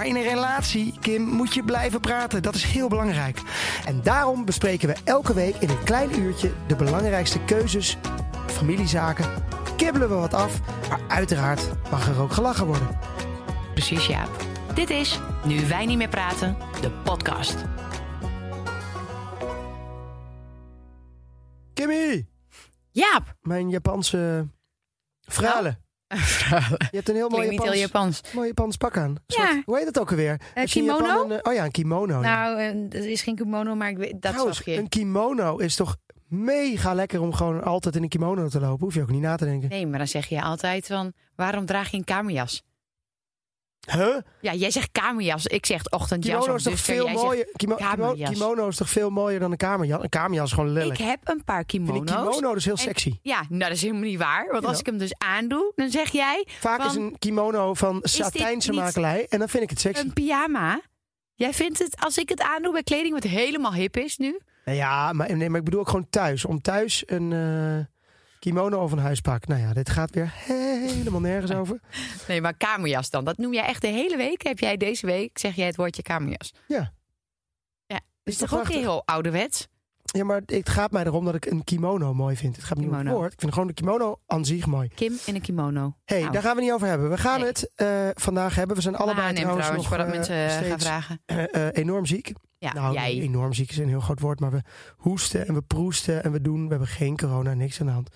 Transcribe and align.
Maar 0.00 0.08
in 0.08 0.16
een 0.16 0.22
relatie, 0.22 0.94
Kim, 1.00 1.22
moet 1.22 1.54
je 1.54 1.64
blijven 1.64 2.00
praten. 2.00 2.42
Dat 2.42 2.54
is 2.54 2.64
heel 2.64 2.88
belangrijk. 2.88 3.40
En 3.86 4.02
daarom 4.02 4.44
bespreken 4.44 4.88
we 4.88 4.96
elke 5.04 5.34
week 5.34 5.56
in 5.56 5.68
een 5.68 5.84
klein 5.84 6.20
uurtje 6.20 6.52
de 6.66 6.76
belangrijkste 6.76 7.44
keuzes, 7.44 7.96
familiezaken. 8.46 9.26
Kibbelen 9.76 10.08
we 10.08 10.14
wat 10.14 10.34
af, 10.34 10.60
maar 10.88 11.00
uiteraard 11.08 11.70
mag 11.90 12.08
er 12.08 12.20
ook 12.20 12.32
gelachen 12.32 12.66
worden. 12.66 12.98
Precies, 13.74 14.06
Jaap. 14.06 14.46
Dit 14.74 14.90
is 14.90 15.20
Nu 15.44 15.66
wij 15.68 15.86
niet 15.86 15.98
meer 15.98 16.08
praten, 16.08 16.56
de 16.80 16.90
podcast. 16.90 17.56
Kimmy, 21.74 22.26
Jaap. 22.90 23.34
mijn 23.40 23.68
Japanse 23.68 24.48
Je 26.10 26.86
hebt 26.90 27.08
een 27.08 27.14
heel 27.14 27.28
mooi 27.28 27.46
Klinkt 27.46 27.64
niet 27.64 27.72
heel 27.72 27.80
Japans, 27.80 28.16
Japans. 28.16 28.34
mooi 28.34 28.46
Japans 28.46 28.76
pak 28.76 28.96
aan. 28.96 29.14
Ja. 29.26 29.62
hoe 29.64 29.76
heet 29.76 29.86
het 29.86 29.98
ook 29.98 30.10
alweer? 30.10 30.40
Kimono? 30.64 31.06
Japan 31.06 31.30
een, 31.30 31.40
eh, 31.40 31.50
oh 31.50 31.54
ja, 31.54 31.64
een 31.64 31.70
kimono. 31.70 32.22
ja. 32.22 32.44
Nou, 32.44 32.60
eh, 32.60 32.74
dat 32.88 33.04
is 33.04 33.22
geen 33.22 33.36
kimono, 33.36 33.74
maar 33.74 33.88
ik 33.90 33.96
weet, 33.96 34.12
dat 34.22 34.32
Trouwens, 34.32 34.56
zag 34.56 34.66
je. 34.66 34.76
een 34.76 34.88
kimono 34.88 35.56
is 35.56 35.74
toch 35.76 35.96
mega 36.28 36.94
lekker 36.94 37.20
om 37.20 37.32
gewoon 37.34 37.62
altijd 37.62 37.96
in 37.96 38.02
een 38.02 38.08
kimono 38.08 38.48
te 38.48 38.60
lopen. 38.60 38.84
Hoef 38.84 38.94
je 38.94 39.02
ook 39.02 39.10
niet 39.10 39.20
na 39.22 39.36
te 39.36 39.44
denken. 39.44 39.68
Nee, 39.68 39.86
maar 39.86 39.98
dan 39.98 40.08
zeg 40.08 40.26
je 40.26 40.42
altijd 40.42 40.86
van, 40.86 41.12
waarom 41.36 41.66
draag 41.66 41.90
je 41.90 41.96
een 41.96 42.04
kamerjas? 42.04 42.62
Huh? 43.92 44.16
Ja, 44.40 44.54
jij 44.54 44.70
zegt 44.70 44.88
kamerjas, 44.92 45.46
ik 45.46 45.66
zeg 45.66 45.90
ochtendjas 45.90 46.34
Kimono 46.38 46.54
is 46.56 46.62
toch 46.62 46.72
duster. 46.72 46.94
veel 46.94 47.08
mooier? 47.08 47.48
Kimo, 47.56 47.74
kimo- 47.76 47.90
kamerjas. 47.90 48.30
kimono 48.30 48.68
is 48.68 48.76
toch 48.76 48.88
veel 48.90 49.10
mooier 49.10 49.40
dan 49.40 49.50
een 49.50 49.56
kamerjas? 49.56 50.02
Een 50.02 50.08
kamerjas 50.08 50.46
is 50.46 50.52
gewoon 50.52 50.70
lelijk. 50.72 50.98
Ik 50.98 51.06
heb 51.06 51.18
een 51.24 51.44
paar 51.44 51.64
kimono's. 51.64 52.06
die 52.06 52.16
kimono 52.16 52.54
dus 52.54 52.64
heel 52.64 52.74
En- 52.74 52.78
sexy. 52.80 53.18
Ja, 53.22 53.44
nou 53.48 53.58
dat 53.62 53.70
is 53.70 53.82
helemaal 53.82 54.02
niet 54.02 54.18
waar. 54.18 54.48
Want 54.52 54.64
als 54.64 54.78
ik 54.80 54.86
hem 54.86 54.98
dus 54.98 55.14
aandoe, 55.18 55.72
dan 55.76 55.90
zeg 55.90 56.10
jij 56.10 56.46
Vaak 56.60 56.84
is 56.84 56.94
een 56.94 57.16
kimono 57.18 57.74
van 57.74 57.98
satijnse 58.02 58.72
makelij 58.72 59.26
en 59.28 59.38
dan 59.38 59.48
vind 59.48 59.62
ik 59.62 59.70
het 59.70 59.80
sexy. 59.80 60.00
een 60.04 60.12
pyjama. 60.12 60.80
Jij 61.34 61.52
vindt 61.54 61.78
het, 61.78 61.96
als 62.00 62.18
ik 62.18 62.28
het 62.28 62.40
aandoe 62.42 62.72
bij 62.72 62.82
kleding 62.82 63.12
wat 63.14 63.22
helemaal 63.22 63.74
hip 63.74 63.96
is 63.96 64.16
nu. 64.16 64.38
Nou 64.64 64.76
ja, 64.78 65.12
maar, 65.12 65.36
nee, 65.36 65.48
maar 65.50 65.58
ik 65.58 65.64
bedoel 65.64 65.80
ook 65.80 65.88
gewoon 65.88 66.06
thuis. 66.10 66.44
Om 66.44 66.60
thuis 66.60 67.02
een 67.06 67.32
eh, 67.32 67.86
kimono 68.40 68.82
of 68.82 68.92
een 68.92 68.98
huispak. 68.98 69.46
Nou 69.46 69.60
ja, 69.60 69.72
dit 69.72 69.90
gaat 69.90 70.10
weer 70.14 70.32
helemaal 70.34 71.20
nergens 71.20 71.52
over. 71.52 71.80
Nee, 72.28 72.40
maar 72.40 72.54
kamerjas 72.56 73.10
dan. 73.10 73.24
Dat 73.24 73.38
noem 73.38 73.52
jij 73.54 73.64
echt 73.64 73.80
de 73.80 73.88
hele 73.88 74.16
week. 74.16 74.42
Heb 74.42 74.58
jij 74.58 74.76
deze 74.76 75.06
week, 75.06 75.38
zeg 75.38 75.54
jij 75.54 75.66
het 75.66 75.76
woordje 75.76 76.02
kamerjas. 76.02 76.52
Ja. 76.66 76.92
Ja, 77.86 77.96
Is 78.22 78.32
is 78.32 78.36
toch 78.38 78.48
toch 78.48 78.58
ook 78.58 78.68
heel 78.68 79.02
ouderwets? 79.04 79.68
Ja, 80.02 80.24
maar 80.24 80.42
het 80.46 80.68
gaat 80.68 80.90
mij 80.90 81.04
erom 81.04 81.24
dat 81.24 81.34
ik 81.34 81.46
een 81.46 81.64
kimono 81.64 82.14
mooi 82.14 82.36
vind. 82.36 82.56
Het 82.56 82.64
gaat 82.64 82.76
me 82.76 82.82
niet 82.82 82.90
om 82.90 82.94
het 82.96 83.02
Kimono. 83.04 83.20
woord. 83.22 83.32
Ik 83.32 83.40
vind 83.40 83.52
gewoon 83.52 83.68
de 83.68 83.74
kimono 83.74 84.20
aan 84.26 84.44
zich 84.44 84.66
mooi. 84.66 84.88
Kim 84.94 85.12
in 85.26 85.34
een 85.34 85.40
kimono. 85.40 85.96
hey, 86.04 86.20
Nou. 86.20 86.32
daar 86.32 86.42
gaan 86.42 86.56
we 86.56 86.62
niet 86.62 86.72
over 86.72 86.86
hebben. 86.88 87.10
We 87.10 87.18
gaan 87.18 87.38
Nee. 87.40 87.48
het 87.48 87.70
eh, 87.74 88.08
vandaag 88.14 88.54
hebben. 88.54 88.76
We 88.76 88.82
zijn 88.82 88.94
allebei 88.96 89.34
trouwens, 89.34 89.66
trouwens, 89.66 89.76
nog 89.76 89.98
voordat 89.98 90.06
eh, 90.06 90.12
mensen 90.12 90.62
eh, 90.64 90.68
gaan 90.70 90.80
vragen. 90.80 91.20
enorm 91.72 92.06
ziek. 92.06 92.32
Ja, 92.60 92.72
nou, 92.72 92.94
jij. 92.94 93.12
enorm 93.20 93.52
ziek 93.52 93.70
is 93.70 93.78
een 93.78 93.88
heel 93.88 94.00
groot 94.00 94.20
woord. 94.20 94.40
Maar 94.40 94.50
we 94.50 94.62
hoesten 94.96 95.46
en 95.46 95.54
we 95.54 95.62
proesten 95.62 96.24
en 96.24 96.32
we 96.32 96.40
doen. 96.40 96.62
We 96.64 96.68
hebben 96.70 96.88
geen 96.88 97.16
corona, 97.16 97.54
niks 97.54 97.80
aan 97.80 97.86
de 97.86 97.92
hand. 97.92 98.08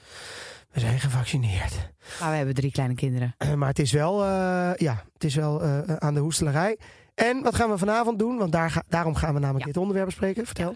We 0.70 0.81
zijn 0.81 0.98
gevaccineerd. 1.01 1.73
Maar 2.20 2.31
we 2.31 2.36
hebben 2.36 2.55
drie 2.55 2.70
kleine 2.73 2.95
kinderen. 2.95 3.34
Eh, 3.39 3.53
maar 3.61 3.69
het 3.69 3.78
is 3.78 3.92
wel, 3.92 4.23
eh, 4.25 4.70
ja, 4.77 5.05
het 5.12 5.25
is 5.25 5.34
wel 5.34 5.62
eh, 5.62 5.96
aan 5.96 6.14
de 6.14 6.20
hoestelarij. 6.20 6.79
En 7.14 7.42
wat 7.42 7.55
gaan 7.55 7.70
we 7.70 7.79
vanavond 7.79 8.19
doen? 8.19 8.36
Want 8.36 8.52
daar 8.52 8.70
ga- 8.70 8.85
daarom 8.89 9.14
gaan 9.14 9.35
we 9.35 9.41
namelijk 9.41 9.64
Ja. 9.64 9.73
dit 9.73 9.77
onderwerp 9.80 10.07
bespreken. 10.07 10.46
Vertel. 10.46 10.74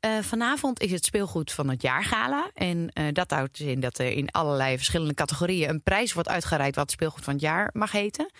Eh, 0.00 0.18
vanavond 0.18 0.80
is 0.80 0.90
het 0.90 1.04
speelgoed 1.04 1.52
van 1.52 1.68
het 1.68 1.82
jaargala. 1.82 2.50
En 2.54 2.88
eh, 2.92 3.04
dat 3.12 3.30
houdt 3.30 3.58
dus 3.58 3.66
in 3.66 3.80
dat 3.80 3.98
er 3.98 4.12
in 4.12 4.30
allerlei 4.30 4.76
verschillende 4.76 5.14
categorieën 5.14 5.68
een 5.68 5.82
prijs 5.82 6.12
wordt 6.12 6.28
uitgereikt 6.28 6.76
wat 6.76 6.90
speelgoed 6.90 7.24
van 7.24 7.32
het 7.32 7.42
jaar 7.42 7.70
mag 7.72 7.92
heten. 7.92 8.30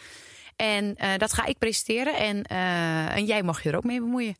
En 0.56 0.94
eh, 0.97 1.09
dat 1.19 1.32
ga 1.32 1.44
ik 1.44 1.59
presenteren. 1.59 2.16
En, 2.16 2.43
eh, 2.43 3.16
en 3.16 3.25
jij 3.25 3.43
mag 3.43 3.62
je 3.62 3.71
er 3.71 3.76
ook 3.76 3.84
mee 3.84 4.00
bemoeien. 4.00 4.34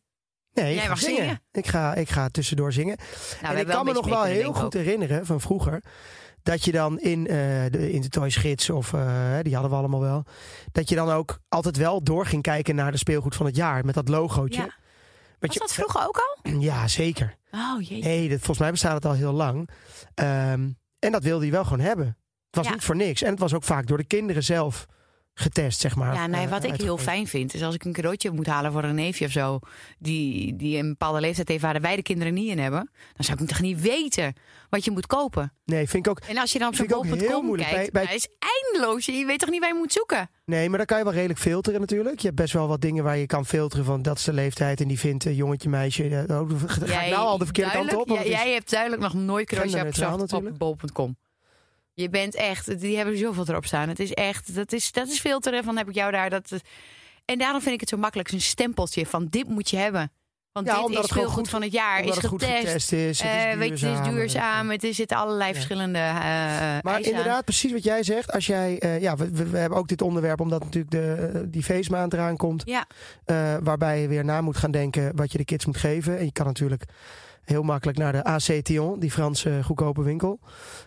Nee, 0.53 0.69
ik 0.69 0.73
Jij 0.75 0.83
ga 0.83 0.89
mag 0.89 0.99
zingen. 0.99 1.41
Ik 1.51 1.67
ga, 1.67 1.93
ik 1.95 2.09
ga 2.09 2.27
tussendoor 2.29 2.73
zingen. 2.73 2.97
Nou, 3.41 3.53
en 3.55 3.61
ik 3.61 3.67
kan 3.67 3.85
me 3.85 3.93
nog 3.93 4.07
wel 4.07 4.23
heel 4.23 4.53
goed 4.53 4.73
herinneren 4.73 5.25
van 5.25 5.41
vroeger. 5.41 5.83
Dat 6.43 6.65
je 6.65 6.71
dan 6.71 6.99
in, 6.99 7.27
eh, 7.27 7.35
de, 7.69 7.91
in 7.91 8.01
de 8.01 8.09
Toys 8.09 8.35
Gids, 8.35 8.69
of 8.69 8.93
eh, 8.93 9.35
die 9.41 9.53
hadden 9.53 9.71
we 9.71 9.77
allemaal 9.77 10.01
wel. 10.01 10.23
Dat 10.71 10.89
je 10.89 10.95
dan 10.95 11.09
ook 11.09 11.39
altijd 11.49 11.77
wel 11.77 12.03
door 12.03 12.25
ging 12.25 12.41
kijken 12.41 12.75
naar 12.75 12.91
de 12.91 12.97
speelgoed 12.97 13.35
van 13.35 13.45
het 13.45 13.55
jaar. 13.55 13.85
Met 13.85 13.95
dat 13.95 14.07
logootje. 14.09 14.61
Ja. 14.61 14.73
Was 15.39 15.53
je- 15.53 15.59
dat 15.59 15.73
vroeger 15.73 16.07
ook 16.07 16.17
al? 16.17 16.51
Ja, 16.61 16.87
zeker. 16.87 17.35
Oh 17.51 17.81
jee. 17.81 18.01
Nee, 18.03 18.29
dat, 18.29 18.37
volgens 18.37 18.59
mij 18.59 18.71
bestaat 18.71 18.93
het 18.93 19.05
al 19.05 19.13
heel 19.13 19.31
lang. 19.31 19.69
Ehm, 20.13 20.69
en 20.99 21.11
dat 21.11 21.23
wilde 21.23 21.43
hij 21.43 21.51
wel 21.51 21.63
gewoon 21.63 21.79
hebben. 21.85 22.05
Het 22.05 22.55
was 22.55 22.65
Ja. 22.65 22.71
niet 22.71 22.83
voor 22.83 22.95
niks. 22.95 23.21
En 23.21 23.29
het 23.29 23.39
was 23.39 23.53
ook 23.53 23.63
vaak 23.63 23.87
door 23.87 23.97
de 23.97 24.03
kinderen 24.05 24.43
zelf 24.43 24.85
getest, 25.33 25.79
zeg 25.79 25.95
maar. 25.95 26.13
Ja, 26.13 26.27
nee, 26.27 26.43
eh, 26.45 26.49
wat 26.51 26.63
ik 26.63 26.81
heel 26.81 26.97
fijn 26.97 27.27
vind, 27.27 27.53
is 27.53 27.63
als 27.63 27.75
ik 27.75 27.83
een 27.85 27.93
cadeautje 27.93 28.31
moet 28.31 28.47
halen 28.47 28.71
voor 28.71 28.83
een 28.83 28.95
neefje 28.95 29.25
of 29.25 29.31
zo, 29.31 29.59
die, 29.99 30.55
die 30.55 30.77
een 30.77 30.87
bepaalde 30.89 31.19
leeftijd 31.19 31.47
heeft 31.47 31.61
waar 31.61 31.81
wij 31.81 31.95
de 31.95 32.01
kinderen 32.01 32.33
niet 32.33 32.49
in 32.49 32.59
hebben, 32.59 32.89
dan 33.15 33.25
zou 33.25 33.41
ik 33.41 33.47
toch 33.47 33.61
niet 33.61 33.81
weten 33.81 34.33
wat 34.69 34.85
je 34.85 34.91
moet 34.91 35.07
kopen. 35.07 35.53
Nee, 35.65 35.87
vind 35.89 36.05
ik 36.05 36.11
ook. 36.11 36.19
En 36.19 36.37
als 36.37 36.51
je 36.51 36.59
dan 36.59 36.67
op 36.67 36.75
zo'n 36.75 36.87
bol.com 36.87 37.55
kijkt, 37.55 37.71
Bij- 37.71 37.89
bij- 37.91 38.05
dat 38.05 38.13
is 38.15 38.27
eindeloos. 38.39 39.05
Je 39.05 39.25
weet 39.25 39.39
toch 39.39 39.49
niet 39.49 39.59
waar 39.59 39.69
je 39.69 39.75
moet 39.79 39.93
zoeken? 39.93 40.29
Nee, 40.45 40.69
maar 40.69 40.77
dan 40.77 40.87
kan 40.87 40.97
je 40.97 41.03
wel 41.03 41.13
redelijk 41.13 41.39
filteren 41.39 41.79
natuurlijk. 41.79 42.19
Je 42.19 42.25
hebt 42.27 42.39
best 42.39 42.53
wel 42.53 42.67
wat 42.67 42.81
dingen 42.81 43.03
waar 43.03 43.17
je 43.17 43.25
kan 43.25 43.45
filteren 43.45 43.85
van 43.85 44.01
dat 44.01 44.17
is 44.17 44.23
de 44.23 44.33
leeftijd 44.33 44.81
en 44.81 44.87
die 44.87 44.99
vindt 44.99 45.25
eh, 45.25 45.37
jongetje, 45.37 45.69
meisje. 45.69 46.03
eh, 46.27 46.39
oh, 46.41 46.49
ga 46.65 47.01
ik 47.01 47.11
nou 47.11 47.25
al 47.25 47.37
de 47.37 47.43
verkeerde 47.43 47.71
kant 47.71 47.95
op? 47.95 48.09
Is- 48.09 48.27
jij 48.27 48.51
hebt 48.53 48.69
duidelijk 48.71 49.01
nog 49.01 49.13
nooit 49.13 49.47
cadeautje 49.47 50.07
op 50.11 50.19
natuurlijk. 50.19 50.57
bol.com. 50.57 51.17
Je 51.93 52.09
bent 52.09 52.35
echt, 52.35 52.79
die 52.79 52.95
hebben 52.97 53.17
zoveel 53.17 53.45
erop 53.47 53.65
staan. 53.65 53.89
Het 53.89 53.99
is 53.99 54.13
echt, 54.13 54.55
dat 54.55 54.71
is, 54.73 54.91
dat 54.91 55.07
is 55.07 55.19
filteren 55.19 55.63
van 55.63 55.77
heb 55.77 55.89
ik 55.89 55.95
jou 55.95 56.11
daar. 56.11 56.29
Dat, 56.29 56.51
en 57.25 57.37
daarom 57.37 57.61
vind 57.61 57.73
ik 57.73 57.79
het 57.79 57.89
zo 57.89 57.97
makkelijk, 57.97 58.29
zo'n 58.29 58.39
stempeltje 58.39 59.05
van 59.05 59.27
dit 59.29 59.47
moet 59.47 59.69
je 59.69 59.77
hebben. 59.77 60.11
Want 60.51 60.67
Ja, 60.67 60.73
dit 60.73 60.83
omdat 60.83 60.97
is 61.03 61.09
het 61.09 61.17
speelgoed 61.17 61.37
goed- 61.39 61.49
van 61.49 61.61
het 61.61 61.71
jaar, 61.71 62.03
is 62.03 62.15
het 62.15 62.25
goed 62.25 62.43
getest. 62.43 62.65
getest 62.67 62.91
is. 62.91 63.21
Het 63.21 63.31
Eh, 63.31 63.51
is 63.51 63.57
weet 63.57 63.79
je, 63.79 63.85
het 63.85 64.05
is 64.07 64.11
duurzaam. 64.13 64.69
Het 64.69 64.83
is, 64.83 64.95
zitten 64.95 65.17
allerlei 65.17 65.53
verschillende 65.53 65.97
eh 65.99 66.13
Maar 66.13 66.81
eisen 66.83 66.93
aan. 66.93 67.03
inderdaad, 67.03 67.43
precies 67.45 67.71
wat 67.71 67.83
jij 67.83 68.03
zegt. 68.03 68.31
Als 68.31 68.45
jij, 68.45 68.79
eh, 68.79 69.01
ja, 69.01 69.15
we, 69.17 69.57
hebben 69.57 69.77
ook 69.77 69.87
dit 69.87 70.01
onderwerp 70.01 70.39
omdat 70.39 70.63
natuurlijk 70.63 70.91
de, 70.91 71.31
eh, 71.33 71.41
die 71.47 71.63
feestmaand 71.63 72.13
eraan 72.13 72.37
komt. 72.37 72.61
Ja, 72.65 72.85
eh, 73.25 73.55
waarbij 73.63 74.01
je 74.01 74.07
weer 74.07 74.25
na 74.25 74.41
moet 74.41 74.57
gaan 74.57 74.71
denken 74.71 75.15
wat 75.15 75.31
je 75.31 75.37
de 75.37 75.45
kids 75.45 75.65
moet 75.65 75.77
geven. 75.77 76.17
En 76.17 76.25
je 76.25 76.31
kan 76.31 76.45
natuurlijk 76.45 76.83
heel 77.43 77.63
makkelijk 77.63 77.97
naar 77.97 78.11
de 78.11 78.23
AC 78.23 78.63
Tion, 78.63 78.99
die 78.99 79.11
Franse 79.11 79.59
goedkope 79.63 80.03
winkel. 80.03 80.39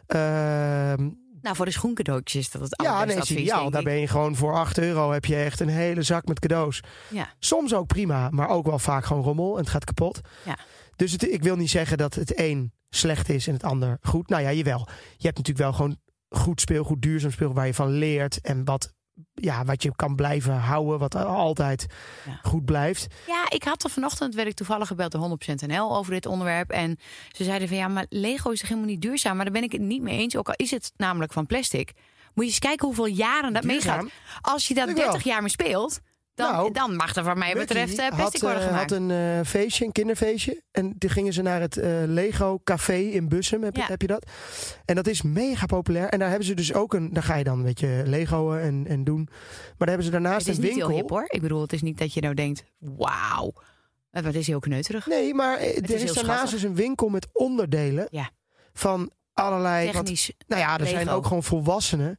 Ehm, 0.07 1.09
nou 1.45 1.57
voor 1.57 1.65
de 1.65 1.71
schoencadeautjes 1.71 2.41
is 2.41 2.51
dat 2.51 2.63
het 2.63 2.83
ja, 2.83 3.05
nee, 3.05 3.21
advies, 3.21 3.53
denk 3.53 3.73
Daar 3.73 3.83
ben 3.83 4.01
je 4.01 4.09
gewoon 4.09 4.37
voor 4.37 4.55
8 4.55 4.79
euro 4.79 5.13
heb 5.13 5.25
je 5.25 5.37
echt 5.37 5.61
een 5.61 5.69
hele 5.69 6.03
zak 6.03 6.27
met 6.27 6.39
cadeaus. 6.39 6.83
Ja. 7.09 7.29
Soms 7.39 7.75
ook 7.75 7.87
prima, 7.87 8.31
maar 8.31 8.49
ook 8.49 8.67
wel 8.67 8.79
vaak 8.79 9.05
gewoon 9.05 9.23
rommel 9.23 9.53
en 9.53 9.61
het 9.61 9.69
gaat 9.69 9.85
kapot. 9.85 10.21
Ja. 10.45 10.59
Dus 10.97 11.13
het, 11.13 11.33
ik 11.33 11.43
wil 11.43 11.57
niet 11.57 11.71
zeggen 11.71 11.99
dat 11.99 12.15
het 12.15 12.39
een 12.39 12.73
slecht 12.91 13.29
is 13.29 13.47
en 13.47 13.53
het 13.53 13.65
ander 13.65 13.99
goed. 14.01 14.29
Nou 14.29 14.43
ja, 14.43 14.53
jawel. 14.53 14.89
Je 15.17 15.27
hebt 15.27 15.37
natuurlijk 15.37 15.59
wel 15.59 15.73
gewoon 15.73 15.97
goed 16.29 16.61
speelgoed, 16.61 17.03
duurzaam 17.03 17.31
speelgoed 17.31 17.57
waar 17.57 17.67
je 17.67 17.75
van 17.75 17.91
leert 17.91 18.41
en 18.41 18.65
wat, 18.65 18.93
ja, 19.35 19.65
wat 19.65 19.83
je 19.83 19.93
kan 19.97 20.15
blijven 20.15 20.55
houden, 20.59 20.99
wat 20.99 21.15
altijd 21.15 21.87
Ja. 22.27 22.39
goed 22.43 22.65
blijft. 22.65 23.07
Ja, 23.27 23.45
ik 23.49 23.65
had 23.65 23.85
er 23.85 23.91
vanochtend, 23.91 24.35
werd 24.35 24.49
ik 24.49 24.55
toevallig 24.55 24.89
gebeld 24.89 25.13
door 25.13 25.21
100% 25.21 25.67
NL 25.67 25.97
over 25.97 26.13
dit 26.13 26.27
onderwerp. 26.27 26.71
En 26.71 26.99
ze 27.33 27.45
zeiden 27.45 27.69
van 27.69 27.77
ja, 27.77 27.89
maar 27.89 28.07
Lego 28.09 28.51
is 28.51 28.59
toch 28.61 28.69
helemaal 28.69 28.91
niet 28.91 29.03
duurzaam? 29.03 29.35
Maar 29.37 29.45
daar 29.45 29.55
ben 29.55 29.63
ik 29.63 29.73
het 29.73 29.81
niet 29.81 30.03
mee 30.03 30.19
eens. 30.19 30.37
Ook 30.37 30.49
al 30.49 30.55
is 30.57 30.71
het 30.71 30.93
namelijk 30.97 31.33
van 31.33 31.47
plastic. 31.47 31.93
Moet 32.35 32.45
je 32.45 32.51
eens 32.51 32.59
kijken 32.59 32.87
hoeveel 32.87 33.07
jaren 33.07 33.53
dat 33.53 33.63
Duurzaam? 33.63 33.97
meegaat. 34.05 34.41
Als 34.41 34.69
je 34.69 34.75
dat 34.75 34.89
Ik 34.89 34.95
wel. 34.97 35.05
30 35.05 35.23
jaar 35.25 35.41
mee 35.41 35.51
speelt, 35.51 36.01
dan, 36.35 36.53
Nou, 36.53 36.73
dan 36.73 36.97
mag 36.97 37.15
er 37.17 37.23
wat 37.25 37.37
mij 37.37 37.55
betreft 37.55 37.99
eh, 37.99 38.09
plastic 38.09 38.41
had, 38.41 38.41
worden 38.41 38.61
eh, 38.61 38.67
gemaakt. 38.69 38.91
had 38.91 38.99
een 39.01 39.11
eh, 39.11 39.41
feestje, 39.47 39.85
een 39.85 39.93
kinderfeestje. 39.93 40.63
En 40.71 40.99
toen 40.99 41.11
gingen 41.11 41.33
ze 41.33 41.43
naar 41.43 41.61
het 41.61 41.77
Lego 42.07 42.61
Café 42.65 42.97
in 42.97 43.29
Bussum. 43.29 43.63
Heb, 43.63 43.75
je- 43.77 43.81
Ja. 43.81 43.87
heb 43.89 44.01
je 44.01 44.07
dat? 44.07 44.27
En 44.85 44.95
dat 44.95 45.07
is 45.07 45.23
mega 45.23 45.67
populair. 45.67 46.09
En 46.09 46.19
daar 46.19 46.29
hebben 46.29 46.47
ze 46.47 46.55
dus 46.55 46.75
ook 46.75 46.95
een. 46.95 47.13
Daar 47.13 47.23
ga 47.23 47.35
je 47.35 47.45
dan 47.45 47.59
een 47.59 47.65
beetje 47.65 48.03
Legoen 48.07 48.59
en, 48.59 48.87
en 48.89 49.05
doen. 49.05 49.23
Maar 49.29 49.75
daar 49.79 49.89
hebben 49.89 50.05
ze 50.07 50.11
daarnaast 50.11 50.47
het 50.47 50.49
is 50.49 50.57
een 50.57 50.63
niet 50.63 50.71
winkel. 50.73 50.89
heel 50.89 50.99
hip 50.99 51.11
hoor. 51.11 51.25
Ik 51.27 51.41
bedoel, 51.41 51.61
het 51.61 51.73
is 51.73 51.83
niet 51.83 51.99
dat 51.99 52.15
je 52.15 52.21
nou 52.21 52.35
denkt, 52.35 52.65
wauw. 52.79 53.53
Het 54.11 54.35
is 54.35 54.47
heel 54.47 54.59
kneuterig. 54.61 55.07
Nee, 55.07 55.35
maar 55.35 55.61
is 55.61 55.77
er 55.77 55.91
is, 56.03 56.13
daarnaast 56.13 56.53
dus 56.53 56.63
een 56.63 56.75
winkel 56.75 57.09
met 57.09 57.27
onderdelen. 57.33 58.07
Ja. 58.11 58.31
Van 58.73 59.11
allerlei. 59.33 59.85
Wat, 59.87 59.95
Technisch. 59.95 60.33
nou 60.47 60.61
ja, 60.63 60.79
er 60.79 60.87
zijn 60.87 61.09
ook 61.09 61.27
gewoon 61.27 61.43
volwassenen. 61.43 62.19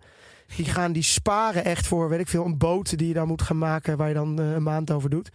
Die 0.56 0.65
gaan 0.65 0.92
die 0.92 1.03
sparen 1.03 1.63
echt 1.65 1.88
voor, 1.88 2.09
weet 2.09 2.19
ik 2.19 2.27
veel, 2.27 2.45
een 2.45 2.57
boot 2.57 2.97
die 2.97 3.07
je 3.07 3.13
dan 3.13 3.27
moet 3.27 3.42
gaan 3.42 3.57
maken. 3.57 3.97
Waar 3.97 4.07
je 4.07 4.13
dan 4.13 4.39
eh, 4.39 4.51
een 4.51 4.63
maand 4.63 4.92
over 4.92 5.09
doet. 5.09 5.30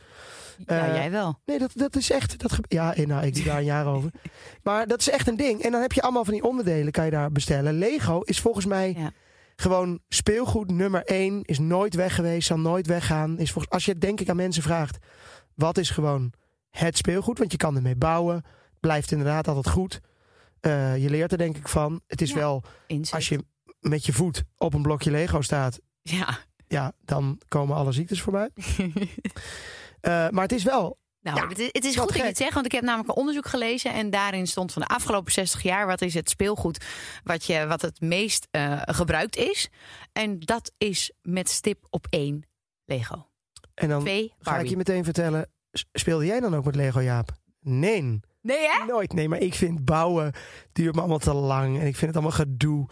Ja, 0.66 0.86
Eh, 0.88 0.94
jij 0.94 1.10
wel. 1.10 1.38
Nee, 1.44 1.58
dat, 1.58 1.70
dat 1.74 1.96
is 1.96 2.10
echt. 2.10 2.38
Dat, 2.38 2.58
ja, 2.68 2.94
eh, 2.94 3.06
nou, 3.06 3.26
ik 3.26 3.34
doe 3.34 3.44
daar 3.44 3.58
een 3.58 3.64
jaar 3.64 3.86
over. 3.86 4.10
Maar 4.62 4.86
dat 4.86 5.00
is 5.00 5.10
echt 5.10 5.28
een 5.28 5.36
ding. 5.36 5.62
En 5.62 5.72
dan 5.72 5.80
heb 5.80 5.92
je 5.92 6.02
allemaal 6.02 6.24
van 6.24 6.34
die 6.34 6.42
onderdelen, 6.44 6.92
kan 6.92 7.04
je 7.04 7.10
daar 7.10 7.32
bestellen. 7.32 7.74
Lego 7.78 8.20
is 8.20 8.40
volgens 8.40 8.66
mij 8.66 8.94
Ja. 8.98 9.10
gewoon 9.56 10.00
speelgoed 10.08 10.70
nummer 10.70 11.04
één. 11.04 11.42
Is 11.44 11.58
nooit 11.58 11.94
weg 11.94 12.14
geweest, 12.14 12.46
zal 12.46 12.58
nooit 12.58 12.86
weggaan. 12.86 13.38
Is 13.38 13.52
volgens, 13.52 13.72
als 13.74 13.84
je 13.84 13.98
denk 13.98 14.20
ik 14.20 14.28
aan 14.28 14.36
mensen 14.36 14.62
vraagt, 14.62 14.98
wat 15.54 15.78
is 15.78 15.90
gewoon 15.90 16.32
het 16.70 16.96
speelgoed? 16.96 17.38
Want 17.38 17.50
je 17.52 17.56
kan 17.58 17.76
ermee 17.76 17.96
bouwen. 17.96 18.34
Het 18.34 18.80
blijft 18.80 19.10
inderdaad 19.10 19.48
altijd 19.48 19.68
goed. 19.74 20.00
Je 20.96 21.06
leert 21.08 21.32
er 21.32 21.38
denk 21.38 21.56
ik 21.56 21.68
van. 21.68 22.00
Het 22.06 22.20
is 22.22 22.30
Ja. 22.30 22.36
wel, 22.36 22.62
Inzicht. 22.86 23.14
als 23.14 23.28
je 23.28 23.44
met 23.80 24.06
je 24.06 24.12
voet 24.12 24.42
op 24.56 24.74
een 24.74 24.82
blokje 24.82 25.10
Lego 25.10 25.40
staat, 25.40 25.80
Ja. 26.02 26.38
ja, 26.66 26.92
dan 27.04 27.40
komen 27.48 27.76
alle 27.76 27.92
ziektes 27.92 28.20
voorbij. 28.22 28.50
Eh, 30.00 30.28
maar 30.28 30.42
het 30.42 30.52
is 30.52 30.62
wel 30.62 30.98
Nou, 31.20 31.36
Ja, 31.36 31.48
het 31.48 31.58
is, 31.58 31.68
het 31.72 31.84
is 31.84 31.96
goed 31.96 32.06
dat 32.06 32.12
je 32.16 32.18
gek. 32.18 32.28
het 32.28 32.36
zegt, 32.36 32.54
want 32.54 32.66
ik 32.66 32.72
heb 32.72 32.82
namelijk 32.82 33.08
een 33.08 33.16
onderzoek 33.16 33.46
gelezen 33.46 33.92
en 33.92 34.10
daarin 34.10 34.46
stond 34.46 34.72
van 34.72 34.82
de 34.82 34.88
afgelopen 34.88 35.32
60 35.32 35.62
jaar 35.62 35.86
wat 35.86 36.00
is 36.02 36.14
het 36.14 36.30
speelgoed 36.30 36.84
wat, 37.24 37.44
je, 37.44 37.66
wat 37.66 37.82
het 37.82 38.00
meest 38.00 38.46
eh, 38.50 38.80
gebruikt 38.84 39.36
is. 39.36 39.68
En 40.12 40.38
dat 40.38 40.72
is 40.78 41.12
met 41.22 41.48
stip 41.48 41.86
op 41.90 42.06
één 42.10 42.42
Lego. 42.84 43.28
En 43.74 43.88
dan 43.88 44.00
Twee 44.00 44.32
ga 44.38 44.58
ik 44.58 44.68
je 44.68 44.76
meteen 44.76 45.04
vertellen, 45.04 45.50
speelde 45.92 46.26
jij 46.26 46.40
dan 46.40 46.56
ook 46.56 46.64
met 46.64 46.74
Lego 46.74 47.00
Jaap? 47.00 47.30
Nee, 47.60 48.20
Nee 48.42 48.68
hè? 48.68 48.84
nooit. 48.86 49.12
Nee, 49.12 49.28
maar 49.28 49.38
ik 49.40 49.54
vind 49.54 49.84
bouwen 49.84 50.32
duurt 50.72 50.94
me 50.94 51.00
allemaal 51.00 51.18
te 51.18 51.32
lang 51.34 51.78
en 51.80 51.86
ik 51.86 51.96
vind 51.96 52.14
het 52.14 52.14
allemaal 52.14 52.46
gedoe. 52.46 52.88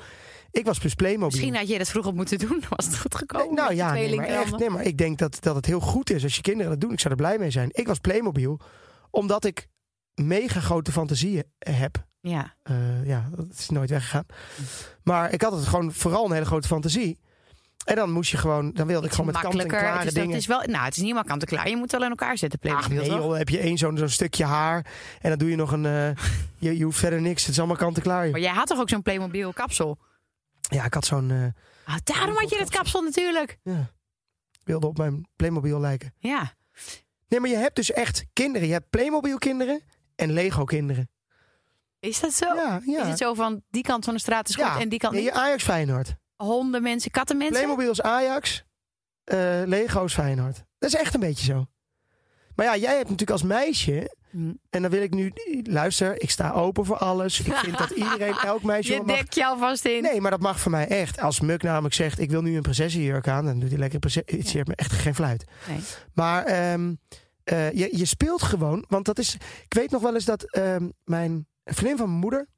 Ik 0.50 0.64
was 0.64 0.78
plus 0.78 0.94
Playmobil. 0.94 1.26
Misschien 1.28 1.56
had 1.56 1.68
je 1.68 1.78
dat 1.78 1.88
vroeger 1.88 2.14
moeten 2.14 2.38
doen, 2.38 2.62
was 2.76 2.86
het 2.86 2.98
goed 2.98 3.14
gekomen. 3.14 3.46
Nee, 3.46 3.54
nou 3.54 3.68
met 3.68 3.76
je 3.76 3.82
ja, 3.82 3.92
nee 3.92 4.00
maar, 4.02 4.08
tweelingbanden. 4.08 4.52
echt, 4.52 4.58
nee, 4.60 4.70
maar 4.70 4.84
ik 4.84 4.98
denk 4.98 5.18
dat, 5.18 5.36
dat 5.40 5.54
het 5.54 5.66
heel 5.66 5.80
goed 5.80 6.10
is 6.10 6.22
als 6.22 6.34
je 6.36 6.42
kinderen 6.42 6.70
dat 6.72 6.80
doen. 6.80 6.92
Ik 6.92 7.00
zou 7.00 7.14
er 7.14 7.20
blij 7.20 7.38
mee 7.38 7.50
zijn. 7.50 7.68
Ik 7.72 7.86
was 7.86 7.98
Playmobil 7.98 8.60
omdat 9.10 9.44
ik 9.44 9.68
mega 10.14 10.60
grote 10.60 10.92
fantasieën 10.92 11.44
heb. 11.58 12.06
Ja, 12.20 12.54
Eh, 12.62 13.06
ja, 13.06 13.28
dat 13.36 13.46
is 13.58 13.68
nooit 13.68 13.90
weggegaan. 13.90 14.24
Maar 15.02 15.32
ik 15.32 15.42
had 15.42 15.52
het 15.52 15.66
gewoon 15.66 15.92
vooral 15.92 16.24
een 16.26 16.32
hele 16.32 16.44
grote 16.44 16.68
fantasie. 16.68 17.18
En 17.84 17.96
dan 17.96 18.10
moest 18.12 18.30
je 18.30 18.36
gewoon, 18.36 18.72
dan 18.72 18.86
wilde 18.86 19.06
ik 19.06 19.12
gewoon 19.12 19.26
met 19.26 19.38
kant 19.40 19.58
en 19.58 19.66
klare 19.68 19.98
Het 19.98 20.06
is, 20.06 20.14
dat 20.14 20.22
dingen. 20.22 20.36
is 20.36 20.46
wel, 20.46 20.58
nou, 20.66 20.78
het 20.84 20.90
is 20.90 20.96
niet 20.96 21.04
helemaal 21.06 21.24
kant 21.24 21.42
en 21.42 21.48
klaar. 21.48 21.68
Je 21.68 21.76
moet 21.76 21.90
wel 21.92 22.02
in 22.02 22.08
elkaar 22.08 22.38
zetten, 22.38 22.58
Playmobil, 22.58 22.96
nee, 23.00 23.06
joh, 23.10 23.20
dan 23.28 23.36
heb 23.36 23.48
je 23.48 23.58
één 23.58 23.78
zo'n 23.78 23.96
zo'n 23.96 24.08
stukje 24.08 24.44
haar. 24.44 24.86
En 25.20 25.28
dan 25.28 25.38
doe 25.38 25.50
je 25.50 25.56
nog 25.56 25.72
een. 25.72 25.86
eh, 25.86 26.10
je, 26.58 26.76
je 26.78 26.84
hoeft 26.84 26.98
verder 26.98 27.20
niks. 27.20 27.42
Het 27.42 27.50
is 27.50 27.58
allemaal 27.58 27.76
kant 27.76 27.96
en 27.96 28.02
klaar. 28.02 28.30
Maar 28.30 28.40
jij 28.40 28.52
had 28.52 28.66
toch 28.66 28.78
ook 28.80 28.88
zo'n 28.88 29.02
Playmobil 29.02 29.52
kapsel? 29.52 29.98
Ja, 30.68 30.84
ik 30.84 30.94
had 30.94 31.04
zo'n. 31.04 31.30
eh, 31.30 31.44
Ah, 31.94 31.96
daarom 32.04 32.36
had 32.36 32.50
je 32.50 32.58
dat 32.58 32.70
kapsel 32.70 33.02
natuurlijk. 33.02 33.58
ja, 33.62 33.90
wilde 34.64 34.86
op 34.86 34.98
mijn 34.98 35.28
Playmobil 35.36 35.80
lijken. 35.80 36.14
Ja. 36.18 36.52
Nee, 37.28 37.40
maar 37.40 37.50
je 37.50 37.56
hebt 37.56 37.76
dus 37.76 37.92
echt 37.92 38.24
kinderen. 38.32 38.66
Je 38.66 38.72
hebt 38.72 38.90
Playmobil 38.90 39.38
kinderen 39.38 39.82
en 40.14 40.32
Lego 40.32 40.64
kinderen. 40.64 41.10
Is 42.00 42.20
dat 42.20 42.32
zo? 42.32 42.54
Ja, 42.54 42.80
ja. 42.86 43.02
Is 43.02 43.08
het 43.08 43.18
zo 43.18 43.34
van 43.34 43.62
die 43.68 43.82
kant 43.82 44.04
van 44.04 44.14
de 44.14 44.20
straat 44.20 44.48
is 44.48 44.54
goed 44.54 44.64
ja. 44.64 44.80
en 44.80 44.88
die 44.88 44.98
kant 44.98 45.14
niet? 45.14 45.22
je 45.24 45.32
Ajax 45.32 45.62
Feyenoord. 45.64 46.14
Honden, 46.36 46.82
mensen, 46.82 47.10
katten, 47.10 47.36
mensen? 47.36 47.56
Playmobil 47.56 47.90
is 47.90 48.02
Ajax. 48.02 48.64
eh 49.24 49.62
Lego 49.64 50.04
is 50.04 50.14
Feyenoord. 50.14 50.64
Dat 50.78 50.88
is 50.92 50.94
echt 50.94 51.14
een 51.14 51.20
beetje 51.20 51.44
zo. 51.44 51.66
Maar 52.58 52.66
ja, 52.66 52.76
jij 52.76 52.90
hebt 52.96 53.02
natuurlijk 53.10 53.30
als 53.30 53.42
meisje. 53.42 54.14
Hm. 54.30 54.52
En 54.70 54.82
dan 54.82 54.90
wil 54.90 55.02
ik 55.02 55.14
nu. 55.14 55.32
Luister, 55.62 56.22
ik 56.22 56.30
sta 56.30 56.52
open 56.52 56.84
voor 56.84 56.96
alles. 56.96 57.40
Ik 57.40 57.52
vind 57.54 57.78
dat 57.78 57.90
iedereen, 57.90 58.34
elk 58.52 58.62
meisje. 58.62 58.92
Je 58.94 59.04
dekt 59.04 59.34
je 59.34 59.46
alvast 59.46 59.84
in. 59.84 60.02
Nee, 60.02 60.20
maar 60.20 60.30
dat 60.30 60.40
mag 60.40 60.60
voor 60.60 60.70
mij 60.70 60.86
echt. 60.88 61.20
Als 61.20 61.40
Muk 61.40 61.62
namelijk 61.62 61.94
zegt, 61.94 62.18
ik 62.18 62.30
wil 62.30 62.42
nu 62.42 62.56
een 62.56 62.62
prinsessenjurk 62.62 63.28
aan, 63.28 63.44
dan 63.44 63.58
doet 63.58 63.68
hij 63.70 63.78
lekker 63.78 63.98
prinses- 63.98 64.22
Het 64.26 64.48
zeert 64.48 64.66
me 64.68 64.74
echt 64.74 64.92
geen 64.92 65.14
fluit. 65.14 65.44
Nee. 65.68 65.78
Maar 66.14 66.44
ehm, 66.44 66.94
eh, 67.44 67.72
je, 67.72 67.88
je 67.98 68.04
speelt 68.04 68.42
gewoon, 68.42 68.84
want 68.88 69.04
dat 69.04 69.18
is... 69.18 69.34
Ik 69.64 69.74
weet 69.74 69.90
nog 69.90 70.02
wel 70.02 70.14
eens 70.14 70.24
dat 70.24 70.42
ehm, 70.52 70.88
mijn 71.04 71.46
vriendin 71.64 71.96
van 71.96 72.06
mijn 72.08 72.20
moeder 72.20 72.48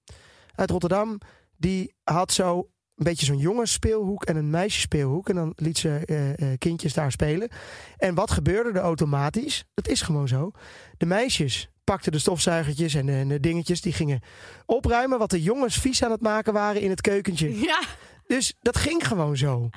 uit 0.54 0.70
Rotterdam, 0.70 1.18
die 1.56 1.94
had 2.04 2.32
zo 2.32 2.68
een 3.00 3.06
beetje 3.06 3.26
zo'n 3.26 3.38
jongensspeelhoek 3.38 4.24
en 4.24 4.36
een 4.36 4.50
meisjesspeelhoek. 4.50 5.28
En 5.28 5.34
dan 5.34 5.52
liet 5.56 5.78
ze 5.78 6.02
eh, 6.04 6.30
eh, 6.30 6.58
kindjes 6.58 6.94
daar 6.94 7.12
spelen. 7.12 7.48
En 7.96 8.14
wat 8.14 8.30
gebeurde 8.30 8.78
er 8.78 8.84
automatisch? 8.84 9.64
Dat 9.74 9.88
is 9.88 10.02
gewoon 10.02 10.28
zo. 10.28 10.50
De 10.96 11.06
meisjes 11.06 11.70
pakten 11.84 12.12
de 12.12 12.18
stofzuigertjes 12.18 12.94
en 12.94 13.06
de, 13.06 13.12
en 13.12 13.28
de 13.28 13.40
dingetjes. 13.40 13.80
Die 13.80 13.92
gingen 13.92 14.20
opruimen 14.66 15.18
wat 15.18 15.30
de 15.30 15.42
jongens 15.42 15.78
vies 15.78 16.04
aan 16.04 16.10
het 16.10 16.20
maken 16.20 16.52
waren 16.52 16.80
in 16.80 16.90
het 16.90 17.00
keukentje. 17.00 17.60
Ja. 17.60 17.80
Dus 18.26 18.54
dat 18.60 18.76
ging 18.76 19.06
gewoon 19.06 19.36
zo. 19.36 19.68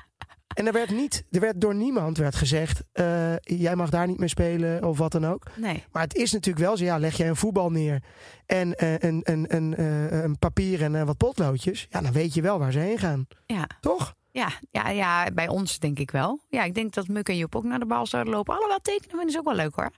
En 0.54 0.68
er 0.68 0.74
werd 0.74 0.90
niet, 0.90 1.24
er 1.32 1.40
werd 1.40 1.62
door 1.62 1.76
niemand 1.76 2.18
werd 2.18 2.36
gezegd: 2.36 2.84
eh, 2.92 3.36
jij 3.38 3.76
mag 3.76 3.90
daar 3.90 4.08
niet 4.08 4.20
mee 4.20 4.28
spelen 4.28 4.84
of 4.84 4.98
wat 4.98 5.12
dan 5.12 5.26
ook. 5.26 5.44
Nee. 5.56 5.84
Maar 5.92 6.04
het 6.04 6.16
is 6.16 6.32
natuurlijk 6.32 6.66
wel 6.66 6.78
zo: 6.78 6.84
ja, 6.84 6.98
leg 6.98 7.18
jij 7.18 7.28
een 7.28 7.36
voetbal 7.36 7.70
neer 7.70 8.04
en 8.46 8.76
eh, 8.76 8.94
een, 8.98 9.22
een, 9.24 9.46
een, 9.56 9.76
eh, 9.76 10.24
een 10.24 10.38
papier 10.40 10.82
en 10.84 11.06
wat 11.06 11.18
potloodjes, 11.18 11.88
ja, 11.90 12.02
dan 12.02 12.12
weet 12.12 12.34
je 12.34 12.42
wel 12.42 12.60
waar 12.60 12.72
ze 12.72 12.80
heen 12.80 12.98
gaan, 12.98 13.28
Ja. 13.46 13.68
toch? 13.80 14.14
Ja, 14.32 14.48
ja, 14.72 14.90
ja, 14.90 15.32
bij 15.34 15.48
ons 15.48 15.80
denk 15.80 16.00
ik 16.00 16.12
wel. 16.12 16.40
Ja, 16.50 16.64
ik 16.64 16.74
denk 16.74 16.94
dat 16.94 17.08
Muk 17.08 17.30
en 17.30 17.38
Joep 17.38 17.56
ook 17.56 17.64
naar 17.64 17.80
de 17.80 17.86
bal 17.86 18.06
zouden 18.08 18.34
lopen. 18.34 18.54
Alhoewel 18.54 18.80
tekenen 18.80 19.10
vinden 19.10 19.32
ze 19.32 19.38
ook 19.38 19.46
wel 19.46 19.56
leuk 19.56 19.76
hoor. 19.76 19.92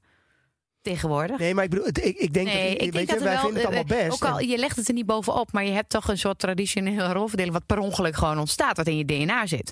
Tegenwoordig. 0.81 1.37
Nee, 1.39 1.53
maar 1.53 1.63
ik 1.63 1.69
bedoel, 1.69 1.87
ik, 1.87 1.97
ik 1.97 2.33
denk, 2.33 2.47
Nee, 2.47 2.73
dat, 2.77 2.87
ik 2.87 2.93
weet 2.93 3.09
je, 3.09 3.19
wij 3.19 3.33
wel, 3.33 3.39
vinden 3.39 3.57
het 3.57 3.65
allemaal 3.65 3.83
best. 3.83 4.23
Ook 4.23 4.31
al, 4.31 4.39
je 4.39 4.57
legt 4.57 4.75
het 4.75 4.87
er 4.87 4.93
niet 4.93 5.05
bovenop, 5.05 5.51
maar 5.51 5.65
je 5.65 5.71
hebt 5.71 5.89
toch 5.89 6.07
een 6.07 6.17
soort 6.17 6.39
traditionele 6.39 7.13
rolverdeling 7.13 7.53
wat 7.53 7.65
per 7.65 7.77
ongeluk 7.79 8.15
gewoon 8.15 8.39
ontstaat, 8.39 8.77
wat 8.77 8.87
in 8.87 8.97
je 8.97 9.05
DNA 9.05 9.45
zit. 9.45 9.71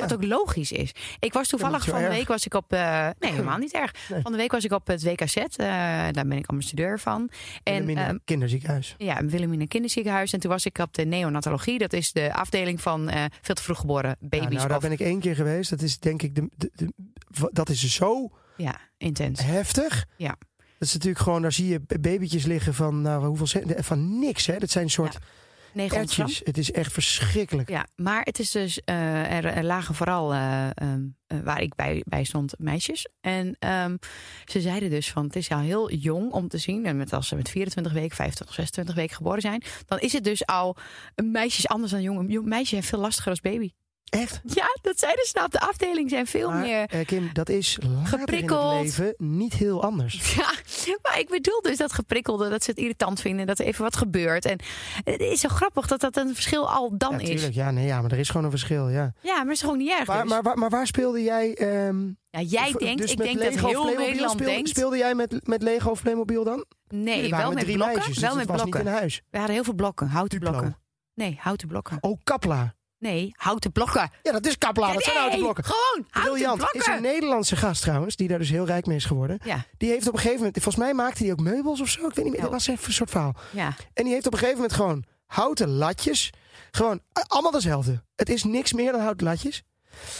Wat 0.00 0.12
ook 0.12 0.24
logisch 0.24 0.72
is. 0.72 0.92
Ik 1.18 1.32
was 1.32 1.48
toevallig 1.48 1.84
van 1.84 2.02
de 2.02 2.08
week 2.08 2.28
was 2.28 2.46
ik 2.46 2.54
op. 2.54 2.72
Eh, 2.72 3.08
nee, 3.18 3.30
helemaal 3.32 3.58
niet 3.58 3.72
erg. 3.72 3.92
Van 4.22 4.32
de 4.32 4.38
week 4.38 4.52
was 4.52 4.64
ik 4.64 4.72
op 4.72 4.86
het 4.86 5.02
WKZ. 5.02 5.36
Eh, 5.36 5.46
daar 6.10 6.26
ben 6.26 6.32
ik 6.32 6.46
ambassadeur 6.46 7.00
van. 7.00 7.30
En, 7.62 7.88
een 7.88 7.96
ehm, 7.96 8.16
Kinderziekenhuis. 8.24 8.94
Ja, 8.98 9.18
in 9.18 9.60
een 9.60 9.68
Kinderziekenhuis. 9.68 10.32
En 10.32 10.40
toen 10.40 10.50
was 10.50 10.66
ik 10.66 10.78
op 10.78 10.94
de 10.94 11.04
neonatologie. 11.04 11.78
Dat 11.78 11.92
is 11.92 12.12
de 12.12 12.34
afdeling 12.34 12.80
van 12.80 13.08
eh, 13.08 13.24
veel 13.40 13.54
te 13.54 13.62
vroeg 13.62 13.78
geboren 13.78 14.16
baby's. 14.20 14.56
Nou, 14.56 14.68
daar 14.68 14.80
ben 14.80 14.92
ik 14.92 15.00
één 15.00 15.20
keer 15.20 15.34
geweest. 15.34 15.70
Dat 15.70 15.82
is 15.82 15.98
denk 15.98 16.22
ik. 16.22 16.34
De, 16.34 16.92
dat 17.50 17.68
is 17.68 17.94
zo. 17.94 18.30
Ja, 18.56 18.80
intens. 18.98 19.42
Heftig. 19.42 20.06
Ja. 20.16 20.36
Dat 20.78 20.88
is 20.88 20.92
natuurlijk 20.92 21.24
gewoon, 21.24 21.42
daar 21.42 21.52
zie 21.52 21.68
je 21.68 21.80
babytjes 22.00 22.44
liggen 22.44 22.74
van, 22.74 23.02
nou, 23.02 23.26
hoeveel, 23.26 23.62
van 23.76 24.18
niks. 24.18 24.46
Hè? 24.46 24.58
Dat 24.58 24.70
zijn 24.70 24.84
een 24.84 24.90
soort. 24.90 25.18
Het 26.44 26.58
is 26.58 26.72
echt 26.72 26.92
verschrikkelijk. 26.92 27.68
Ja, 27.68 27.86
maar 27.96 28.22
het 28.22 28.38
is 28.38 28.50
dus, 28.50 28.80
eh, 28.84 29.44
er, 29.44 29.64
lagen 29.64 29.94
vooral, 29.94 30.32
eh, 30.32 30.66
ehm, 30.74 31.02
eh, 31.26 31.38
waar 31.38 31.62
ik 31.62 31.74
bij, 31.74 32.02
bij 32.06 32.24
stond, 32.24 32.54
meisjes. 32.58 33.08
En 33.20 33.56
ehm, 33.58 33.96
ze 34.44 34.60
zeiden 34.60 34.90
dus 34.90 35.10
van, 35.10 35.24
het 35.24 35.36
is 35.36 35.50
al 35.50 35.58
heel 35.58 35.92
jong 35.92 36.32
om 36.32 36.48
te 36.48 36.58
zien. 36.58 36.86
En 36.86 36.96
met, 36.96 37.12
als 37.12 37.28
ze 37.28 37.36
met 37.36 37.48
24 37.48 37.92
weken, 37.92 38.16
25, 38.16 38.54
26 38.54 38.94
weken 38.94 39.16
geboren 39.16 39.40
zijn. 39.40 39.62
Dan 39.86 39.98
is 39.98 40.12
het 40.12 40.24
dus 40.24 40.46
al, 40.46 40.76
een 41.14 41.30
meisje 41.30 41.68
anders 41.68 41.92
dan 41.92 42.02
jongen. 42.02 42.30
Een 42.30 42.48
meisje 42.48 42.74
heeft 42.74 42.88
veel 42.88 43.00
lastiger 43.00 43.30
als 43.30 43.40
baby. 43.40 43.70
Echt? 44.10 44.40
Ja, 44.44 44.66
dat 44.82 44.98
zeiden 44.98 45.24
ze 45.24 45.30
nou 45.34 45.46
op 45.46 45.52
de 45.52 45.60
afdeling. 45.60 46.10
Zijn 46.10 46.26
veel 46.26 46.50
Maar, 46.50 46.60
meer... 46.60 46.86
eh, 46.88 47.06
Kim, 47.06 47.30
dat 47.32 47.48
is 47.48 47.78
later 47.82 48.18
Geprikkeld. 48.18 48.72
in 48.72 48.76
het 48.86 48.98
leven 48.98 49.14
niet 49.18 49.54
heel 49.54 49.82
anders. 49.82 50.34
Ja, 50.84 50.98
maar 51.02 51.18
ik 51.18 51.28
bedoel 51.28 51.60
dus 51.62 51.76
dat 51.76 51.92
geprikkelde, 51.92 52.48
dat 52.48 52.64
ze 52.64 52.70
het 52.70 52.78
irritant 52.78 53.20
vinden, 53.20 53.46
dat 53.46 53.58
er 53.58 53.64
even 53.66 53.82
wat 53.82 53.96
gebeurt. 53.96 54.44
En 54.44 54.58
het 55.04 55.20
is 55.20 55.40
zo 55.40 55.48
grappig 55.48 55.86
dat 55.86 56.00
dat 56.00 56.16
een 56.16 56.34
verschil 56.34 56.70
al 56.70 56.96
dan 56.98 57.12
Ja, 57.12 57.18
is. 57.18 57.28
tuurlijk. 57.28 57.54
Ja, 57.54 57.70
nee, 57.70 57.86
ja, 57.86 58.00
maar 58.02 58.10
er 58.12 58.18
is 58.18 58.28
gewoon 58.28 58.44
een 58.44 58.50
verschil, 58.50 58.88
ja. 58.88 59.12
Ja, 59.22 59.34
maar 59.34 59.44
het 59.44 59.52
is 59.54 59.60
gewoon 59.60 59.78
niet 59.78 59.90
erg. 59.90 60.06
Maar, 60.06 60.22
dus. 60.22 60.30
maar, 60.30 60.42
waar- 60.42 60.58
maar 60.58 60.70
waar 60.70 60.86
speelde 60.86 61.22
jij... 61.22 61.54
ehm, 61.54 62.06
ja, 62.30 62.40
jij 62.40 62.72
denkt, 62.78 63.00
dus 63.02 63.10
ik 63.12 63.18
met 63.18 63.26
denk 63.26 63.38
dat 63.40 63.52
Lego 63.54 63.64
of 63.66 63.70
heel 63.70 63.80
Playmobil 63.82 64.06
Nederland 64.06 64.32
speelde, 64.32 64.52
denkt. 64.52 64.68
Speelde 64.68 64.96
jij 64.96 65.14
met, 65.14 65.46
met 65.46 65.62
Lego 65.62 65.90
of 65.90 66.02
Playmobil 66.02 66.44
dan? 66.44 66.64
Nee, 66.88 67.30
wel 67.30 67.52
met 67.52 67.62
drie 67.64 67.74
blokken. 67.76 67.96
meisjes, 67.98 68.18
wel 68.18 68.28
dus 68.34 68.38
met 68.38 68.48
het 68.48 68.50
was 68.50 68.60
blokken. 68.60 68.80
niet 68.84 68.88
in 68.92 68.98
huis. 68.98 69.22
We 69.30 69.36
hadden 69.38 69.54
heel 69.54 69.64
veel 69.64 69.74
blokken, 69.74 70.08
houten 70.08 70.40
Duplo. 70.40 70.58
blokken. 70.58 70.78
Nee, 71.14 71.36
houten 71.40 71.68
blokken. 71.68 71.98
Oh, 72.00 72.18
Kapla. 72.24 72.74
Nee, 73.10 73.32
houten 73.36 73.72
blokken. 73.72 74.10
Ja, 74.22 74.32
dat 74.32 74.46
is 74.46 74.58
Kapla. 74.58 74.92
Dat 74.92 75.02
zijn 75.02 75.16
houten 75.16 75.38
blokken. 75.38 75.64
Gewoon 75.64 76.06
houten 76.10 76.32
Briljant. 76.32 76.56
blokken. 76.58 76.80
Is 76.80 76.86
een 76.86 77.02
Nederlandse 77.02 77.56
gast 77.56 77.82
trouwens, 77.82 78.16
die 78.16 78.28
daar 78.28 78.38
dus 78.38 78.50
heel 78.50 78.66
rijk 78.66 78.86
mee 78.86 78.96
is 78.96 79.04
geworden. 79.04 79.38
Ja, 79.44 79.64
Die 79.76 79.90
heeft 79.90 80.06
op 80.06 80.12
een 80.12 80.18
gegeven 80.18 80.38
moment, 80.38 80.62
volgens 80.62 80.84
mij 80.84 80.94
maakte 80.94 81.22
hij 81.22 81.32
ook 81.32 81.40
meubels 81.40 81.80
of 81.80 81.88
zo. 81.88 82.06
Ik 82.06 82.14
weet 82.14 82.24
niet 82.24 82.32
meer, 82.32 82.42
dat 82.42 82.50
was 82.50 82.66
even 82.66 82.86
een 82.86 82.92
soort 82.92 83.10
verhaal. 83.10 83.34
ja. 83.50 83.76
En 83.94 84.04
die 84.04 84.12
heeft 84.12 84.26
op 84.26 84.32
een 84.32 84.38
gegeven 84.38 84.60
moment 84.60 84.76
gewoon 84.78 85.04
houten 85.26 85.68
latjes. 85.68 86.30
Gewoon 86.70 87.00
eh, 87.12 87.22
allemaal 87.26 87.50
dezelfde. 87.50 88.02
Het 88.16 88.28
is 88.28 88.44
niks 88.44 88.72
meer 88.72 88.92
dan 88.92 89.00
houten 89.00 89.26
latjes. 89.26 89.62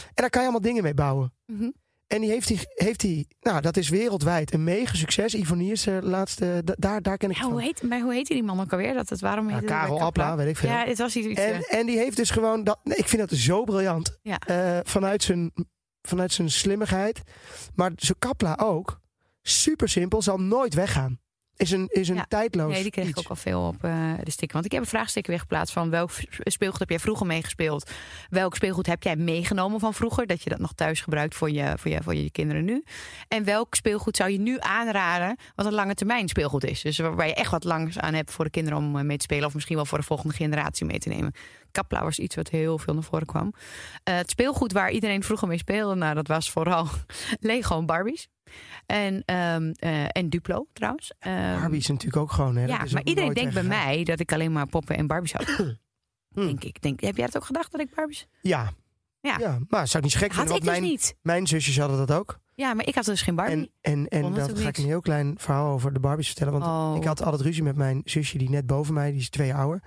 En 0.05 0.11
daar 0.13 0.29
kan 0.29 0.41
je 0.41 0.47
allemaal 0.47 0.67
dingen 0.69 0.83
mee 0.83 0.93
bouwen. 0.93 1.33
Mhm. 1.45 1.69
En 2.07 2.21
die 2.21 2.29
heeft 2.29 2.49
hij, 2.49 2.57
heeft 2.67 3.01
hij, 3.01 3.25
nou 3.39 3.61
dat 3.61 3.77
is 3.77 3.89
wereldwijd 3.89 4.53
een 4.53 4.63
mega 4.63 4.95
succes. 4.95 5.33
Ivonie 5.35 5.71
is 5.71 5.83
de 5.83 5.99
laatste, 6.03 6.61
da- 6.63 6.75
daar, 6.77 7.01
daar 7.01 7.17
ken 7.17 7.29
ik 7.29 7.35
Ja, 7.35 7.41
het 7.41 7.51
hoe, 7.51 7.59
van. 7.61 7.67
heet, 7.69 7.83
maar 7.83 8.01
hoe 8.01 8.13
heette 8.13 8.33
die 8.33 8.43
man 8.43 8.59
ook 8.59 8.71
alweer? 8.71 8.93
Dat 8.93 9.09
het, 9.09 9.19
waarom 9.19 9.49
Ja, 9.49 9.55
heette 9.55 9.73
het 9.73 9.81
Karel? 9.81 10.01
Appla, 10.01 10.35
weet 10.35 10.47
ik 10.47 10.57
veel. 10.57 10.69
Ja, 10.69 10.85
het 10.85 10.97
was 10.97 11.15
iets. 11.15 11.39
En, 11.39 11.53
eh, 11.53 11.79
en 11.79 11.85
die 11.85 11.97
heeft 11.97 12.17
dus 12.17 12.29
gewoon, 12.29 12.63
dat, 12.63 12.79
nee, 12.83 12.97
ik 12.97 13.07
vind 13.07 13.29
dat 13.29 13.39
zo 13.39 13.63
briljant. 13.63 14.17
Ja. 14.21 14.37
Eh, 14.39 14.79
vanuit, 14.83 15.23
zijn, 15.23 15.51
vanuit 16.01 16.31
zijn 16.33 16.49
slimmigheid. 16.51 17.21
Maar 17.75 17.91
zo 17.95 18.13
Kapla 18.19 18.57
ook. 18.61 18.99
Super 19.41 19.89
simpel, 19.89 20.21
zal 20.21 20.37
nooit 20.37 20.73
weggaan. 20.73 21.19
Is 21.57 21.71
een, 21.71 21.87
is 21.91 22.09
een 22.09 22.15
Ja. 22.15 22.25
tijdloos 22.29 22.71
Nee, 22.71 22.81
die 22.81 22.91
kreeg 22.91 23.07
ik 23.07 23.19
ook 23.19 23.27
al 23.27 23.35
veel 23.35 23.67
op 23.67 23.83
eh, 23.83 24.13
de 24.23 24.31
sticker. 24.31 24.53
Want 24.53 24.65
ik 24.65 24.71
heb 24.71 24.81
een 24.81 24.87
vraagsticker 24.87 25.31
weer 25.31 25.39
geplaatst 25.41 25.73
van 25.73 25.89
welk 25.89 26.11
speelgoed 26.43 26.79
heb 26.79 26.89
jij 26.89 26.99
vroeger 26.99 27.25
meegespeeld? 27.25 27.91
Welk 28.29 28.55
speelgoed 28.55 28.85
heb 28.85 29.03
jij 29.03 29.15
meegenomen 29.15 29.79
van 29.79 29.93
vroeger? 29.93 30.27
Dat 30.27 30.43
je 30.43 30.49
dat 30.49 30.59
nog 30.59 30.73
thuis 30.73 31.01
gebruikt 31.01 31.35
voor 31.35 31.51
je, 31.51 31.73
voor 31.77 31.91
je, 31.91 32.03
voor 32.03 32.15
je 32.15 32.31
kinderen 32.31 32.65
nu. 32.65 32.83
En 33.27 33.43
welk 33.43 33.75
speelgoed 33.75 34.15
zou 34.17 34.29
je 34.31 34.39
nu 34.39 34.57
aanraden 34.59 35.37
wat 35.55 35.65
een 35.65 35.73
lange 35.73 35.93
termijn 35.93 36.27
speelgoed 36.27 36.63
is? 36.63 36.81
Dus 36.81 36.97
waar 36.97 37.15
waar 37.15 37.27
je 37.27 37.33
echt 37.33 37.51
wat 37.51 37.63
langs 37.63 37.99
aan 37.99 38.13
hebt 38.13 38.31
voor 38.31 38.45
de 38.45 38.51
kinderen 38.51 38.79
om 38.79 38.97
eh, 38.97 39.03
mee 39.03 39.17
te 39.17 39.23
spelen. 39.23 39.47
Of 39.47 39.53
misschien 39.53 39.75
wel 39.75 39.85
voor 39.85 39.97
de 39.97 40.03
volgende 40.03 40.33
generatie 40.35 40.85
mee 40.85 40.99
te 40.99 41.09
nemen. 41.09 41.33
Kapla 41.75 42.03
was 42.03 42.19
iets 42.19 42.35
wat 42.35 42.49
heel 42.49 42.77
veel 42.77 42.93
naar 42.93 43.03
voren 43.03 43.25
kwam. 43.25 43.53
Eh, 44.03 44.15
het 44.15 44.29
speelgoed 44.29 44.71
waar 44.71 44.91
iedereen 44.91 45.23
vroeger 45.23 45.47
mee 45.47 45.57
speelde, 45.57 45.95
nou, 45.95 46.15
dat 46.15 46.27
was 46.27 46.51
vooral 46.51 46.87
Lego 47.39 47.77
en 47.77 47.85
Barbies. 47.85 48.27
En, 48.85 49.23
ehm, 49.25 49.71
eh, 49.79 50.03
en 50.07 50.29
Duplo 50.29 50.67
trouwens. 50.73 51.11
Ehm, 51.19 51.59
Barbie 51.59 51.79
is 51.79 51.87
natuurlijk 51.87 52.17
ook 52.17 52.31
gewoon. 52.31 52.55
Hè, 52.55 52.67
dat 52.67 52.75
ja, 52.75 52.93
maar 52.93 53.03
iedereen 53.03 53.33
denkt 53.33 53.53
bij 53.53 53.63
mij 53.63 54.03
dat 54.03 54.19
ik 54.19 54.33
alleen 54.33 54.51
maar 54.51 54.67
poppen 54.67 54.97
en 54.97 55.07
Barbies 55.07 55.33
had. 55.33 55.45
Denk 56.29 56.63
ik. 56.63 56.81
Denk, 56.81 57.01
heb 57.01 57.15
jij 57.15 57.25
het 57.25 57.37
ook 57.37 57.45
gedacht 57.45 57.71
dat 57.71 57.81
ik 57.81 57.95
Barbies? 57.95 58.27
Ja. 58.41 58.71
Ja. 59.21 59.37
ja. 59.39 59.59
Maar 59.69 59.87
zou 59.87 60.03
ik 60.03 60.09
niet 60.09 60.21
gek 60.21 60.33
Had 60.33 60.37
vinden, 60.37 60.55
ik 60.55 60.61
dus 60.61 60.71
mijn, 60.71 60.83
niet. 60.83 61.15
mijn 61.21 61.47
zusjes 61.47 61.77
hadden 61.79 61.97
dat 61.97 62.11
ook. 62.11 62.39
Ja, 62.53 62.73
maar 62.73 62.87
ik 62.87 62.95
had 62.95 63.05
dus 63.05 63.21
geen 63.21 63.35
Barbie. 63.35 63.71
En, 63.81 64.07
en, 64.07 64.07
en 64.07 64.33
dat 64.33 64.59
ga 64.59 64.67
ik 64.67 64.77
een 64.77 64.85
heel 64.85 65.01
klein 65.01 65.35
verhaal 65.37 65.73
over 65.73 65.93
de 65.93 65.99
Barbies 65.99 66.27
vertellen. 66.27 66.53
Want 66.53 66.65
Oh. 66.65 66.93
ik 66.95 67.03
had 67.03 67.23
altijd 67.23 67.41
ruzie 67.41 67.63
met 67.63 67.75
mijn 67.75 68.01
zusje 68.05 68.37
die 68.37 68.49
net 68.49 68.65
boven 68.67 68.93
mij, 68.93 69.11
die 69.11 69.19
is 69.19 69.29
twee 69.29 69.47
jaar 69.47 69.59
ouder. 69.59 69.81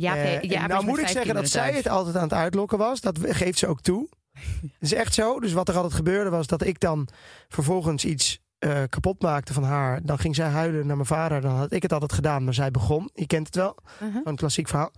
Ja, 0.00 0.16
Eh, 0.16 0.40
ja, 0.40 0.66
nou 0.66 0.84
moet 0.84 0.98
ik 0.98 1.08
zeggen 1.08 1.34
dat 1.34 1.48
zij 1.48 1.72
het 1.72 1.88
altijd 1.88 2.16
aan 2.16 2.22
het 2.22 2.32
uitlokken 2.32 2.78
was. 2.78 3.00
Dat 3.00 3.18
geeft 3.22 3.58
ze 3.58 3.66
ook 3.66 3.80
toe. 3.80 4.08
Dat 4.60 4.70
is 4.80 4.92
echt 4.92 5.14
zo. 5.14 5.40
Dus 5.40 5.52
wat 5.52 5.68
er 5.68 5.74
altijd 5.74 5.94
gebeurde 5.94 6.30
was 6.30 6.46
dat 6.46 6.64
ik 6.64 6.80
dan 6.80 7.08
vervolgens 7.48 8.04
iets 8.04 8.40
eh, 8.58 8.82
kapot 8.88 9.22
maakte 9.22 9.52
van 9.52 9.62
haar. 9.62 10.00
Dan 10.02 10.18
ging 10.18 10.34
zij 10.34 10.48
huilen 10.48 10.86
naar 10.86 10.96
mijn 10.96 11.08
vader. 11.08 11.40
Dan 11.40 11.54
had 11.54 11.72
ik 11.72 11.82
het 11.82 11.92
altijd 11.92 12.12
gedaan, 12.12 12.44
maar 12.44 12.54
zij 12.54 12.70
begon. 12.70 13.10
Je 13.14 13.26
kent 13.26 13.46
het 13.46 13.56
wel. 13.56 13.76
Gewoon 13.98 14.22
een 14.24 14.36
klassiek 14.36 14.68
verhaal. 14.68 14.92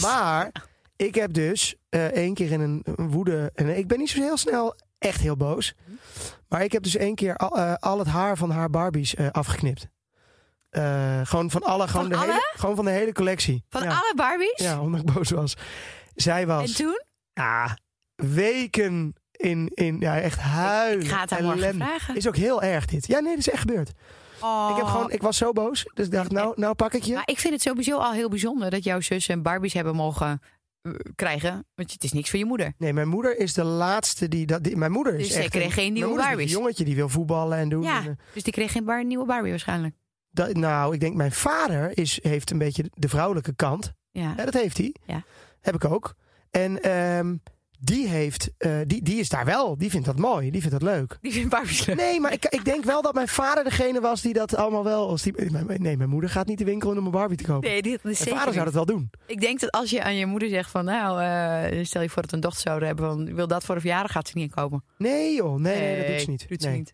Maar 0.00 0.52
ik 0.96 1.14
heb 1.14 1.32
dus 1.32 1.76
eh 1.88 2.04
één 2.04 2.34
keer 2.34 2.50
in 2.50 2.60
een, 2.60 2.84
woede. 3.10 3.50
En 3.54 3.78
ik 3.78 3.86
ben 3.86 3.98
niet 3.98 4.10
zo 4.10 4.20
heel 4.20 4.36
snel 4.36 4.74
echt 4.98 5.20
heel 5.20 5.36
boos. 5.36 5.74
Maar 6.48 6.64
ik 6.64 6.72
heb 6.72 6.82
dus 6.82 6.96
één 6.96 7.14
keer 7.14 7.36
al, 7.36 7.58
al 7.60 7.98
het 7.98 8.08
haar 8.08 8.36
van 8.36 8.50
haar 8.50 8.70
Barbies 8.70 9.16
afgeknipt. 9.16 9.88
Eh, 10.76 11.20
gewoon 11.24 11.50
van 11.50 11.62
alle, 11.62 11.88
gewoon, 11.88 12.02
Van 12.06 12.12
de 12.12 12.16
alle? 12.18 12.26
hele, 12.32 12.52
gewoon 12.56 12.76
van 12.76 12.84
de 12.84 12.90
hele 12.90 13.12
collectie. 13.12 13.64
Van 13.68 13.82
ja. 13.82 13.88
alle 13.88 14.12
Barbies? 14.16 14.52
Ja, 14.56 14.80
omdat 14.80 15.00
ik 15.00 15.12
boos 15.14 15.30
was. 15.30 15.54
Zij 16.14 16.46
was 16.46 16.70
En 16.70 16.76
toen? 16.76 17.00
ja, 17.32 17.78
weken 18.14 19.14
in, 19.32 19.70
in 19.74 20.00
ja, 20.00 20.18
echt 20.20 20.38
huilen. 20.38 21.04
Ik 21.04 21.10
ga 21.10 21.20
het 21.20 21.74
vragen. 21.76 22.16
Is 22.16 22.28
ook 22.28 22.36
heel 22.36 22.62
erg 22.62 22.84
dit. 22.86 23.06
Ja, 23.06 23.18
nee, 23.18 23.30
dat 23.30 23.38
is 23.46 23.50
echt 23.50 23.60
gebeurd. 23.60 23.92
Oh. 24.40 24.68
Ik, 24.70 24.76
heb 24.76 24.86
gewoon, 24.86 25.10
ik 25.10 25.22
was 25.22 25.36
zo 25.36 25.52
boos. 25.52 25.90
Dus 25.94 26.06
ik 26.06 26.12
dacht, 26.12 26.30
nou, 26.30 26.52
nou 26.56 26.74
pak 26.74 26.92
ik 26.94 27.02
je. 27.02 27.14
Maar 27.14 27.28
ik 27.28 27.38
vind 27.38 27.52
het 27.52 27.62
sowieso 27.62 27.98
al 27.98 28.12
heel 28.12 28.28
bijzonder 28.28 28.70
dat 28.70 28.84
jouw 28.84 29.00
zus 29.00 29.28
en 29.28 29.42
Barbies 29.42 29.72
hebben 29.72 29.94
mogen 29.94 30.40
eh, 30.82 30.92
krijgen. 31.14 31.66
Want 31.74 31.92
het 31.92 32.04
is 32.04 32.12
niks 32.12 32.30
voor 32.30 32.38
je 32.38 32.44
moeder. 32.44 32.72
Nee, 32.78 32.92
mijn 32.92 33.08
moeder 33.08 33.38
is 33.38 33.52
de 33.54 33.64
laatste 33.64 34.28
die 34.28 34.46
dat. 34.46 34.62
Die, 34.64 34.76
mijn 34.76 34.92
moeder 34.92 35.14
is 35.14 35.26
Dus 35.28 35.36
echt. 35.36 35.48
kreeg 35.50 35.64
een- 35.64 35.70
geen 35.72 35.92
nieuwe 35.92 36.16
Barbies. 36.16 36.52
Een 36.52 36.58
jongetje 36.58 36.84
die 36.84 36.94
wil 36.96 37.08
voetballen 37.08 37.58
en 37.58 37.68
doen. 37.68 37.82
Ja, 37.82 37.98
En, 37.98 38.06
eh, 38.08 38.12
dus 38.32 38.42
die 38.42 38.52
kreeg 38.52 38.72
geen 38.72 38.84
bar 38.84 39.04
nieuwe 39.04 39.24
Barbie 39.24 39.50
waarschijnlijk. 39.50 39.94
Dat, 40.36 40.56
nou, 40.56 40.94
ik 40.94 41.00
denk 41.00 41.14
mijn 41.14 41.32
vader 41.32 41.98
is, 41.98 42.18
heeft 42.22 42.50
een 42.50 42.58
beetje 42.58 42.84
de 42.92 43.08
vrouwelijke 43.08 43.54
kant. 43.54 43.92
Ja. 44.10 44.34
Ja, 44.36 44.44
dat 44.44 44.54
heeft 44.54 44.78
hij. 44.78 44.94
Ja. 45.06 45.24
Heb 45.60 45.74
ik 45.74 45.84
ook. 45.84 46.14
En 46.50 46.82
ehm, 46.82 47.34
die 47.78 48.08
heeft, 48.08 48.50
eh, 48.58 48.78
die, 48.86 49.02
die 49.02 49.18
is 49.18 49.28
daar 49.28 49.44
wel. 49.44 49.76
Die 49.78 49.90
vindt 49.90 50.06
dat 50.06 50.18
mooi. 50.18 50.50
Die 50.50 50.60
vindt 50.60 50.80
dat 50.80 50.94
leuk. 50.94 51.18
Die 51.20 51.32
vindt 51.32 51.48
Barbies 51.48 51.86
leuk. 51.86 51.96
Nee, 51.96 52.20
maar 52.20 52.32
ik, 52.32 52.44
ik 52.44 52.64
denk 52.64 52.84
wel 52.84 53.02
dat 53.02 53.14
mijn 53.14 53.28
vader 53.28 53.64
degene 53.64 54.00
was 54.00 54.22
die 54.22 54.32
dat 54.32 54.56
allemaal 54.56 54.84
wel. 54.84 55.08
Als 55.08 55.22
die, 55.22 55.32
nee, 55.78 55.96
mijn 55.96 56.08
moeder 56.08 56.30
gaat 56.30 56.46
niet 56.46 56.58
de 56.58 56.64
winkel 56.64 56.90
in 56.90 56.98
om 56.98 57.04
een 57.04 57.10
Barbie 57.10 57.36
te 57.36 57.44
kopen. 57.44 57.70
Nee, 57.70 57.82
dit 57.82 58.04
is 58.04 58.24
mijn 58.24 58.36
vader 58.36 58.52
zou 58.52 58.64
dat 58.64 58.74
wel 58.74 58.86
doen. 58.86 59.10
Ik 59.26 59.40
denk 59.40 59.60
dat 59.60 59.70
als 59.70 59.90
je 59.90 60.02
aan 60.02 60.16
je 60.16 60.26
moeder 60.26 60.48
zegt 60.48 60.70
van... 60.70 60.84
nou, 60.84 61.22
eh, 61.22 61.84
stel 61.84 62.02
je 62.02 62.10
voor 62.10 62.22
dat 62.22 62.32
een 62.32 62.40
dochter 62.40 62.62
zouden 62.62 62.88
hebben... 62.88 63.06
van 63.06 63.34
wil 63.34 63.46
dat 63.46 63.64
voor 63.64 63.74
de 63.74 63.80
verjaardag, 63.80 64.12
gaat 64.12 64.28
ze 64.28 64.38
niet 64.38 64.48
inkopen. 64.48 64.84
Nee, 64.98 65.34
joh. 65.34 65.58
Nee, 65.58 65.80
nee, 65.80 65.98
dat 65.98 66.06
doet 66.06 66.20
ze 66.20 66.30
niet. 66.30 66.48
Doet 66.48 66.62
ze 66.62 66.68
nee. 66.68 66.76
niet. 66.76 66.92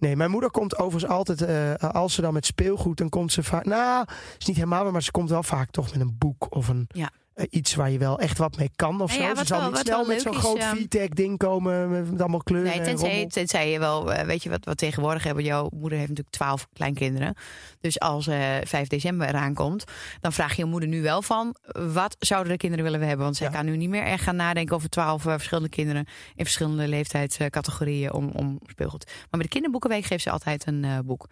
Nee, 0.00 0.16
mijn 0.16 0.30
moeder 0.30 0.50
komt 0.50 0.76
overigens 0.78 1.12
altijd. 1.12 1.42
eh, 1.42 1.90
als 1.90 2.14
ze 2.14 2.20
dan 2.20 2.32
met 2.32 2.46
speelgoed, 2.46 2.98
dan 2.98 3.08
komt 3.08 3.32
ze 3.32 3.42
vaak. 3.42 3.64
Nou, 3.64 4.06
is 4.38 4.46
niet 4.46 4.56
helemaal, 4.56 4.90
maar 4.90 5.02
ze 5.02 5.10
komt 5.10 5.30
wel 5.30 5.42
vaak 5.42 5.70
toch 5.70 5.92
met 5.92 6.00
een 6.00 6.16
boek 6.18 6.54
of 6.54 6.68
een. 6.68 6.86
Ja. 6.88 7.10
Eh, 7.40 7.46
iets 7.50 7.74
waar 7.74 7.90
je 7.90 7.98
wel 7.98 8.18
echt 8.18 8.38
wat 8.38 8.56
mee 8.56 8.70
kan 8.76 9.00
of 9.00 9.12
zo. 9.12 9.20
ja, 9.20 9.28
ze 9.28 9.34
wat 9.34 9.46
zal 9.46 9.60
wel- 9.60 9.70
niet 9.70 9.78
snel 9.78 10.04
met 10.04 10.20
zo'n 10.20 10.34
groot 10.34 10.58
ehm, 10.58 10.76
VTech 10.76 11.08
ding 11.08 11.38
komen 11.38 11.90
met, 11.90 12.10
met 12.10 12.20
allemaal 12.20 12.42
kleuren. 12.42 12.70
Nee, 12.70 12.78
en 12.78 12.84
tenzij, 12.84 13.26
tenzij 13.26 13.70
je 13.70 13.78
wel, 13.78 14.12
eh, 14.12 14.24
weet 14.26 14.42
je 14.42 14.50
wat, 14.50 14.64
wat 14.64 14.76
tegenwoordig 14.78 15.24
hebben. 15.24 15.44
Jouw 15.44 15.68
moeder 15.72 15.98
heeft 15.98 16.08
natuurlijk 16.08 16.36
twaalf 16.36 16.66
kleinkinderen. 16.72 17.34
Dus 17.80 18.00
als 18.00 18.26
eh 18.26 18.38
5 18.64 18.88
december 18.88 19.28
eraan 19.28 19.54
komt, 19.54 19.84
dan 20.20 20.32
vraag 20.32 20.56
je 20.56 20.62
je 20.62 20.68
moeder 20.68 20.88
nu 20.88 21.02
wel 21.02 21.22
van... 21.22 21.54
wat 21.92 22.16
zouden 22.18 22.52
de 22.52 22.58
kinderen 22.58 22.84
willen 22.84 23.00
we 23.00 23.06
hebben? 23.06 23.24
Want 23.24 23.36
zij 23.36 23.46
Ja. 23.46 23.52
kan 23.52 23.64
nu 23.64 23.76
niet 23.76 23.88
meer 23.88 24.02
echt 24.04 24.22
gaan 24.22 24.36
nadenken 24.36 24.74
over 24.76 24.88
twaalf 24.88 25.26
eh, 25.26 25.32
verschillende 25.32 25.68
kinderen... 25.68 26.06
in 26.34 26.44
verschillende 26.44 26.88
leeftijdscategorieën 26.88 28.12
om, 28.12 28.30
om 28.34 28.58
speelgoed. 28.66 29.04
Maar 29.06 29.26
met 29.30 29.42
de 29.42 29.48
kinderboekenweek 29.48 30.04
geeft 30.04 30.22
ze 30.22 30.30
altijd 30.30 30.66
een 30.66 30.84
eh, 30.84 30.98
boek. 31.04 31.26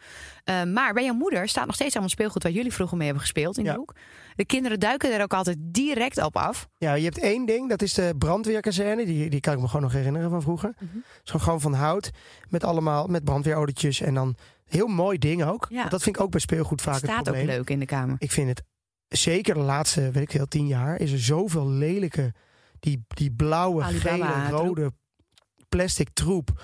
Eh, 0.44 0.62
maar 0.62 0.92
bij 0.94 1.04
jouw 1.04 1.14
moeder 1.14 1.48
staat 1.48 1.66
nog 1.66 1.74
steeds 1.74 1.92
allemaal 1.92 2.10
speelgoed... 2.10 2.42
waar 2.42 2.52
jullie 2.52 2.72
vroeger 2.72 2.96
mee 2.96 3.06
hebben 3.06 3.24
gespeeld 3.24 3.58
in 3.58 3.64
die 3.64 3.74
boek. 3.74 3.94
De 4.38 4.44
kinderen 4.44 4.80
duiken 4.80 5.14
er 5.14 5.22
ook 5.22 5.34
altijd 5.34 5.56
direct 5.60 6.22
op 6.22 6.36
af. 6.36 6.68
Ja, 6.76 6.94
je 6.94 7.04
hebt 7.04 7.18
één 7.18 7.46
ding, 7.46 7.68
dat 7.68 7.82
is 7.82 7.94
de 7.94 8.14
brandweerkazerne. 8.18 9.04
Die, 9.04 9.30
die 9.30 9.40
kan 9.40 9.54
ik 9.54 9.60
me 9.60 9.66
gewoon 9.66 9.82
nog 9.82 9.92
herinneren 9.92 10.30
van 10.30 10.42
vroeger. 10.42 10.74
Mhm. 10.78 10.98
Zo 11.22 11.38
gewoon 11.38 11.60
van 11.60 11.72
hout, 11.72 12.10
met 12.48 12.64
allemaal 12.64 13.06
met 13.06 13.24
brandweerodetjes 13.24 14.00
en 14.00 14.14
dan 14.14 14.36
heel 14.64 14.86
mooi 14.86 15.18
ding 15.18 15.44
ook. 15.44 15.66
Ja. 15.70 15.88
Dat 15.88 16.02
vind 16.02 16.16
ik 16.16 16.22
ook 16.22 16.30
bij 16.30 16.40
speelgoed 16.40 16.82
vaak 16.82 16.94
het 16.94 17.04
staat 17.04 17.18
ook 17.18 17.24
probleem. 17.24 17.46
leuk 17.46 17.70
in 17.70 17.78
de 17.78 17.86
kamer. 17.86 18.16
Ik 18.18 18.30
vind 18.30 18.48
het 18.48 18.62
zeker 19.08 19.54
de 19.54 19.60
laatste, 19.60 20.10
weet 20.10 20.22
ik 20.22 20.30
veel, 20.30 20.46
tien 20.46 20.66
jaar 20.66 21.00
is 21.00 21.12
er 21.12 21.20
zoveel 21.20 21.68
lelijke, 21.68 22.34
die, 22.80 23.04
die 23.08 23.32
blauwe, 23.32 23.82
Alibaba 23.82 24.44
gele, 24.44 24.56
rode 24.56 24.92
plastic 25.68 26.08
troep. 26.12 26.62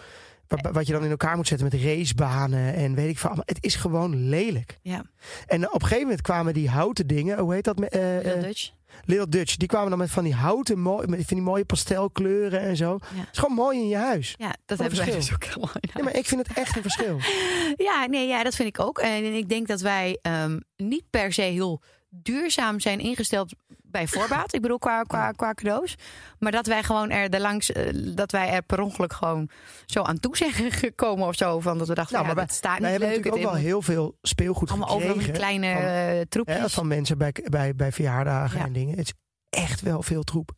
Wa- 0.62 0.72
Wat 0.72 0.86
je 0.86 0.92
dan 0.92 1.04
in 1.04 1.10
elkaar 1.10 1.36
moet 1.36 1.48
zetten 1.48 1.68
met 1.72 1.80
racebanen 1.82 2.74
en 2.74 2.94
weet 2.94 3.08
ik 3.08 3.18
veel. 3.18 3.32
Het 3.36 3.58
is 3.60 3.74
gewoon 3.74 4.28
lelijk. 4.28 4.78
Ja, 4.82 5.04
En 5.46 5.66
op 5.66 5.74
een 5.74 5.80
gegeven 5.80 6.02
moment 6.02 6.20
kwamen 6.22 6.54
die 6.54 6.68
houten 6.68 7.06
dingen, 7.06 7.38
hoe 7.38 7.54
heet 7.54 7.64
dat? 7.64 7.80
eh, 7.80 8.00
Little 8.00 8.32
eh, 8.32 8.42
Dutch. 8.42 8.70
Little 9.04 9.28
Dutch. 9.28 9.56
Die 9.56 9.68
kwamen 9.68 9.88
dan 9.90 9.98
met 9.98 10.10
van 10.10 10.24
die 10.24 10.34
houten, 10.34 10.78
mooi, 10.78 11.06
met 11.06 11.18
van 11.26 11.36
die 11.36 11.46
mooie 11.46 11.64
pastelkleuren 11.64 12.60
en 12.60 12.76
zo. 12.76 12.98
Het 13.14 13.28
is 13.32 13.38
gewoon 13.38 13.54
mooi 13.56 13.78
in 13.78 13.88
je 13.88 13.96
huis. 13.96 14.34
Ja, 14.38 14.54
dat 14.66 14.78
hebben 14.78 14.98
wij 14.98 15.06
dus 15.06 15.14
verschil. 15.14 15.36
ook 15.36 15.44
helemaal 15.44 15.74
in 15.80 15.90
Nee, 15.94 16.02
maar 16.04 16.16
ik 16.16 16.26
vind 16.26 16.46
het 16.48 16.56
echt 16.58 16.76
een 16.76 16.82
verschil. 16.82 17.18
Ja, 17.76 18.06
nee, 18.06 18.28
ja, 18.28 18.42
dat 18.42 18.54
vind 18.54 18.68
ik 18.68 18.80
ook. 18.80 18.98
En 18.98 19.34
ik 19.34 19.48
denk 19.48 19.66
dat 19.66 19.80
wij 19.80 20.18
ehm, 20.22 20.58
niet 20.76 21.04
per 21.10 21.32
se 21.32 21.42
heel 21.42 21.82
duurzaam 22.22 22.80
zijn 22.80 22.98
ingesteld 23.00 23.54
bij 23.82 24.06
voorbaat. 24.08 24.54
Ik 24.54 24.60
bedoel, 24.60 24.78
qua, 24.78 25.02
qua, 25.02 25.30
qua 25.30 25.52
cadeaus. 25.54 25.94
Maar 26.38 26.52
dat 26.52 26.66
wij 26.66 26.82
gewoon 26.82 27.10
er 27.10 27.30
de 27.30 27.40
langs, 27.40 27.72
eh, 27.72 27.88
dat 28.14 28.30
wij 28.32 28.48
er 28.50 28.62
per 28.62 28.80
ongeluk 28.80 29.12
gewoon 29.12 29.48
zo 29.86 30.02
aan 30.02 30.20
toe 30.20 30.36
zijn 30.36 30.52
gekomen 30.82 31.26
of 31.28 31.34
zo. 31.36 31.60
Van 31.60 31.78
dat 31.78 31.88
we 31.88 31.94
dachten, 31.94 32.14
Nou, 32.16 32.28
ja, 32.28 32.34
maar 32.34 32.46
dat 32.46 32.54
staat 32.54 32.78
niet 32.78 32.88
hebben 32.88 33.08
leuk. 33.08 33.16
natuurlijk 33.16 33.44
ook 33.46 33.52
wel 33.52 33.60
heel 33.62 33.82
veel 33.82 34.18
speelgoed 34.22 34.68
allemaal 34.70 34.88
overal 34.88 35.14
van 35.14 35.18
die 35.24 35.26
gekregen. 35.32 35.58
kleine 35.58 35.80
van- 35.80 36.18
eh, 36.18 36.20
troepjes. 36.28 36.74
Van 36.74 36.86
mensen 36.88 37.18
bij, 37.18 37.34
bij, 37.44 37.74
bij 37.74 37.92
verjaardagen 37.92 38.58
Ja. 38.58 38.64
en 38.64 38.72
dingen. 38.72 38.96
Het 38.98 39.06
is 39.06 39.12
echt 39.60 39.80
wel 39.80 40.02
veel 40.02 40.22
troep. 40.22 40.50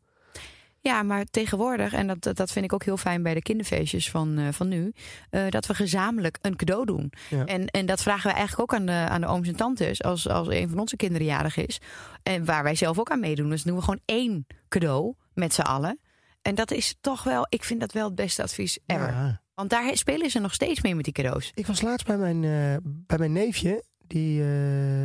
Ja, 0.87 1.03
maar 1.03 1.25
tegenwoordig, 1.25 1.93
en 1.93 2.07
dat, 2.07 2.37
dat 2.37 2.53
vind 2.53 2.65
ik 2.65 2.73
ook 2.73 2.85
heel 2.85 2.97
fijn 2.97 3.23
bij 3.23 3.35
de 3.35 3.43
kinderfeestjes 3.43 4.11
van, 4.11 4.39
eh, 4.39 4.49
van 4.51 4.69
nu, 4.69 4.93
eh, 5.31 5.49
dat 5.49 5.67
we 5.67 5.75
gezamenlijk 5.75 6.39
een 6.43 6.57
cadeau 6.57 6.85
doen. 6.85 7.13
Ja. 7.31 7.45
En, 7.45 7.67
en 7.67 7.87
dat 7.87 8.03
vragen 8.03 8.31
we 8.31 8.37
eigenlijk 8.37 8.73
ook 8.73 8.79
aan 8.79 8.87
de, 8.87 8.93
aan 8.93 9.21
de 9.21 9.27
ooms 9.27 9.49
en 9.49 9.57
tantes 9.57 10.03
als, 10.03 10.29
als 10.29 10.49
een 10.49 10.69
van 10.69 10.79
onze 10.79 10.97
kinderen 10.97 11.27
jarig 11.27 11.57
is. 11.57 11.81
En 12.23 12.45
waar 12.45 12.63
wij 12.63 12.75
zelf 12.75 12.99
ook 12.99 13.11
aan 13.11 13.21
meedoen. 13.21 13.51
Dus 13.51 13.63
dan 13.63 13.73
doen 13.73 13.81
we 13.81 13.85
gewoon 13.85 14.03
één 14.05 14.47
cadeau 14.69 15.15
met 15.35 15.55
z'n 15.55 15.61
allen. 15.61 16.01
En 16.43 16.55
dat 16.55 16.71
is 16.71 16.97
toch 17.01 17.23
wel, 17.23 17.47
ik 17.49 17.65
vind 17.65 17.81
dat 17.81 17.93
wel 17.93 18.05
het 18.05 18.15
beste 18.15 18.43
advies 18.43 18.79
ever. 18.87 19.09
Ja. 19.09 19.41
Want 19.55 19.71
daar 19.71 19.97
spelen 19.97 20.31
ze 20.31 20.39
nog 20.39 20.55
steeds 20.55 20.83
mee 20.83 20.95
met 20.95 21.05
die 21.05 21.13
cadeaus. 21.13 21.51
Ik 21.55 21.67
was 21.67 21.81
laatst 21.81 22.07
bij 22.07 22.17
mijn, 22.17 22.45
eh, 22.45 22.77
bij 22.83 23.19
mijn 23.19 23.33
neefje. 23.33 23.85
Die, 24.07 24.43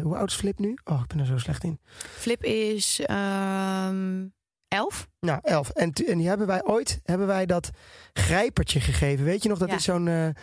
hoe 0.01 0.17
oud 0.17 0.29
is 0.29 0.35
Flip 0.35 0.59
nu? 0.59 0.77
Oh, 0.83 0.99
ik 0.99 1.07
ben 1.07 1.19
er 1.19 1.25
zo 1.25 1.37
slecht 1.37 1.63
in. 1.63 1.79
Flip 2.17 2.43
is 2.43 2.99
ehm 3.05 4.23
elf. 4.71 5.07
Nou, 5.19 5.39
elf. 5.43 5.69
En, 5.69 5.91
en 6.07 6.17
die 6.17 6.27
hebben 6.27 6.47
wij 6.47 6.63
ooit 6.63 6.99
hebben 7.03 7.27
wij 7.27 7.45
dat 7.45 7.69
grijpertje 8.13 8.79
gegeven. 8.79 9.25
Weet 9.25 9.43
je 9.43 9.49
nog, 9.49 9.57
dat 9.57 9.69
Ja. 9.69 9.75
is 9.75 9.83
zo'n... 9.83 10.07
eh, 10.07 10.27
eh, 10.27 10.33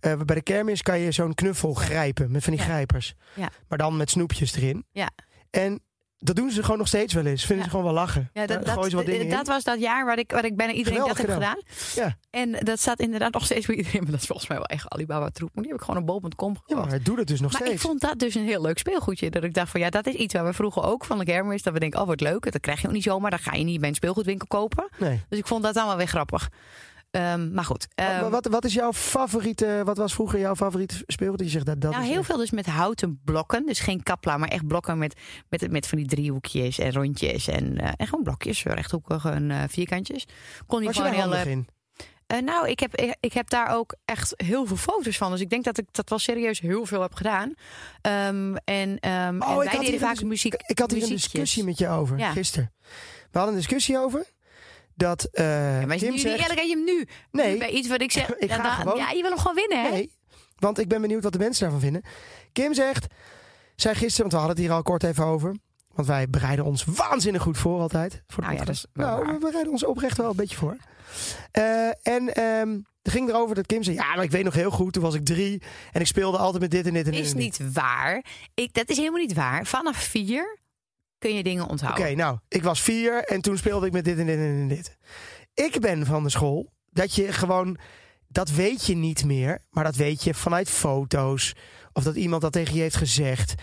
bij 0.00 0.34
de 0.34 0.42
kermis 0.42 0.82
kan 0.82 0.98
je 0.98 1.12
zo'n 1.12 1.34
knuffel 1.34 1.74
grijpen 1.74 2.30
met 2.30 2.44
van 2.44 2.52
die 2.52 2.62
Ja. 2.62 2.68
grijpers. 2.68 3.14
Ja. 3.34 3.50
Maar 3.68 3.78
dan 3.78 3.96
met 3.96 4.10
snoepjes 4.10 4.54
erin. 4.56 4.86
Ja. 4.92 5.10
En 5.50 5.82
dat 6.18 6.36
doen 6.36 6.50
ze 6.50 6.62
gewoon 6.62 6.78
nog 6.78 6.86
steeds 6.86 7.14
wel 7.14 7.24
eens. 7.26 7.40
Vinden 7.44 7.56
Ja. 7.56 7.62
ze 7.64 7.70
gewoon 7.70 7.84
wel 7.84 7.94
lachen. 7.94 8.30
Ja, 8.32 8.46
dat, 8.46 8.64
Dan 8.66 8.74
wat 8.74 8.90
dat, 8.90 9.06
dingen 9.06 9.28
dat 9.28 9.46
in. 9.46 9.52
was 9.52 9.64
dat 9.64 9.80
jaar 9.80 10.04
waar 10.04 10.18
ik, 10.18 10.30
waar 10.30 10.44
ik 10.44 10.56
bijna 10.56 10.72
iedereen 10.72 10.98
Geweldig 10.98 11.26
dat 11.26 11.26
heb 11.26 11.42
gedaan. 11.42 11.62
Ja. 11.94 12.16
En 12.30 12.64
dat 12.64 12.80
staat 12.80 13.00
inderdaad 13.00 13.32
nog 13.32 13.44
steeds 13.44 13.66
bij 13.66 13.76
iedereen. 13.76 14.02
Maar 14.02 14.10
dat 14.10 14.20
is 14.20 14.26
volgens 14.26 14.48
mij 14.48 14.56
wel 14.56 14.66
echt 14.66 14.88
Alibaba 14.88 15.28
troep. 15.30 15.50
Maar 15.54 15.62
die 15.62 15.72
heb 15.72 15.80
ik 15.82 15.86
gewoon 15.86 16.00
op 16.00 16.06
bol.com 16.06 16.52
Ja, 16.52 16.58
gekocht. 16.60 16.80
maar 16.80 16.88
hij 16.90 17.02
doet 17.02 17.18
het 17.18 17.26
dus 17.26 17.40
nog 17.40 17.52
maar 17.52 17.60
steeds. 17.60 17.74
ik 17.74 17.80
vond 17.88 18.00
dat 18.00 18.18
dus 18.18 18.34
een 18.34 18.44
heel 18.44 18.62
leuk 18.62 18.78
speelgoedje. 18.78 19.30
Dat 19.30 19.44
ik 19.44 19.54
dacht 19.54 19.70
van 19.70 19.80
ja, 19.80 19.90
dat 19.90 20.06
is 20.06 20.14
iets 20.14 20.34
waar 20.34 20.44
we 20.44 20.52
vroeger 20.52 20.82
ook 20.82 21.04
van 21.04 21.18
de 21.18 21.24
kermis. 21.24 21.62
Dat 21.62 21.72
we 21.72 21.78
denken, 21.78 22.00
oh 22.00 22.06
wat 22.06 22.20
leuk. 22.20 22.52
Dat 22.52 22.60
krijg 22.60 22.80
je 22.80 22.86
ook 22.86 22.92
niet 22.92 23.02
zomaar. 23.02 23.30
Dat 23.30 23.40
ga 23.40 23.54
je 23.54 23.64
niet 23.64 23.80
bij 23.80 23.88
een 23.88 23.94
speelgoedwinkel 23.94 24.46
kopen. 24.46 24.88
Nee. 24.98 25.20
Dus 25.28 25.38
ik 25.38 25.46
vond 25.46 25.62
dat 25.62 25.74
dan 25.74 25.86
wel 25.86 25.96
weer 25.96 26.06
grappig. 26.08 26.48
Ehm, 27.10 27.52
maar 27.54 27.64
goed. 27.64 27.86
Wat- 27.94 28.06
ehm, 28.06 28.30
wat, 28.30 28.46
wat 28.46 28.64
is 28.64 28.74
jouw 28.74 28.92
favoriete, 28.92 29.82
wat 29.84 29.96
was 29.96 30.14
vroeger 30.14 30.38
jouw 30.38 30.54
favoriete 30.56 31.02
speelgoed? 31.06 31.40
Je 31.40 31.48
zegt 31.48 31.66
dat, 31.66 31.80
dat 31.80 31.90
nou, 31.92 32.04
heel 32.04 32.16
echt- 32.16 32.26
veel 32.26 32.36
dus 32.36 32.50
met 32.50 32.66
houten 32.66 33.20
blokken. 33.24 33.66
Dus 33.66 33.80
geen 33.80 34.02
kapla, 34.02 34.36
maar 34.36 34.48
echt 34.48 34.66
blokken 34.66 34.98
met, 34.98 35.20
met, 35.48 35.70
met 35.70 35.86
van 35.86 35.98
die 35.98 36.06
driehoekjes 36.06 36.78
en 36.78 36.92
rondjes. 36.92 37.48
En, 37.48 37.78
eh, 37.80 37.90
en 37.96 38.06
gewoon 38.06 38.24
blokjes, 38.24 38.62
rechthoekige 38.62 39.30
en 39.30 39.50
eh, 39.50 39.62
vierkantjes. 39.68 40.24
Kon 40.66 40.80
je 40.80 40.86
Was 40.86 40.96
je 40.96 41.02
gewoon 41.02 41.16
daar 41.30 41.36
heel... 41.38 41.46
eh, 41.46 41.50
in? 41.50 41.68
eh, 42.26 42.38
nou, 42.38 42.68
ik 42.68 42.80
heb, 42.80 42.96
ik, 42.96 43.16
ik 43.20 43.32
heb 43.32 43.50
daar 43.50 43.74
ook 43.76 43.94
echt 44.04 44.34
heel 44.36 44.66
veel 44.66 44.76
foto's 44.76 45.16
van. 45.16 45.30
Dus 45.30 45.40
ik 45.40 45.50
denk 45.50 45.64
dat 45.64 45.78
ik 45.78 45.86
dat 45.90 46.08
wel 46.08 46.18
serieus 46.18 46.60
heel 46.60 46.86
veel 46.86 47.02
heb 47.02 47.14
gedaan. 47.14 47.54
Ehm, 48.00 48.54
en 48.64 48.98
Oh, 49.00 49.10
en 49.10 49.38
wij 49.38 49.78
deden 49.80 50.00
vaak 50.00 50.22
muziek. 50.22 50.54
Ik 50.66 50.78
had 50.78 50.90
hier 50.90 51.02
een 51.02 51.08
discussie 51.08 51.64
met 51.64 51.78
je 51.78 51.88
over 51.88 52.18
Ja. 52.18 52.30
gisteren. 52.32 52.72
We 53.30 53.38
hadden 53.38 53.54
een 53.54 53.60
discussie 53.60 53.98
over 53.98 54.24
dat 54.98 55.24
eh 55.32 55.80
Ja, 55.80 55.86
maar 55.86 55.96
nu 56.02 56.18
zegt... 56.18 56.40
eerlijk 56.40 56.60
je 56.62 56.68
hem 56.74 56.84
nu 56.84 57.06
Nee. 57.30 57.58
bij 57.58 57.70
iets 57.70 57.88
wat 57.88 58.00
ik 58.00 58.12
zeg. 58.12 58.34
Ik 58.38 58.52
ga 58.52 58.62
dan- 58.62 58.70
gewoon- 58.72 58.96
Ja, 58.96 59.10
je 59.10 59.20
wil 59.22 59.30
hem 59.30 59.38
gewoon 59.38 59.54
winnen, 59.56 59.82
hè? 59.82 59.90
Nee, 59.90 60.12
want 60.58 60.78
ik 60.78 60.88
ben 60.88 61.00
benieuwd 61.00 61.22
wat 61.22 61.32
de 61.32 61.38
mensen 61.38 61.62
daarvan 61.62 61.80
vinden. 61.80 62.02
Kim 62.52 62.74
zegt, 62.74 63.06
zij 63.76 63.94
gisteren, 63.94 64.20
want 64.20 64.32
we 64.32 64.38
hadden 64.38 64.56
het 64.56 64.64
hier 64.66 64.74
al 64.74 64.82
kort 64.82 65.02
even 65.04 65.24
over. 65.24 65.56
Want 65.94 66.08
wij 66.08 66.28
bereiden 66.30 66.64
ons 66.64 66.84
waanzinnig 66.84 67.42
goed 67.42 67.58
voor 67.58 67.80
altijd. 67.80 68.22
Voor 68.26 68.42
de 68.42 68.48
Nou 68.48 68.52
ja, 68.52 68.58
podcast. 68.58 68.86
dat 68.92 69.02
is 69.02 69.06
wel 69.06 69.24
nou, 69.24 69.32
we 69.32 69.38
bereiden 69.38 69.72
ons 69.72 69.84
oprecht 69.84 70.16
wel 70.16 70.30
een 70.30 70.36
beetje 70.36 70.56
voor. 70.56 70.76
Eh, 71.50 71.62
en 72.02 72.34
ehm 72.34 72.78
er 73.02 73.10
ging 73.14 73.28
erover 73.28 73.54
dat 73.54 73.66
Kim 73.66 73.82
zei, 73.82 73.96
ja, 73.96 74.14
maar 74.14 74.24
ik 74.24 74.30
weet 74.30 74.44
nog 74.44 74.54
heel 74.54 74.70
goed, 74.70 74.92
toen 74.92 75.02
was 75.02 75.14
ik 75.14 75.24
drie. 75.24 75.62
En 75.92 76.00
ik 76.00 76.06
speelde 76.06 76.38
altijd 76.38 76.62
met 76.62 76.70
dit 76.70 76.86
en 76.86 76.92
dit 76.92 77.06
en 77.06 77.12
dit. 77.12 77.20
is 77.20 77.30
en 77.32 77.36
dit. 77.38 77.58
niet 77.58 77.72
waar. 77.72 78.24
Ik, 78.54 78.72
dat 78.74 78.88
is 78.88 78.96
helemaal 78.96 79.20
niet 79.20 79.32
waar. 79.34 79.66
Vanaf 79.66 79.96
vier 79.96 80.58
kun 81.18 81.34
je 81.34 81.42
dingen 81.42 81.62
Oké, 81.62 81.70
onthouden. 81.70 82.16
nou, 82.16 82.38
ik 82.48 82.62
was 82.62 82.80
vier 82.80 83.24
en 83.24 83.40
toen 83.40 83.56
speelde 83.56 83.86
ik 83.86 83.92
met 83.92 84.04
dit 84.04 84.18
en 84.18 84.26
dit 84.26 84.38
en 84.38 84.68
dit. 84.68 84.96
Ik 85.54 85.80
ben 85.80 86.06
van 86.06 86.22
de 86.22 86.30
school 86.30 86.72
dat 86.90 87.14
je 87.14 87.32
gewoon, 87.32 87.78
dat 88.28 88.50
weet 88.50 88.86
je 88.86 88.94
niet 88.94 89.24
meer, 89.24 89.64
maar 89.70 89.84
dat 89.84 89.96
weet 89.96 90.22
je 90.24 90.34
vanuit 90.34 90.70
foto's 90.70 91.54
of 91.92 92.02
dat 92.02 92.16
iemand 92.16 92.42
dat 92.42 92.52
tegen 92.52 92.74
je 92.74 92.80
heeft 92.80 92.96
gezegd. 92.96 93.54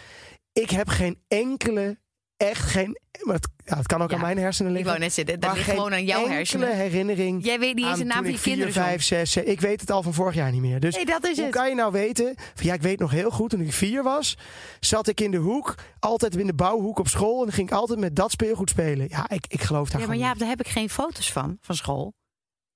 Ik 0.54 0.70
heb 0.70 0.88
geen 0.88 1.22
enkele, 1.28 2.00
echt 2.38 2.62
geen, 2.62 2.98
maar 3.22 3.36
het, 3.36 3.48
ja, 3.66 3.78
het 3.78 3.88
kan 3.88 4.02
ook 4.02 4.10
Ja, 4.10 4.16
aan 4.16 4.22
mijn 4.22 4.38
hersenen 4.38 4.72
Ik 4.72 4.78
liggen. 4.78 4.92
wou 4.94 5.04
net 5.06 5.14
zeggen, 5.14 5.40
dat 5.40 5.54
ligt 5.54 5.70
gewoon 5.70 5.94
aan 5.94 6.06
jouw 6.06 6.28
hersenen. 6.28 6.76
herinnering. 6.76 7.46
Jij 7.46 7.60
weet 7.60 7.76
niet 7.76 7.86
eens 7.86 7.98
de 7.98 8.04
naam 8.04 8.18
van 8.18 8.28
je 8.32 8.34
ik 8.38 8.42
kinderen. 8.42 8.74
zo. 8.74 8.82
vijf, 8.82 9.04
zes, 9.04 9.32
zeven- 9.32 9.52
ik 9.52 9.62
weet 9.62 9.82
het 9.82 9.92
al 9.92 10.04
van 10.04 10.14
vorig 10.14 10.36
jaar 10.36 10.52
niet 10.52 10.62
meer. 10.62 10.80
Dus 10.80 10.96
Nee, 10.96 11.06
dat 11.06 11.24
is 11.28 11.36
hoe 11.36 11.46
het. 11.46 11.56
kan 11.56 11.70
je 11.70 11.76
nou 11.76 11.92
weten? 11.92 12.34
Van, 12.56 12.66
ja, 12.66 12.74
ik 12.74 12.82
weet 12.82 13.00
nog 13.00 13.12
heel 13.12 13.32
goed, 13.32 13.50
toen 13.50 13.62
ik 13.62 13.74
vier 13.74 14.04
was, 14.04 14.38
zat 14.80 15.08
ik 15.08 15.22
in 15.22 15.32
de 15.32 15.38
hoek, 15.38 15.76
altijd 16.00 16.36
in 16.36 16.48
de 16.48 16.54
bouwhoek 16.54 17.00
op 17.00 17.08
school. 17.08 17.38
En 17.40 17.44
dan 17.46 17.54
ging 17.54 17.68
ik 17.70 17.74
altijd 17.76 18.00
met 18.00 18.16
dat 18.16 18.32
speelgoed 18.32 18.70
spelen. 18.70 19.08
Ja, 19.10 19.30
ik, 19.30 19.46
ik 19.48 19.62
geloof 19.62 19.90
daar 19.90 20.02
Ja, 20.02 20.08
maar 20.08 20.18
ja, 20.18 20.34
daar 20.34 20.48
heb 20.48 20.60
ik 20.60 20.68
geen 20.68 20.90
foto's 20.90 21.32
van, 21.32 21.58
van 21.62 21.76
school. 21.76 22.14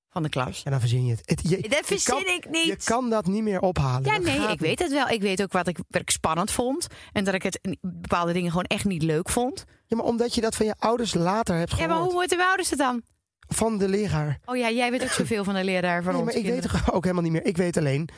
Van 0.09 0.23
de 0.23 0.29
klas. 0.29 0.63
En 0.63 0.71
dan 0.71 0.79
verzin 0.79 1.05
je 1.05 1.11
het. 1.11 1.21
Het- 1.25 1.49
je, 1.49 1.69
Dat 1.69 1.85
verzin 1.85 2.13
kan, 2.13 2.33
ik 2.33 2.49
niet. 2.49 2.65
Je 2.65 2.77
kan 2.83 3.09
dat 3.09 3.25
niet 3.25 3.43
meer 3.43 3.59
ophalen. 3.59 4.03
Ja, 4.03 4.13
Dat 4.15 4.23
nee, 4.23 4.47
ik 4.51 4.59
weet 4.59 4.79
het 4.79 4.91
wel. 4.91 5.07
Ik 5.07 5.21
weet 5.21 5.41
ook 5.41 5.51
wat 5.51 5.67
ik, 5.67 5.77
wat 5.89 6.01
ik 6.01 6.09
spannend 6.09 6.51
vond. 6.51 6.87
En 7.11 7.23
dat 7.23 7.33
ik 7.33 7.43
het 7.43 7.59
bepaalde 7.81 8.33
dingen 8.33 8.49
gewoon 8.49 8.63
echt 8.63 8.85
niet 8.85 9.03
leuk 9.03 9.29
vond. 9.29 9.65
Ja, 9.85 9.97
maar 9.97 10.05
omdat 10.05 10.35
je 10.35 10.41
dat 10.41 10.55
van 10.55 10.65
je 10.65 10.75
ouders 10.79 11.13
later 11.13 11.55
hebt 11.55 11.69
Ja, 11.69 11.75
gehoord. 11.75 11.93
maar 11.95 12.03
hoe 12.05 12.13
moeten 12.13 12.37
we 12.37 12.45
ouders 12.45 12.69
het 12.69 12.79
dan? 12.79 13.01
Van 13.47 13.77
de 13.77 13.87
leraar. 13.89 14.39
Oh 14.45 14.57
ja, 14.57 14.71
jij 14.71 14.91
weet 14.91 15.03
ook 15.03 15.09
zoveel 15.09 15.43
van 15.43 15.53
de 15.53 15.63
leraar 15.63 16.03
van 16.03 16.13
Nee, 16.13 16.21
ons 16.21 16.33
maar 16.33 16.43
ik 16.43 16.49
weet 16.49 16.91
ook 16.91 17.03
helemaal 17.03 17.23
niet 17.23 17.31
meer. 17.31 17.45
Ik 17.45 17.57
weet 17.57 17.77
alleen 17.77 18.09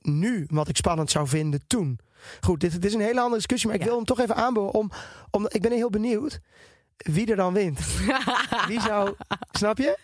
nu 0.00 0.44
wat 0.50 0.68
ik 0.68 0.76
spannend 0.76 1.10
zou 1.10 1.28
vinden 1.28 1.60
toen. 1.66 1.98
Goed, 2.40 2.60
dit, 2.60 2.72
dit 2.72 2.84
is 2.84 2.94
een 2.94 3.00
hele 3.00 3.18
andere 3.20 3.34
discussie, 3.36 3.66
maar 3.68 3.76
ik 3.76 3.82
Ja. 3.82 3.88
wil 3.88 3.96
hem 3.96 4.06
toch 4.06 4.20
even 4.20 4.36
aanboren. 4.36 4.74
Om, 4.74 4.90
om, 5.30 5.46
ik 5.48 5.62
ben 5.62 5.72
heel 5.72 5.90
benieuwd 5.90 6.40
wie 6.96 7.30
er 7.30 7.36
dan 7.36 7.52
wint. 7.52 7.78
Wie 8.68 8.80
zou, 8.80 9.14
snap 9.52 9.78
je? 9.78 9.98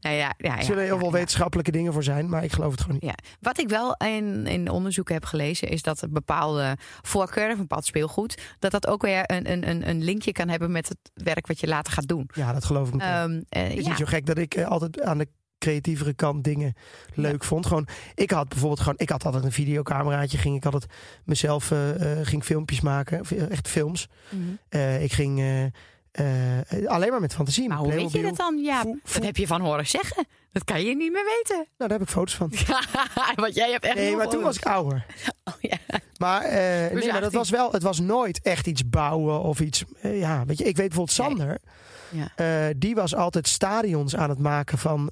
Nou 0.00 0.16
ja, 0.16 0.20
ja, 0.22 0.34
ja, 0.38 0.58
Er 0.58 0.64
zullen 0.64 0.84
heel 0.84 0.94
ja, 0.94 1.00
veel 1.00 1.12
wetenschappelijke 1.12 1.70
dingen 1.70 1.92
voor 1.92 2.02
zijn, 2.02 2.28
maar 2.28 2.44
ik 2.44 2.52
geloof 2.52 2.70
het 2.70 2.80
gewoon 2.80 2.98
niet. 3.02 3.10
Ja. 3.10 3.16
Wat 3.40 3.58
ik 3.60 3.68
wel 3.68 3.94
in, 3.96 4.46
in 4.46 4.68
onderzoeken 4.70 5.14
heb 5.14 5.24
gelezen, 5.24 5.68
is 5.68 5.82
dat 5.82 6.02
een 6.02 6.12
bepaalde 6.12 6.76
voorkeur, 7.02 7.46
of 7.46 7.52
een 7.52 7.58
bepaald 7.58 7.84
speelgoed, 7.86 8.40
dat 8.58 8.70
dat 8.70 8.86
ook 8.86 9.02
weer 9.02 9.22
een, 9.30 9.50
een, 9.52 9.68
een- 9.68 9.88
een 9.88 10.02
linkje 10.04 10.32
kan 10.32 10.48
hebben 10.48 10.72
met 10.72 10.88
het 10.88 10.98
werk 11.14 11.46
wat 11.46 11.60
je 11.60 11.66
later 11.66 11.92
gaat 11.92 12.08
doen. 12.08 12.30
Ja, 12.34 12.52
dat 12.52 12.64
geloof 12.64 12.88
ik. 12.92 13.00
Ehm, 13.00 13.40
eh, 13.48 13.62
Het 13.62 13.72
is 13.78 13.86
niet 13.86 13.96
zo 13.98 14.04
gek 14.04 14.26
dat 14.26 14.38
ik 14.38 14.54
eh, 14.54 14.66
altijd 14.66 15.00
aan 15.02 15.18
de 15.18 15.28
creatievere 15.58 16.12
kant 16.14 16.44
dingen 16.44 16.74
leuk 17.14 17.44
vond. 17.44 17.66
Gewoon, 17.66 17.86
ik 18.14 18.30
had 18.30 18.48
bijvoorbeeld 18.48 18.80
gewoon, 18.80 18.94
ik 18.98 19.08
had 19.10 19.24
altijd 19.24 19.44
een 19.44 19.52
videocameraatje, 19.52 20.38
ging 20.38 20.56
ik 20.56 20.64
altijd 20.64 20.86
mezelf 21.24 21.70
eh, 21.70 21.78
ging 22.22 22.44
filmpjes 22.44 22.80
maken, 22.80 23.24
echt 23.50 23.68
films. 23.68 24.08
Mhm. 24.30 24.82
Ik 25.02 25.12
ging 25.12 25.70
eh, 26.12 26.58
eh, 26.72 26.86
alleen 26.86 27.10
maar 27.10 27.20
met 27.20 27.34
fantasie. 27.34 27.68
Maar 27.68 27.76
met 27.80 27.86
hoe 27.86 27.94
weet 27.94 28.12
je 28.12 28.22
dat 28.22 28.36
dan? 28.36 28.58
Ja, 28.58 28.82
dat 28.82 28.94
foe- 29.04 29.24
heb 29.24 29.36
je 29.36 29.46
van 29.46 29.60
horen 29.60 29.86
zeggen. 29.86 30.26
Dat 30.52 30.64
kan 30.64 30.80
je 30.84 30.96
niet 30.96 31.12
meer 31.12 31.24
weten. 31.38 31.56
Nou, 31.56 31.66
daar 31.76 31.90
heb 31.90 32.00
ik 32.02 32.08
foto's 32.08 32.34
van. 32.34 32.52
Want 33.34 33.54
jij 33.54 33.70
hebt 33.70 33.84
echt 33.84 33.94
Nee, 33.94 34.16
maar 34.16 34.28
toen 34.28 34.42
was 34.42 34.56
ik 34.56 34.64
ouder. 34.66 35.06
Oh, 35.44 35.54
ja. 35.60 35.76
Maar, 36.18 36.42
eh, 36.42 36.50
nee, 36.52 36.92
maar 36.92 37.02
dat 37.02 37.14
18. 37.22 37.38
was 37.38 37.50
wel, 37.50 37.72
het 37.72 37.82
was 37.82 38.00
nooit 38.00 38.40
echt 38.42 38.66
iets 38.66 38.88
bouwen 38.88 39.40
of 39.42 39.60
iets. 39.60 39.84
ja, 40.02 40.44
weet 40.46 40.58
je, 40.58 40.64
ik 40.64 40.76
weet 40.76 40.88
bijvoorbeeld 40.94 41.18
Nee. 41.18 41.28
Sander. 41.28 41.58
Ja. 42.36 42.72
die 42.76 42.94
was 42.94 43.14
altijd 43.14 43.48
stadions 43.48 44.16
aan 44.16 44.28
het 44.30 44.38
maken 44.38 44.78
van, 44.78 45.10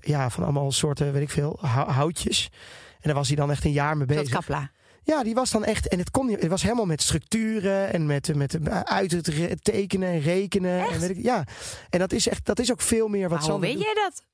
ja, 0.00 0.30
van 0.30 0.42
allemaal 0.44 0.72
soorten, 0.72 1.12
weet 1.12 1.22
ik 1.22 1.30
veel, 1.30 1.58
hou- 1.60 1.90
houtjes. 1.90 2.48
En 2.92 3.00
daar 3.02 3.14
was 3.14 3.26
hij 3.26 3.36
dan 3.36 3.50
echt 3.50 3.64
een 3.64 3.72
jaar 3.72 3.96
mee 3.96 4.06
Tot 4.06 4.16
bezig. 4.16 4.32
kapla. 4.34 4.70
Ja, 5.02 5.22
die 5.22 5.34
was 5.34 5.50
dan 5.50 5.64
echt. 5.64 5.88
En 5.88 5.98
het, 5.98 6.10
kon, 6.10 6.26
niet- 6.26 6.40
het 6.40 6.50
was 6.50 6.62
helemaal 6.62 6.86
met 6.86 7.02
structuren 7.02 7.92
en 7.92 8.06
met, 8.06 8.34
met 8.36 8.54
eh, 8.68 8.80
uit 8.80 9.10
het 9.12 9.26
re- 9.26 9.56
tekenen 9.62 10.08
en 10.08 10.20
rekenen. 10.20 10.88
En 10.88 11.00
weet 11.00 11.10
ik, 11.10 11.22
ja, 11.22 11.44
en 11.90 11.98
dat 11.98 12.12
is 12.12 12.28
echt, 12.28 12.44
dat 12.46 12.58
is 12.58 12.70
ook 12.72 12.80
veel 12.80 13.08
meer 13.08 13.28
wat 13.28 13.40
Maar 13.40 13.50
hoe 13.50 13.60
weet 13.60 13.72
doet. 13.74 13.82
jij 13.82 13.94
dat? 13.94 14.24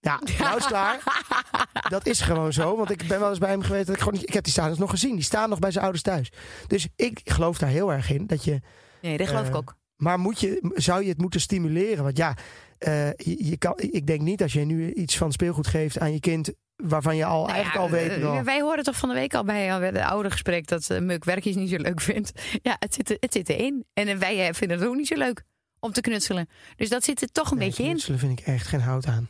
Ja, 0.00 0.20
nou 0.38 0.56
is 0.56 0.66
klaar. 0.66 1.02
Dat 1.88 2.06
is 2.06 2.20
gewoon 2.20 2.52
zo. 2.52 2.76
Want 2.76 2.90
ik 2.90 3.08
ben 3.08 3.20
wel 3.20 3.28
eens 3.28 3.38
bij 3.38 3.50
hem 3.50 3.62
geweest. 3.62 3.86
Dat 3.86 3.94
ik, 3.96 4.02
gewoon, 4.02 4.20
ik 4.22 4.32
heb 4.32 4.44
die 4.44 4.52
stadions 4.52 4.78
nog 4.78 4.90
gezien. 4.90 5.14
Die 5.14 5.24
staan 5.24 5.48
nog 5.48 5.58
bij 5.58 5.70
zijn 5.70 5.82
ouders 5.84 6.04
thuis. 6.04 6.32
Dus 6.66 6.88
ik 6.96 7.20
geloof 7.24 7.58
daar 7.58 7.68
heel 7.68 7.92
erg 7.92 8.10
in. 8.10 8.26
Dat 8.26 8.44
je, 8.44 8.60
Nee, 9.02 9.16
dat 9.16 9.28
geloof 9.28 9.46
ik 9.46 9.50
Eh, 9.52 9.56
ook. 9.56 9.74
maar 9.96 10.18
moet 10.18 10.40
je, 10.40 10.72
zou 10.74 11.02
je 11.02 11.08
het 11.08 11.18
moeten 11.20 11.40
stimuleren? 11.40 12.04
Want 12.04 12.16
ja, 12.16 12.36
eh, 12.78 13.06
je, 13.12 13.46
je 13.46 13.56
kan, 13.56 13.74
ik 13.76 14.06
denk 14.06 14.20
niet 14.20 14.42
als 14.42 14.52
je 14.52 14.60
nu 14.64 14.92
iets 14.92 15.16
van 15.16 15.32
speelgoed 15.32 15.66
geeft 15.66 15.98
aan 15.98 16.12
je 16.12 16.20
kind. 16.20 16.52
Waarvan 16.76 17.16
je 17.16 17.24
al 17.24 17.40
Nou 17.46 17.52
eigenlijk 17.52 17.90
ja, 17.90 17.98
al 17.98 18.08
weet. 18.08 18.22
eh, 18.38 18.40
wij 18.44 18.60
hoorden 18.60 18.84
toch 18.84 18.96
van 18.96 19.08
de 19.08 19.14
week 19.14 19.34
al 19.34 19.44
bij 19.44 19.68
eh, 19.68 19.78
het 19.78 19.96
oude 19.96 20.30
gesprek 20.30 20.66
dat 20.66 20.90
uh, 20.90 20.98
Muk 21.00 21.24
werkjes 21.24 21.54
niet 21.54 21.70
zo 21.70 21.76
leuk 21.76 22.00
vindt. 22.10 22.32
Ja, 22.62 22.76
het 22.78 22.94
zit, 22.94 23.10
er- 23.10 23.16
het 23.20 23.32
zit 23.32 23.48
erin. 23.48 23.84
En 23.92 24.08
eh, 24.08 24.16
wij 24.16 24.48
eh, 24.48 24.54
vinden 24.54 24.78
het 24.78 24.86
ook 24.88 24.94
niet 24.96 25.06
zo 25.06 25.16
leuk 25.16 25.42
om 25.80 25.92
te 25.92 26.00
knutselen. 26.00 26.48
Dus 26.76 26.88
dat 26.88 27.04
zit 27.04 27.22
er 27.22 27.32
toch 27.32 27.50
een 27.50 27.58
nee, 27.58 27.66
beetje 27.68 27.82
in. 27.82 27.88
knutselen 27.90 28.18
vind 28.18 28.38
ik 28.40 28.46
echt 28.46 28.66
geen 28.66 28.80
hout 28.80 29.06
aan. 29.06 29.28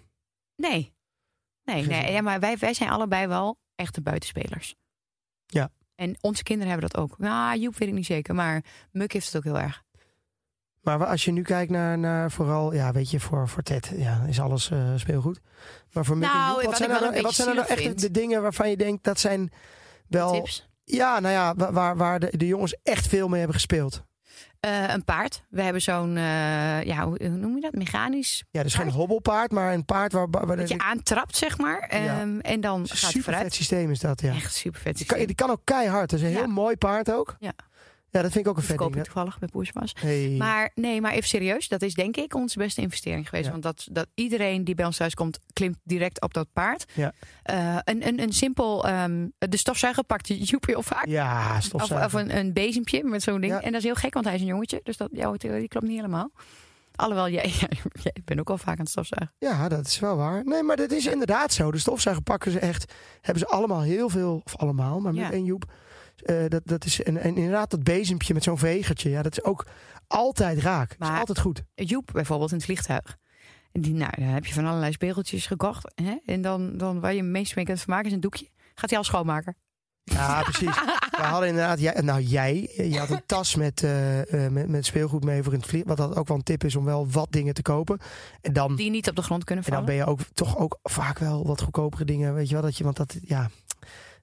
Nee. 0.56 0.92
Nee, 1.64 1.86
nee 1.86 2.12
ja, 2.12 2.20
maar 2.20 2.40
wij, 2.40 2.58
wij 2.58 2.74
zijn 2.74 2.90
allebei 2.90 3.26
wel 3.26 3.58
echte 3.74 4.00
buitenspelers. 4.02 4.74
Ja. 5.46 5.70
En 5.94 6.16
onze 6.20 6.42
kinderen 6.42 6.72
hebben 6.72 6.90
dat 6.90 7.00
ook. 7.02 7.18
Nou, 7.18 7.58
Joep 7.58 7.76
weet 7.76 7.88
ik 7.88 7.94
niet 7.94 8.06
zeker, 8.06 8.34
maar 8.34 8.64
Muk 8.90 9.12
heeft 9.12 9.26
het 9.26 9.36
ook 9.36 9.44
heel 9.44 9.58
erg. 9.58 9.82
Maar 10.84 11.06
als 11.06 11.24
je 11.24 11.32
nu 11.32 11.42
kijkt 11.42 11.70
naar, 11.70 11.98
naar 11.98 12.30
vooral, 12.30 12.74
ja, 12.74 12.92
weet 12.92 13.10
je, 13.10 13.20
voor, 13.20 13.48
voor 13.48 13.62
Ted 13.62 13.92
ja, 13.96 14.24
is 14.28 14.40
alles 14.40 14.70
eh, 14.70 14.78
speelgoed. 14.96 15.40
Maar 15.92 16.04
voor 16.04 16.16
Mick 16.16 16.28
en 16.28 16.34
Nou, 16.36 16.54
Joep, 16.54 16.64
wat 16.64 16.76
zijn, 16.76 16.90
nou, 16.90 17.22
wat 17.22 17.34
zijn 17.34 17.48
er 17.48 17.54
nou 17.54 17.66
beetje 17.68 17.88
echt 17.88 18.00
de, 18.00 18.10
dingen 18.10 18.42
waarvan 18.42 18.70
je 18.70 18.76
denkt 18.76 19.04
dat 19.04 19.20
zijn 19.20 19.52
wel. 20.08 20.32
Tips. 20.32 20.68
Ja, 20.84 21.20
nou 21.20 21.34
ja, 21.34 21.54
wa- 21.56 21.72
waar, 21.72 21.96
waar 21.96 22.20
de, 22.20 22.36
de 22.36 22.46
jongens 22.46 22.76
echt 22.82 23.06
veel 23.06 23.28
mee 23.28 23.38
hebben 23.38 23.56
gespeeld. 23.56 24.02
Eh, 24.60 24.88
een 24.88 25.04
paard. 25.04 25.44
We 25.50 25.62
hebben 25.62 25.82
zo'n, 25.82 26.16
eh, 26.16 26.82
ja, 26.82 27.04
hoe, 27.06 27.28
noem 27.28 27.54
je 27.54 27.60
dat? 27.60 27.72
Mechanisch. 27.72 28.44
Ja, 28.50 28.62
dus 28.62 28.74
geen 28.74 28.84
Paard? 28.84 28.96
hobbelpaard, 28.96 29.50
maar 29.52 29.72
een 29.72 29.84
paard 29.84 30.12
waar, 30.12 30.30
waar 30.30 30.56
Dat 30.56 30.68
je 30.68 30.78
aantrapt, 30.78 31.36
zeg 31.36 31.58
maar. 31.58 31.94
Ja. 32.02 32.20
Ehm, 32.20 32.38
en 32.38 32.60
dan 32.60 32.86
gaat 32.88 32.96
super 32.98 33.22
vooruit. 33.22 33.42
vet 33.44 33.54
systeem 33.54 33.90
is 33.90 33.98
dat, 33.98 34.20
ja. 34.20 34.34
Echt 34.34 34.54
super 34.54 34.80
vet. 34.80 34.96
Die 34.96 35.06
kan, 35.06 35.18
die 35.18 35.34
kan 35.34 35.50
ook 35.50 35.60
keihard. 35.64 36.10
Dat 36.10 36.18
is 36.18 36.24
een 36.24 36.32
Ja. 36.32 36.38
heel 36.38 36.46
mooi 36.48 36.76
paard 36.76 37.12
ook. 37.12 37.36
Ja. 37.38 37.52
Ja, 38.14 38.22
dat 38.22 38.32
vind 38.32 38.44
ik 38.44 38.50
ook 38.50 38.56
een 38.56 38.62
vet 38.62 38.70
verkoop 38.70 38.92
ding. 38.92 39.04
ik 39.06 39.12
toevallig 39.12 39.38
bij 39.38 39.48
Poersmas. 39.48 39.92
Hey. 40.00 40.34
Maar 40.38 40.70
nee, 40.74 41.00
maar 41.00 41.12
even 41.12 41.28
serieus. 41.28 41.68
Dat 41.68 41.82
is 41.82 41.94
denk 41.94 42.16
ik 42.16 42.34
onze 42.34 42.58
beste 42.58 42.80
investering 42.80 43.28
geweest. 43.28 43.44
Ja. 43.44 43.50
Want 43.50 43.62
dat, 43.62 43.86
dat 43.90 44.06
iedereen 44.14 44.64
die 44.64 44.74
bij 44.74 44.84
ons 44.84 44.96
thuis 44.96 45.14
komt, 45.14 45.38
klimt 45.52 45.76
direct 45.82 46.20
op 46.20 46.34
dat 46.34 46.46
paard. 46.52 46.84
Ja. 46.92 47.12
Eh, 47.42 47.76
een, 47.84 48.06
een, 48.06 48.20
een 48.20 48.32
simpel, 48.32 48.86
ehm, 48.86 49.26
de 49.38 49.56
stofzuiger 49.56 50.04
pakt 50.04 50.48
Joep 50.48 50.66
heel 50.66 50.82
vaak. 50.82 51.06
ja, 51.06 51.56
Of, 51.56 51.62
stofzuiger. 51.62 52.06
of 52.06 52.12
een, 52.24 52.36
een 52.36 52.52
bezempje 52.52 53.04
met 53.04 53.22
zo'n 53.22 53.40
ding. 53.40 53.52
Ja. 53.52 53.60
En 53.60 53.72
dat 53.72 53.80
is 53.80 53.84
heel 53.86 53.94
gek, 53.94 54.14
want 54.14 54.26
hij 54.26 54.34
is 54.34 54.40
een 54.40 54.46
jongetje. 54.46 54.80
Dus 54.82 54.96
dat, 54.96 55.08
jouw 55.12 55.34
theorie 55.34 55.68
klopt 55.68 55.86
niet 55.86 55.96
helemaal. 55.96 56.30
Alhoewel, 56.94 57.28
jij, 57.38 57.52
jij 58.02 58.16
bent 58.24 58.40
ook 58.40 58.50
al 58.50 58.58
vaak 58.58 58.78
aan 58.78 58.84
het 58.84 58.88
stofzuigen. 58.88 59.34
Ja, 59.38 59.68
dat 59.68 59.86
is 59.86 59.98
wel 59.98 60.16
waar. 60.16 60.44
Nee, 60.44 60.62
maar 60.62 60.76
dat 60.76 60.90
is 60.92 61.06
inderdaad 61.06 61.52
zo. 61.52 61.70
De 61.70 61.78
stofzuiger 61.78 62.24
pakken 62.24 62.50
ze 62.50 62.58
echt. 62.58 62.92
Hebben 63.20 63.44
ze 63.48 63.54
allemaal 63.54 63.82
heel 63.82 64.08
veel, 64.08 64.40
of 64.44 64.56
allemaal, 64.56 65.00
maar. 65.00 65.12
Mick 65.14 65.30
en 65.30 65.44
Joep. 65.44 65.64
Eh, 66.22 66.36
dat, 66.48 66.62
dat 66.64 66.84
is, 66.84 67.02
en, 67.02 67.16
en 67.16 67.36
inderdaad, 67.36 67.70
dat 67.70 67.82
bezempje 67.82 68.34
met 68.34 68.42
zo'n 68.42 68.58
vegertje. 68.58 69.10
Ja, 69.10 69.22
dat 69.22 69.32
is 69.32 69.44
ook 69.44 69.66
altijd 70.06 70.58
raak. 70.58 70.88
Dat 70.88 71.00
is 71.00 71.08
Maar- 71.08 71.18
altijd 71.20 71.38
goed. 71.40 71.62
Joep 71.74 72.10
bijvoorbeeld 72.12 72.50
in 72.50 72.56
het 72.56 72.64
vliegtuig. 72.66 73.16
En 73.72 73.80
die, 73.80 73.94
nou, 73.94 74.12
dan 74.16 74.24
heb 74.28 74.46
je 74.46 74.54
van 74.54 74.66
allerlei 74.66 74.92
speeltjes 74.92 75.46
gekocht. 75.46 75.92
Hè? 75.94 76.16
En 76.26 76.42
dan, 76.42 76.76
dan 76.76 77.00
waar 77.00 77.12
je 77.14 77.20
het 77.20 77.28
meest 77.30 77.56
mee 77.56 77.64
kunt 77.64 77.80
vermaken 77.80 78.06
is 78.06 78.12
een 78.12 78.20
doekje. 78.20 78.48
Gaat 78.74 78.90
hij 78.90 78.98
al 78.98 79.04
schoonmaken. 79.04 79.56
Ja, 80.04 80.42
precies. 80.42 80.74
We 81.16 81.22
hadden 81.22 81.48
inderdaad, 81.48 81.80
jij, 81.80 82.00
nou 82.00 82.20
jij, 82.20 82.70
je 82.76 82.98
had 82.98 83.10
een 83.10 83.22
tas 83.26 83.54
met, 83.54 83.82
eh, 83.82 84.18
met, 84.50 84.68
met 84.68 84.86
speelgoed 84.86 85.24
mee 85.24 85.42
voor 85.42 85.52
in 85.52 85.58
het 85.58 85.68
vlieg. 85.68 85.84
Wat 85.84 85.96
dat 85.96 86.16
ook 86.16 86.28
wel 86.28 86.36
een 86.36 86.42
tip 86.42 86.64
is 86.64 86.76
om 86.76 86.84
wel 86.84 87.08
wat 87.10 87.32
dingen 87.32 87.54
te 87.54 87.62
kopen. 87.62 87.98
En 88.40 88.52
dan, 88.52 88.76
Die 88.76 88.90
niet 88.90 89.08
op 89.08 89.16
de 89.16 89.22
grond 89.22 89.44
kunnen 89.44 89.64
en 89.64 89.70
dan 89.70 89.80
vallen. 89.80 89.96
ben 89.98 90.06
je 90.06 90.10
ook 90.12 90.20
toch 90.34 90.58
ook 90.58 90.78
vaak 90.82 91.18
wel 91.18 91.46
wat 91.46 91.60
goedkopere 91.62 92.04
dingen. 92.04 92.34
Weet 92.34 92.48
je 92.48 92.54
wel, 92.54 92.62
dat 92.62 92.76
je, 92.76 92.84
want 92.84 92.96
dat, 92.96 93.16
ja, 93.22 93.50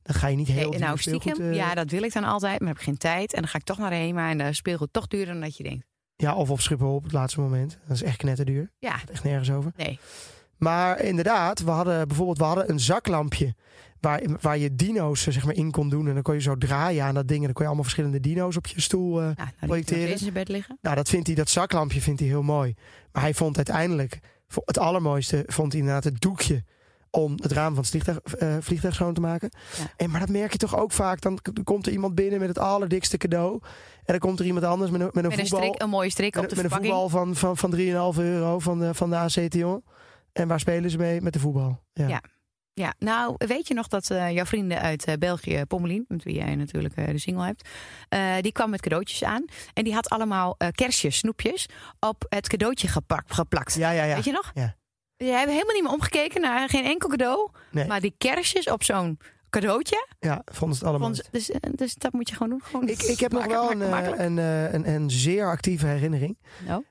dan 0.04 0.16
ga 0.16 0.28
je 0.28 0.36
niet 0.36 0.48
heel 0.48 0.70
Nee, 0.70 0.80
nou, 0.80 0.98
stiekem, 0.98 1.42
eh, 1.42 1.54
ja, 1.56 1.76
dat 1.76 1.90
wil 1.92 2.04
ik 2.04 2.14
dan 2.14 2.24
altijd, 2.24 2.60
maar 2.60 2.68
heb 2.70 2.78
ik 2.78 2.84
geen 2.84 2.98
tijd. 2.98 3.34
En 3.34 3.40
dan 3.42 3.50
ga 3.50 3.58
ik 3.58 3.64
toch 3.64 3.78
naar 3.78 3.92
HEMA 3.92 4.30
en 4.30 4.38
de 4.38 4.54
speelgoed 4.54 4.90
toch 4.94 5.08
duurder 5.08 5.34
dan 5.34 5.42
dat 5.44 5.58
je 5.58 5.64
denkt. 5.64 5.86
ja, 6.16 6.36
of 6.36 6.50
op 6.50 6.62
Schiphol 6.62 6.96
op 6.96 7.04
het 7.04 7.12
laatste 7.12 7.40
moment. 7.40 7.78
Dat 7.88 7.96
is 7.96 8.04
echt 8.04 8.18
knetterduur. 8.18 8.72
Ja, 8.80 8.96
echt 9.12 9.24
nergens 9.24 9.52
over. 9.52 9.72
nee. 9.76 10.00
Maar 10.58 11.02
inderdaad, 11.02 11.60
we 11.62 11.72
hadden 11.72 12.08
bijvoorbeeld 12.08 12.38
we 12.38 12.44
hadden 12.44 12.70
een 12.70 12.80
zaklampje. 12.80 13.56
Waar, 14.00 14.22
waar 14.42 14.58
je 14.58 14.76
dino's 14.76 15.28
eh, 15.28 15.34
zeg 15.34 15.46
maar, 15.46 15.56
in 15.56 15.72
kon 15.72 15.90
doen. 15.90 16.08
En 16.08 16.14
dan 16.14 16.24
kon 16.24 16.34
je 16.34 16.42
zo 16.42 16.58
draaien 16.58 17.04
aan 17.06 17.14
dat 17.14 17.28
ding. 17.28 17.40
En 17.40 17.46
dan 17.46 17.54
kon 17.54 17.62
je 17.62 17.68
allemaal 17.68 17.84
verschillende 17.90 18.20
dino's 18.20 18.58
op 18.58 18.68
je 18.68 18.82
stoel. 18.82 19.18
eh, 19.20 19.24
Nou, 19.24 19.36
nou 19.36 19.50
Projecteren. 19.66 20.12
in 20.12 20.18
zijn 20.18 20.34
bed 20.34 20.48
liggen. 20.48 20.78
Nou, 20.82 20.96
dat 20.96 21.10
vindt 21.10 21.28
hij, 21.28 21.36
dat 21.36 21.50
zaklampje 21.50 22.02
vindt 22.02 22.20
hij 22.20 22.30
heel 22.30 22.42
mooi. 22.42 22.74
Maar 23.12 23.22
hij 23.22 23.34
vond 23.34 23.56
uiteindelijk, 23.56 24.20
het 24.66 24.78
allermooiste 24.78 25.44
vond 25.48 25.72
hij 25.72 25.82
inderdaad 25.82 26.04
het 26.04 26.22
doekje 26.22 26.64
om 27.12 27.32
het 27.42 27.52
raam 27.52 27.74
van 27.74 27.78
het 27.84 27.90
vliegtuig, 27.90 28.20
eh, 28.24 28.56
vliegtuig 28.60 28.94
schoon 28.94 29.14
te 29.14 29.22
maken. 29.22 29.52
Ja. 29.78 29.84
En, 29.98 30.10
maar 30.10 30.20
dat 30.20 30.30
merk 30.30 30.52
je 30.52 30.58
toch 30.58 30.78
ook 30.78 30.92
vaak. 30.92 31.22
Dan 31.22 31.40
komt 31.64 31.86
er 31.86 31.92
iemand 31.92 32.16
binnen 32.16 32.40
met 32.40 32.48
het 32.48 32.58
allerdikste 32.60 33.18
cadeau. 33.18 33.60
En 33.98 34.04
dan 34.06 34.20
komt 34.20 34.40
er 34.40 34.46
iemand 34.46 34.66
anders 34.66 34.92
met 34.92 35.02
een, 35.02 35.10
met 35.14 35.16
een 35.24 35.30
Met 35.30 35.40
een, 35.40 35.48
voetbal. 35.48 35.68
strik, 35.68 35.82
een 35.82 35.90
mooie 35.90 36.10
strik 36.10 36.36
op 36.36 36.50
de 36.50 36.56
met 36.56 36.64
een 36.66 36.72
voetbal 36.72 37.10
van, 37.10 37.36
van, 37.36 37.58
van 37.58 37.76
3,5 37.76 37.80
euro 38.20 38.60
van 38.60 38.80
de, 38.80 38.94
van 38.94 39.10
de 39.10 39.18
AC 39.18 39.50
Tion. 39.50 39.84
En 40.34 40.48
waar 40.48 40.60
spelen 40.60 40.90
ze 40.90 40.98
mee? 40.98 41.22
Met 41.22 41.34
de 41.34 41.40
voetbal. 41.40 41.84
Ja. 41.94 42.08
Ja. 42.08 42.22
Ja, 42.74 42.94
nou, 43.00 43.36
weet 43.38 43.68
je 43.68 43.74
nog 43.74 43.88
dat 43.88 44.10
eh, 44.10 44.32
jouw 44.32 44.46
vrienden 44.46 44.82
uit 44.82 45.06
eh, 45.06 45.14
België, 45.16 45.64
Pommelien, 45.68 46.06
met 46.08 46.24
wie 46.24 46.36
jij 46.36 46.56
natuurlijk 46.56 46.96
de 46.96 47.18
single 47.18 47.46
hebt, 47.46 47.70
die 48.44 48.52
kwam 48.52 48.70
met 48.70 48.82
cadeautjes 48.82 49.24
aan. 49.24 49.46
En 49.74 49.84
die 49.84 49.94
had 49.94 50.10
allemaal 50.10 50.58
kersjes, 50.72 51.18
snoepjes, 51.18 51.66
op 52.00 52.26
het 52.30 52.48
cadeautje 52.48 52.88
gepak- 52.88 53.32
geplakt. 53.34 53.74
Ja, 53.74 53.92
ja, 53.92 54.04
ja. 54.04 54.16
Weet 54.16 54.26
je 54.26 54.32
nog? 54.32 54.52
Ja. 54.54 54.76
Jij 55.28 55.38
hebt 55.40 55.52
helemaal 55.52 55.74
niet 55.74 55.84
meer 55.84 55.92
omgekeken 55.92 56.42
naar 56.42 56.70
geen 56.70 56.86
enkel 56.86 57.10
cadeau. 57.10 57.50
Nee. 57.72 57.88
Maar 57.88 58.02
die 58.02 58.14
kersjes 58.18 58.68
op 58.70 58.84
zo'n 58.84 59.20
cadeautje, 59.50 60.08
Ja, 60.20 60.42
vonden 60.46 60.78
ze 60.78 60.84
het 60.84 60.94
allemaal. 60.94 61.14
vond 61.14 61.28
dus, 61.32 61.52
eh, 61.52 61.72
dus 61.76 61.96
dat 61.96 62.14
moet 62.14 62.30
je 62.30 62.36
gewoon 62.36 62.50
doen. 62.50 62.62
Gewoon 62.64 62.88
Ik, 62.88 63.02
ik 63.02 63.20
heb 63.20 63.32
nog 63.32 63.46
wel 63.46 63.72
een, 63.72 63.82
eh, 63.82 64.26
een, 64.26 64.40
eh, 64.40 64.74
een, 64.74 64.90
een 64.90 65.10
zeer 65.12 65.46
actieve 65.50 65.86
herinnering. 65.86 66.38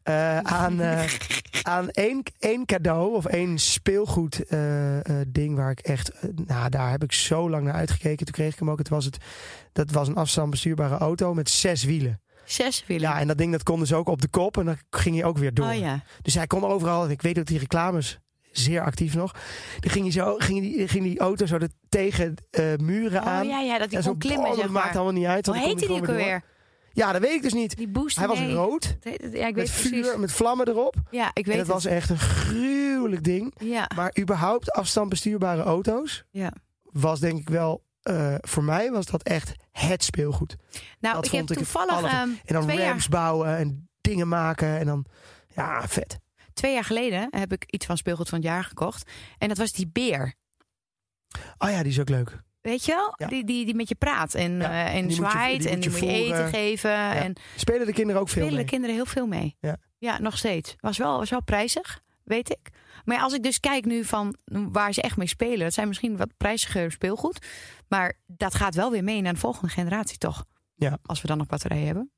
Eh, 0.02 0.38
aan, 0.38 0.80
aan 1.62 1.90
één, 1.90 2.22
één 2.38 2.66
cadeau 2.66 3.14
of 3.14 3.26
één 3.26 3.58
speelgoed 3.58 4.42
ding 5.28 5.56
waar 5.56 5.70
ik 5.70 5.80
echt, 5.80 6.12
nou 6.46 6.68
daar 6.70 6.90
heb 6.90 7.02
ik 7.02 7.12
zo 7.12 7.50
lang 7.50 7.64
naar 7.64 7.74
uitgekeken. 7.74 8.24
Toen 8.26 8.34
kreeg 8.34 8.52
ik 8.52 8.58
hem 8.58 8.70
ook. 8.70 8.78
Het 8.78 8.88
was 8.88 9.04
het, 9.04 9.16
dat 9.72 9.90
was 9.90 10.08
een 10.08 10.16
afstandsbestuurbare 10.16 10.96
auto 10.96 11.34
met 11.34 11.50
zes 11.50 11.84
wielen. 11.84 12.20
Zes. 12.52 12.84
Ja, 12.86 13.18
en 13.20 13.26
dat 13.26 13.38
ding 13.38 13.52
dat 13.52 13.62
kon 13.62 13.78
dus 13.78 13.92
ook 13.92 14.08
op 14.08 14.20
de 14.20 14.28
kop 14.28 14.56
en 14.58 14.64
dan 14.64 14.76
ging 14.90 15.14
hij 15.16 15.24
ook 15.24 15.38
weer 15.38 15.54
door. 15.54 15.66
oh 15.66 15.74
ja. 15.78 16.02
Dus 16.22 16.34
hij 16.34 16.46
kon 16.46 16.64
overal. 16.64 17.10
Ik 17.10 17.22
weet 17.22 17.38
ook 17.38 17.46
die 17.46 17.58
reclames 17.58 18.18
zeer 18.52 18.80
actief 18.82 19.14
nog. 19.14 19.32
Dan 19.80 19.90
ging 19.90 20.04
hij 20.04 20.12
zo, 20.12 20.34
ging 20.38 20.60
die, 20.60 20.88
ging 20.88 21.04
die 21.04 21.18
auto 21.18 21.46
zo 21.46 21.56
er 21.56 21.68
tegen 21.88 22.34
eh, 22.50 22.64
muren 22.76 23.22
aan. 23.22 23.42
Oh 23.42 23.48
ja, 23.50 23.60
ja, 23.60 23.78
dat 23.78 23.88
die 23.90 23.98
En 23.98 24.04
kon 24.04 24.18
klimmen, 24.18 24.46
zeg 24.46 24.56
dat 24.56 24.70
maar. 24.70 24.82
maakt 24.82 24.94
allemaal 24.94 25.12
niet 25.12 25.26
uit. 25.26 25.46
Hoe 25.46 25.54
want 25.54 25.66
dan 25.66 25.76
heet 25.78 25.88
kon 25.88 25.96
die 25.96 26.06
hij 26.06 26.14
ook 26.16 26.16
weer 26.16 26.24
alweer? 26.24 26.48
Ja, 26.92 27.12
dat 27.12 27.20
weet 27.20 27.32
ik 27.34 27.42
dus 27.42 27.52
niet. 27.52 27.76
Die 27.76 27.88
boost 27.88 28.16
Hij 28.16 28.26
was 28.26 28.38
nee. 28.38 28.52
rood. 28.52 28.96
Ja, 29.00 29.10
ik 29.10 29.20
Met 29.20 29.40
weet 29.40 29.54
precies. 29.54 29.88
vuur, 29.88 30.20
met 30.20 30.32
vlammen 30.32 30.68
erop. 30.68 30.94
Ja, 31.10 31.30
ik 31.32 31.46
weet 31.46 31.58
En 31.58 31.64
dat 31.66 31.74
het. 31.74 31.84
was 31.84 31.84
echt 31.84 32.10
een 32.10 32.18
gruwelijk 32.18 33.24
ding. 33.24 33.54
Ja, 33.58 33.90
Maar 33.96 34.12
überhaupt 34.20 34.70
afstandbestuurbare 34.72 35.62
auto's 35.62 36.24
ja. 36.30 36.52
was 36.82 37.20
denk 37.20 37.38
ik 37.38 37.48
wel... 37.48 37.82
eh, 38.02 38.34
voor 38.40 38.64
mij 38.64 38.90
was 38.90 39.06
dat 39.06 39.22
echt 39.22 39.52
het 39.72 40.04
speelgoed. 40.04 40.56
Nou, 41.00 41.14
Dat 41.14 41.24
ik 41.24 41.30
heb 41.30 41.40
vond 41.40 41.50
ik 41.50 41.58
het 41.58 41.66
toevallig 41.72 42.02
ehm, 42.12 42.28
En 42.44 42.54
dan 42.54 42.66
ramps 42.70 42.82
jaar, 42.82 43.06
bouwen 43.10 43.56
en 43.56 43.88
dingen 44.00 44.28
maken. 44.28 44.78
En 44.78 44.86
dan, 44.86 45.04
ja, 45.54 45.88
vet. 45.88 46.18
twee 46.52 46.72
jaar 46.74 46.84
geleden 46.84 47.26
heb 47.30 47.52
ik 47.52 47.64
iets 47.66 47.86
van 47.86 47.96
speelgoed 47.96 48.28
van 48.28 48.38
het 48.38 48.46
jaar 48.46 48.64
gekocht. 48.64 49.10
En 49.38 49.48
dat 49.48 49.58
was 49.58 49.72
die 49.72 49.88
beer. 49.92 50.34
Oh 51.58 51.70
ja, 51.70 51.82
die 51.82 51.92
is 51.92 52.00
ook 52.00 52.08
leuk. 52.08 52.40
Weet 52.60 52.84
je 52.84 52.92
wel? 52.92 53.14
Ja. 53.16 53.26
Die, 53.26 53.44
die, 53.44 53.64
die 53.64 53.74
met 53.74 53.88
je 53.88 53.94
praat 53.94 54.34
en, 54.34 54.58
Ja, 54.58 54.70
eh, 54.70 54.86
en 54.86 54.92
die 54.94 55.02
moet 55.02 55.10
je- 55.10 55.14
zwaait 55.30 55.60
die 55.60 55.68
en 55.68 55.74
moet 55.74 55.84
je 55.84 55.90
moet 55.90 55.98
je 56.00 56.06
eten 56.06 56.48
geven. 56.48 56.90
En 57.10 57.36
Spelen 57.56 57.86
de 57.86 57.92
kinderen 57.92 58.20
ook 58.20 58.28
veel 58.28 58.36
spelen 58.42 58.50
de 58.50 58.56
mee? 58.56 58.70
kinderen 58.70 58.94
heel 58.96 59.06
veel 59.06 59.26
mee. 59.26 59.56
Ja. 59.98 60.18
nog 60.18 60.38
steeds. 60.38 60.76
Was 60.80 60.98
wel, 60.98 61.18
was 61.18 61.30
wel 61.30 61.42
prijzig, 61.42 62.00
weet 62.24 62.50
ik. 62.50 62.68
Maar 63.04 63.16
ja, 63.16 63.22
als 63.22 63.32
ik 63.34 63.42
dus 63.42 63.60
kijk 63.60 63.84
nu 63.84 64.04
van 64.04 64.36
waar 64.44 64.92
ze 64.92 65.02
echt 65.02 65.16
mee 65.16 65.26
spelen, 65.26 65.58
dat 65.58 65.72
zijn 65.72 65.88
misschien 65.88 66.16
wat 66.16 66.36
prijziger 66.36 66.92
speelgoed. 66.92 67.46
Maar 67.88 68.14
dat 68.26 68.54
gaat 68.54 68.74
wel 68.74 68.90
weer 68.90 69.04
mee 69.04 69.20
naar 69.20 69.32
de 69.32 69.38
volgende 69.38 69.72
generatie, 69.72 70.18
toch? 70.18 70.44
Ja. 70.74 70.98
Als 71.02 71.20
we 71.20 71.28
dan 71.28 71.38
nog 71.38 71.46
batterijen 71.46 71.86
hebben. 71.86 72.10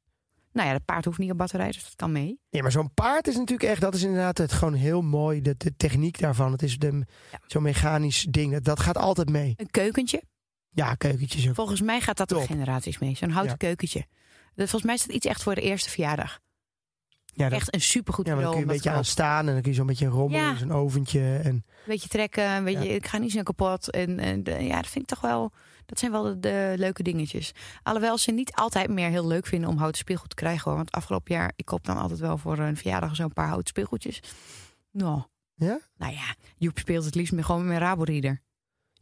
Nou 0.53 0.69
ja, 0.69 0.75
het 0.75 0.85
paard 0.85 1.05
hoeft 1.05 1.19
niet 1.19 1.31
op 1.31 1.37
batterij, 1.39 1.67
dus 1.71 1.83
dat 1.85 1.95
kan 1.97 2.13
mee. 2.13 2.41
Nee, 2.51 2.63
maar 2.63 2.73
zo'n 2.73 2.95
paard 2.95 3.27
is 3.27 3.35
natuurlijk 3.37 3.71
echt... 3.71 3.81
Dat 3.81 3.95
is 3.95 4.03
inderdaad 4.03 4.39
het 4.39 4.53
gewoon 4.53 4.75
heel 4.75 5.03
mooi. 5.03 5.41
De, 5.41 5.55
de 5.57 5.77
techniek 5.77 6.19
daarvan. 6.19 6.53
Het 6.53 6.63
is 6.63 6.79
de, 6.79 7.05
Ja. 7.33 7.39
zo'n 7.47 7.63
mechanisch 7.63 8.27
ding. 8.31 8.53
Dat, 8.53 8.65
dat 8.65 8.81
gaat 8.81 8.97
altijd 8.97 9.31
mee. 9.31 9.55
Een 9.57 9.71
keukentje. 9.71 10.23
Ja, 10.71 10.95
keukentjes 10.95 11.49
ook. 11.49 11.55
Volgens 11.55 11.81
mij 11.81 12.01
gaat 12.01 12.17
dat 12.17 12.29
door 12.29 12.43
generaties 12.43 12.99
mee. 12.99 13.17
Zo'n 13.17 13.31
houten 13.31 13.51
Ja. 13.59 13.67
keukentje. 13.67 14.07
Dat, 14.55 14.69
volgens 14.69 14.83
mij 14.83 14.95
is 14.95 15.07
dat 15.07 15.17
iets 15.17 15.27
echt 15.27 15.43
voor 15.43 15.55
de 15.55 15.61
eerste 15.61 15.91
verjaardag. 15.91 16.41
Ja, 17.35 17.49
dat, 17.49 17.59
Echt 17.59 17.75
een 17.75 17.81
supergoed 17.81 18.27
ja, 18.27 18.33
maar 18.35 18.43
dan 18.43 18.51
kun 18.53 18.61
je 18.61 18.67
een 18.67 18.73
beetje 18.73 18.91
aan 18.91 19.05
staan. 19.05 19.47
En 19.47 19.53
dan 19.53 19.63
kun 19.63 19.71
je 19.71 19.77
zo'n 19.77 19.87
beetje 19.87 20.07
een 20.07 20.11
rommel 20.13 20.41
Ja. 20.41 20.51
in 20.51 20.57
zo'n 20.59 20.73
oventje. 20.73 21.21
En 21.45 21.51
Een 21.55 21.65
beetje 21.87 22.09
trekken, 22.09 22.51
een 22.51 22.65
beetje, 22.65 22.89
ik 22.89 23.07
ga 23.07 23.19
niet 23.19 23.31
snel 23.31 23.43
kapot. 23.43 23.91
En, 23.91 24.19
en 24.19 24.65
ja, 24.65 24.77
dat 24.77 24.87
vind 24.91 25.05
ik 25.05 25.11
toch 25.11 25.21
wel... 25.21 25.53
Dat 25.87 25.99
zijn 25.99 26.13
wel 26.13 26.23
de, 26.23 26.39
de 26.41 26.75
leuke 26.77 27.03
dingetjes. 27.03 27.53
Alhoewel 27.83 28.19
ze 28.19 28.31
niet 28.31 28.53
altijd 28.55 28.91
meer 28.91 29.09
heel 29.09 29.27
leuk 29.27 29.47
vinden 29.47 29.71
om 29.71 29.77
houten 29.79 29.99
speelgoed 30.01 30.29
te 30.29 30.35
krijgen. 30.35 30.65
Hoor. 30.65 30.77
Want 30.77 30.91
afgelopen 30.93 31.35
jaar, 31.35 31.53
ik 31.57 31.65
koop 31.65 31.85
dan 31.85 31.97
altijd 31.97 32.21
wel 32.21 32.39
voor 32.39 32.59
een 32.59 32.77
verjaardag 32.77 33.17
zo'n 33.17 33.33
paar 33.33 33.47
houten 33.49 33.67
speelgoedjes. 33.69 34.21
Nou, 34.91 35.23
Ja? 35.55 35.79
nou 35.97 36.13
ja, 36.13 36.35
Joep 36.57 36.79
speelt 36.79 37.05
het 37.05 37.15
liefst 37.15 37.33
met, 37.33 37.45
gewoon 37.45 37.61
met 37.61 37.69
mijn 37.69 37.81
Rabo-reader. 37.81 38.41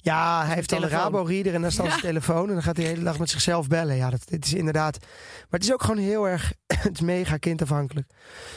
Ja, 0.03 0.45
hij 0.45 0.55
heeft 0.55 0.69
dan 0.69 0.83
een 0.83 0.89
telefoon. 0.89 1.13
Rabo-reader 1.13 1.55
en 1.55 1.63
dan 1.63 1.71
staat 1.71 1.85
Ja. 1.85 1.91
zijn 1.91 2.05
telefoon. 2.05 2.49
En 2.49 2.55
dan 2.55 2.63
gaat 2.63 2.77
hij 2.77 2.85
de 2.85 2.91
hele 2.91 3.05
dag 3.05 3.19
met 3.19 3.31
zichzelf 3.31 3.69
bellen. 3.69 3.97
Ja, 3.97 4.11
dat, 4.11 4.23
het 4.29 4.45
is 4.45 4.55
inderdaad... 4.55 4.99
Maar 5.01 5.61
het 5.61 5.63
is 5.63 5.73
ook 5.73 5.83
gewoon 5.83 6.03
heel 6.03 6.29
erg... 6.29 6.53
Het 6.81 6.93
is 6.93 7.01
mega 7.01 7.37
kindafhankelijk. 7.37 8.11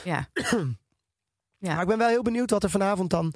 Ja. 0.03 0.27
Ja. 1.57 1.73
Maar 1.73 1.81
ik 1.81 1.87
ben 1.87 1.97
wel 1.97 2.07
heel 2.07 2.21
benieuwd 2.21 2.49
wat 2.49 2.63
er 2.63 2.69
vanavond 2.69 3.09
dan 3.09 3.33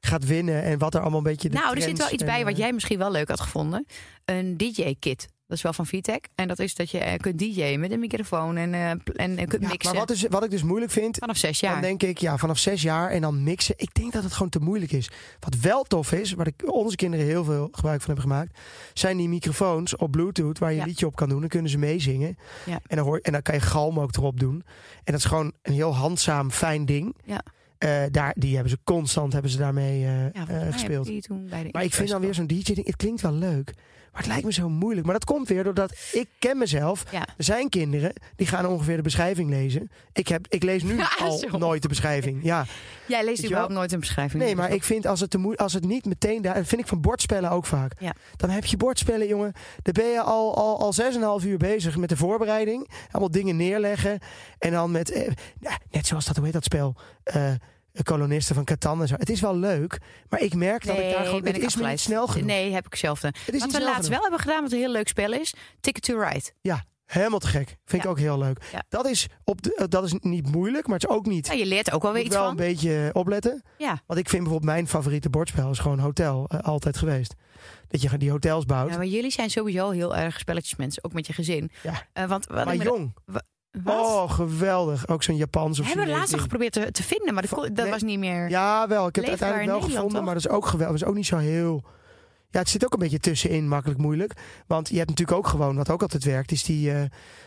gaat 0.00 0.24
winnen. 0.24 0.62
En 0.62 0.78
wat 0.78 0.94
er 0.94 1.00
allemaal 1.00 1.18
een 1.18 1.24
beetje 1.24 1.48
de 1.48 1.56
Nou, 1.56 1.76
er 1.76 1.82
zit 1.82 1.98
wel 1.98 2.12
iets 2.12 2.22
en, 2.22 2.28
bij 2.28 2.44
wat 2.44 2.52
eh, 2.52 2.58
jij 2.58 2.72
misschien 2.72 2.98
wel 2.98 3.10
leuk 3.10 3.28
had 3.28 3.40
gevonden. 3.40 3.86
Een 4.24 4.56
DJ-kit. 4.56 5.28
Dat 5.54 5.62
is 5.64 5.70
wel 5.70 5.84
van 5.84 5.98
Vitec. 5.98 6.24
En 6.34 6.48
dat 6.48 6.58
is 6.58 6.74
dat 6.74 6.90
je 6.90 6.98
eh, 6.98 7.18
kunt 7.18 7.38
DJ'en 7.38 7.80
met 7.80 7.90
een 7.90 8.00
microfoon 8.00 8.56
en, 8.56 8.74
eh, 8.74 8.90
en, 8.90 9.00
en 9.14 9.48
kunt 9.48 9.62
Ja, 9.62 9.68
mixen. 9.68 9.90
maar 9.90 10.00
wat, 10.00 10.10
is, 10.10 10.26
wat 10.28 10.44
ik 10.44 10.50
dus 10.50 10.62
moeilijk 10.62 10.92
vind... 10.92 11.16
Vanaf 11.18 11.36
zes 11.36 11.60
Dan 11.60 11.70
jaar. 11.70 11.80
denk 11.80 12.02
ik, 12.02 12.18
ja, 12.18 12.36
vanaf 12.36 12.58
zes 12.58 12.82
jaar 12.82 13.10
en 13.10 13.20
dan 13.20 13.42
mixen. 13.42 13.74
Ik 13.78 13.94
denk 13.94 14.12
dat 14.12 14.22
het 14.22 14.32
gewoon 14.32 14.48
te 14.48 14.58
moeilijk 14.58 14.92
is. 14.92 15.10
Wat 15.40 15.56
wel 15.60 15.82
tof 15.82 16.12
is, 16.12 16.32
waar 16.32 16.46
ik 16.46 16.72
onze 16.72 16.96
kinderen 16.96 17.26
heel 17.26 17.44
veel 17.44 17.68
gebruik 17.72 18.00
van 18.02 18.14
hebben 18.14 18.30
gemaakt, 18.30 18.58
zijn 18.92 19.16
die 19.16 19.28
microfoons 19.28 19.96
op 19.96 20.10
Bluetooth 20.10 20.58
waar 20.58 20.72
je 20.72 20.80
een 20.80 20.86
liedje 20.86 21.06
op 21.06 21.16
kan 21.16 21.28
doen. 21.28 21.40
Dan 21.40 21.48
kunnen 21.48 21.70
ze 21.70 21.78
meezingen. 21.78 22.38
Ja. 22.66 22.80
En, 22.86 22.96
dan 22.96 23.06
hoor, 23.06 23.18
en 23.18 23.32
dan 23.32 23.42
kan 23.42 23.54
je 23.54 23.60
galm 23.60 24.00
ook 24.00 24.16
erop 24.16 24.40
doen. 24.40 24.62
En 24.94 25.12
dat 25.12 25.14
is 25.14 25.24
gewoon 25.24 25.52
een 25.62 25.72
heel 25.72 25.94
handzaam, 25.94 26.50
fijn 26.50 26.84
ding. 26.84 27.16
Ja. 27.24 27.42
Eh, 27.78 28.02
daar, 28.10 28.34
die 28.38 28.52
hebben 28.52 28.70
ze 28.70 28.78
constant 28.84 29.32
hebben 29.32 29.50
ze 29.50 29.58
daarmee 29.58 30.04
eh, 30.04 30.32
Ja, 30.32 30.48
eh, 30.48 30.72
gespeeld. 30.72 31.28
Maar 31.72 31.84
ik 31.84 31.94
vind 31.94 32.08
dan 32.08 32.20
weer 32.20 32.34
zo'n 32.34 32.46
DJ-ding, 32.46 32.86
het 32.86 32.96
klinkt 32.96 33.20
wel 33.20 33.32
leuk. 33.32 33.74
Maar 34.14 34.22
het 34.22 34.32
lijkt 34.32 34.44
me 34.44 34.52
zo 34.52 34.68
moeilijk. 34.68 35.06
Maar 35.06 35.14
dat 35.14 35.24
komt 35.24 35.48
weer 35.48 35.64
doordat 35.64 35.94
ik 36.12 36.28
ken 36.38 36.58
mezelf. 36.58 37.04
Ja. 37.10 37.20
Er 37.36 37.44
zijn 37.44 37.68
kinderen 37.68 38.12
die 38.36 38.46
gaan 38.46 38.66
ongeveer 38.66 38.96
de 38.96 39.02
beschrijving 39.02 39.50
lezen. 39.50 39.90
Ik, 40.12 40.28
heb, 40.28 40.46
ik 40.48 40.62
lees 40.62 40.82
nu 40.82 40.96
al 41.18 41.38
zo. 41.38 41.58
nooit 41.58 41.82
de 41.82 41.88
beschrijving. 41.88 42.40
Ja. 42.42 42.64
Jij 43.06 43.24
leest 43.24 43.44
überhaupt 43.44 43.72
nooit 43.72 43.92
een 43.92 44.00
beschrijving. 44.00 44.42
Nee, 44.42 44.50
Dus 44.54 44.60
maar 44.60 44.72
ik 44.72 44.84
vind 44.84 45.06
als 45.06 45.20
het, 45.20 45.30
te 45.30 45.56
als 45.56 45.72
het 45.72 45.84
niet 45.84 46.04
meteen 46.04 46.42
daar. 46.42 46.54
Dat 46.54 46.66
vind 46.66 46.80
ik 46.80 46.86
van 46.86 47.00
bordspellen 47.00 47.50
ook 47.50 47.66
vaak. 47.66 47.92
Ja. 47.98 48.14
Dan 48.36 48.50
heb 48.50 48.64
je 48.64 48.76
bordspellen, 48.76 49.26
jongen. 49.26 49.52
Dan 49.82 49.92
ben 49.92 50.10
je 50.10 50.20
al, 50.20 50.56
al, 50.56 50.80
al 50.80 51.40
6,5 51.40 51.46
uur 51.46 51.58
bezig 51.58 51.96
met 51.96 52.08
de 52.08 52.16
voorbereiding. 52.16 52.88
Allemaal 53.10 53.30
dingen 53.30 53.56
neerleggen. 53.56 54.18
En 54.58 54.70
dan 54.70 54.90
met. 54.90 55.10
eh, 55.10 55.30
net 55.90 56.06
zoals 56.06 56.24
dat, 56.24 56.36
hoe 56.36 56.44
heet 56.44 56.54
dat 56.54 56.64
spel? 56.64 56.94
Eh 57.24 57.52
kolonisten 58.02 58.54
van 58.54 58.64
Catan 58.64 59.00
en 59.00 59.08
zo. 59.08 59.14
Het 59.18 59.30
is 59.30 59.40
wel 59.40 59.56
leuk, 59.56 59.98
maar 60.28 60.40
ik 60.40 60.54
merk 60.54 60.86
dat 60.86 60.98
ik 60.98 61.10
daar 61.10 61.24
gewoon. 61.24 61.40
ben 61.42 61.52
Het 61.52 61.62
ik 61.62 61.68
is 61.68 61.76
me 61.76 61.88
niet 61.88 62.00
snel 62.00 62.26
genoeg. 62.26 62.46
Nee, 62.46 62.72
heb 62.72 62.86
ik 62.86 62.92
het 63.00 63.54
is 63.54 63.60
Wat 63.60 63.72
we 63.72 63.80
laatst 63.80 63.94
genoeg. 63.94 64.08
wel 64.10 64.20
hebben 64.20 64.40
gedaan, 64.40 64.62
wat 64.62 64.72
een 64.72 64.78
heel 64.78 64.90
leuk 64.92 65.08
spel 65.08 65.32
is. 65.32 65.54
Ticket 65.80 66.02
to 66.02 66.18
Ride. 66.20 66.52
Ja, 66.60 66.84
helemaal 67.06 67.38
te 67.38 67.46
gek. 67.46 67.76
Vind 67.84 68.04
ik 68.04 68.10
ook 68.10 68.18
heel 68.18 68.38
leuk. 68.38 68.64
Ja. 68.72 68.82
Dat, 68.88 69.06
is 69.06 69.26
op 69.44 69.62
de, 69.62 69.74
eh, 69.74 69.84
dat 69.88 70.04
is 70.04 70.14
niet 70.20 70.52
moeilijk, 70.52 70.86
maar 70.86 70.98
het 70.98 71.08
is 71.08 71.16
ook 71.16 71.26
niet. 71.26 71.46
Ja, 71.46 71.52
je 71.52 71.66
leert 71.66 71.92
ook 71.92 72.02
wel 72.02 72.12
weer 72.12 72.22
iets 72.24 72.34
wel 72.34 72.42
van. 72.42 72.50
een 72.50 72.56
beetje 72.56 73.10
opletten. 73.12 73.62
Ja. 73.78 74.02
Want 74.06 74.20
ik 74.20 74.28
vind 74.28 74.42
bijvoorbeeld 74.42 74.72
mijn 74.72 74.88
favoriete 74.88 75.30
bordspel 75.30 75.70
is 75.70 75.78
gewoon 75.78 75.98
hotel. 75.98 76.46
eh, 76.48 76.58
altijd 76.60 76.96
geweest. 76.96 77.34
Dat 77.88 78.02
je 78.02 78.18
die 78.18 78.30
hotels 78.30 78.64
bouwt. 78.64 78.90
Ja, 78.90 78.96
maar 78.96 79.06
jullie 79.06 79.30
zijn 79.30 79.50
sowieso 79.50 79.90
heel 79.90 80.16
erg 80.16 80.38
spelletjesmensen, 80.38 81.04
ook 81.04 81.12
met 81.12 81.26
je 81.26 81.32
gezin. 81.32 81.70
Ja. 81.82 82.06
Eh, 82.12 82.24
want 82.24 82.48
maar 82.48 82.76
jong. 82.76 83.14
Wat? 83.82 83.94
Oh, 84.00 84.30
geweldig. 84.30 85.08
Ook 85.08 85.22
zo'n 85.22 85.36
Japans 85.36 85.78
of 85.80 85.84
we 85.86 85.92
hebben 85.92 86.12
we 86.12 86.18
laatst 86.18 86.32
nog 86.32 86.42
geprobeerd 86.42 86.72
te, 86.72 86.90
te 86.90 87.02
vinden, 87.02 87.32
maar 87.34 87.42
dat, 87.42 87.52
kon- 87.52 87.62
dat 87.74 87.76
Nee. 87.84 87.90
was 87.90 88.02
niet 88.02 88.18
meer. 88.18 88.48
Ja, 88.48 88.88
wel. 88.88 89.06
Ik 89.06 89.14
heb 89.14 89.24
het 89.24 89.42
uiteindelijk 89.42 89.60
in 89.62 89.66
wel 89.66 89.80
Nederland, 89.80 89.92
gevonden, 89.94 90.16
toch? 90.16 90.24
maar 90.24 90.34
dat 90.34 90.44
is 90.44 90.50
ook 90.50 90.66
geweldig. 90.66 90.98
Dat 90.98 91.02
is 91.02 91.08
ook 91.08 91.16
niet 91.16 91.26
zo 91.26 91.36
heel... 91.36 91.84
Ja, 92.50 92.58
het 92.60 92.68
zit 92.68 92.84
ook 92.84 92.92
een 92.92 92.98
beetje 92.98 93.18
tussenin, 93.18 93.68
makkelijk 93.68 94.00
moeilijk. 94.00 94.32
Want 94.66 94.88
je 94.88 94.96
hebt 94.96 95.08
natuurlijk 95.08 95.38
ook 95.38 95.46
gewoon, 95.46 95.76
wat 95.76 95.90
ook 95.90 96.02
altijd 96.02 96.24
werkt, 96.24 96.52
is 96.52 96.62
die 96.64 96.92
eh, 96.92 97.02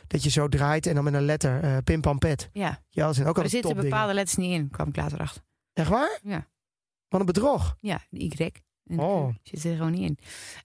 dat 0.07 0.23
je 0.23 0.29
zo 0.29 0.47
draait 0.47 0.85
en 0.85 0.95
dan 0.95 1.03
met 1.03 1.13
een 1.13 1.25
letter, 1.25 1.63
eh 1.63 1.77
pim 1.83 2.01
pam 2.01 2.17
pet. 2.17 2.49
Ja, 2.53 2.79
Ja, 2.89 3.05
dat 3.05 3.15
zijn 3.15 3.27
ook 3.27 3.35
maar 3.35 3.43
er 3.43 3.49
zitten 3.49 3.75
bepaalde 3.75 4.13
letters 4.13 4.37
niet 4.37 4.51
in, 4.53 4.69
kwam 4.69 4.87
ik 4.87 4.95
later 4.95 5.19
achter. 5.19 5.41
Echt 5.73 5.89
waar? 5.89 6.19
Ja. 6.23 6.47
Wat 7.07 7.19
een 7.19 7.25
bedrog. 7.25 7.75
Ja, 7.79 7.99
de 8.09 8.19
Y. 8.23 8.51
En 8.88 9.00
Oh. 9.00 9.36
Zit 9.43 9.63
er 9.63 9.76
gewoon 9.76 9.91
niet 9.91 10.10
in. 10.10 10.17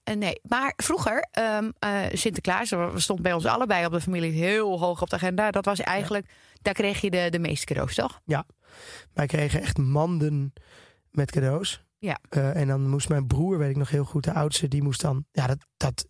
En 0.03 0.19
nee, 0.19 0.39
maar 0.43 0.73
vroeger, 0.75 1.27
ehm, 1.31 1.71
eh, 1.79 2.01
Sinterklaas, 2.11 2.73
stond 2.95 3.21
bij 3.21 3.33
ons 3.33 3.45
allebei 3.45 3.85
op 3.85 3.91
de 3.91 4.01
familie 4.01 4.31
heel 4.31 4.79
hoog 4.79 5.01
op 5.01 5.09
de 5.09 5.15
agenda. 5.15 5.51
Dat 5.51 5.65
was 5.65 5.79
eigenlijk, 5.79 6.29
daar 6.61 6.73
kreeg 6.73 7.01
je 7.01 7.09
de, 7.09 7.27
de 7.29 7.39
meeste 7.39 7.65
cadeaus, 7.65 7.95
toch? 7.95 8.21
Wij 9.13 9.25
kregen 9.25 9.61
echt 9.61 9.77
manden 9.77 10.53
met 11.11 11.31
cadeaus. 11.31 11.83
Ja. 11.97 12.19
Eh, 12.29 12.55
en 12.55 12.67
dan 12.67 12.89
moest 12.89 13.09
mijn 13.09 13.27
broer, 13.27 13.57
weet 13.57 13.69
ik 13.69 13.75
nog 13.77 13.89
heel 13.89 14.03
goed, 14.05 14.23
de 14.23 14.33
oudste, 14.33 14.67
die 14.67 14.83
moest 14.83 15.01
dan, 15.01 15.25
ja, 15.31 15.47
dat, 15.47 15.57
dat 15.77 16.07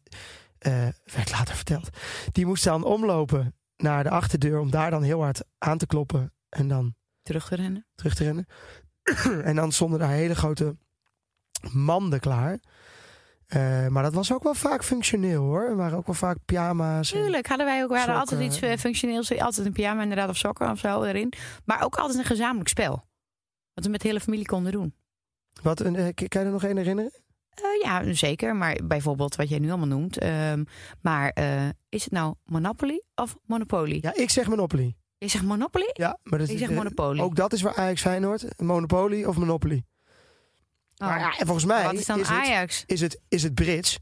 eh, 0.58 0.88
werd 1.14 1.32
later 1.32 1.56
verteld. 1.56 1.90
Die 2.32 2.46
moest 2.46 2.64
dan 2.64 2.84
omlopen 2.84 3.56
naar 3.78 4.04
de 4.04 4.10
achterdeur 4.10 4.60
om 4.60 4.72
daar 4.72 4.92
dan 4.92 5.04
heel 5.04 5.22
hard 5.22 5.44
aan 5.58 5.78
te 5.78 5.86
kloppen 5.86 6.34
en 6.50 6.68
dan 6.68 6.96
Terug 7.22 7.48
te 7.48 7.56
rennen. 7.56 7.88
terug 7.96 8.16
te 8.16 8.24
rennen. 8.24 8.46
en 9.50 9.56
dan 9.56 9.72
stonden 9.72 10.00
daar 10.00 10.10
hele 10.10 10.36
grote 10.36 10.78
manden 11.72 12.20
klaar. 12.20 12.60
Eh, 13.48 13.88
maar 13.88 14.04
dat 14.04 14.14
was 14.14 14.34
ook 14.34 14.44
wel 14.44 14.54
vaak 14.54 14.84
functioneel 14.84 15.44
hoor. 15.44 15.62
Er 15.62 15.76
waren 15.76 15.98
ook 15.98 16.06
wel 16.06 16.16
vaak 16.16 16.38
pyjama's. 16.46 17.10
Tuurlijk, 17.10 17.48
hadden 17.48 17.66
wij 17.66 17.84
ook 17.84 17.90
we 17.90 17.98
hadden 17.98 18.16
altijd 18.16 18.42
iets 18.42 18.62
eh, 18.62 18.78
functioneels. 18.78 19.40
Altijd 19.40 19.66
een 19.68 19.74
pyjama 19.74 20.02
inderdaad 20.02 20.30
of 20.30 20.38
sokken 20.38 20.72
of 20.72 20.80
zo 20.80 21.04
erin. 21.04 21.34
Maar 21.66 21.84
ook 21.84 21.96
altijd 21.96 22.20
een 22.20 22.26
gezamenlijk 22.26 22.70
spel. 22.70 23.06
Wat 23.74 23.86
we 23.86 23.92
met 23.92 24.02
de 24.02 24.08
hele 24.08 24.20
familie 24.20 24.46
konden 24.46 24.72
doen. 24.72 24.94
Wat, 25.62 25.80
een, 25.80 25.96
eh, 25.96 26.08
kan 26.14 26.42
je 26.42 26.48
er 26.48 26.52
nog 26.52 26.64
één 26.64 26.78
herinneren? 26.78 27.12
Ja, 27.84 28.14
zeker. 28.14 28.56
Maar 28.56 28.80
bijvoorbeeld 28.84 29.36
wat 29.36 29.50
jij 29.50 29.60
nu 29.60 29.70
allemaal 29.70 29.88
noemt. 29.88 30.18
ehm, 30.18 30.64
maar 31.02 31.34
is 31.90 32.04
het 32.04 32.14
nou 32.14 32.36
Monopoly 32.46 33.04
of 33.16 33.36
Monopoly? 33.46 33.98
Ja, 34.02 34.16
ik 34.16 34.30
zeg 34.30 34.48
Monopoly. 34.48 34.96
Je 35.18 35.30
zegt 35.30 35.44
Monopoly? 35.44 35.90
Ja, 35.94 36.20
maar 36.24 36.40
dat 36.40 36.48
Ik 36.48 36.54
is, 36.54 36.60
zeg 36.60 36.70
eh, 36.70 36.76
Monopoly. 36.76 37.20
Ook 37.20 37.36
dat 37.36 37.54
is 37.54 37.62
waar 37.62 37.76
Ajax 37.76 38.02
Feyenoord. 38.02 38.62
Monopoly 38.62 39.24
of 39.24 39.38
Monopoly. 39.38 39.84
Oh. 41.04 41.10
Maar 41.10 41.20
ja, 41.20 41.38
en 41.38 41.46
volgens 41.46 41.66
mij 41.66 41.84
Wat 41.84 41.94
is 41.94 42.06
dan 42.06 42.20
het, 42.20 42.28
Ajax? 42.28 42.84
is, 42.86 43.02
het, 43.02 43.20
is 43.30 43.44
het 43.44 43.54
Brits 43.54 43.98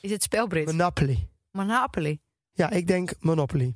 Is 0.00 0.10
het 0.10 0.22
spelbrit? 0.22 0.66
Monopoly. 0.66 1.28
Monopoly. 1.50 2.20
Ja, 2.52 2.70
ik 2.70 2.86
denk 2.86 3.12
Monopoly. 3.18 3.74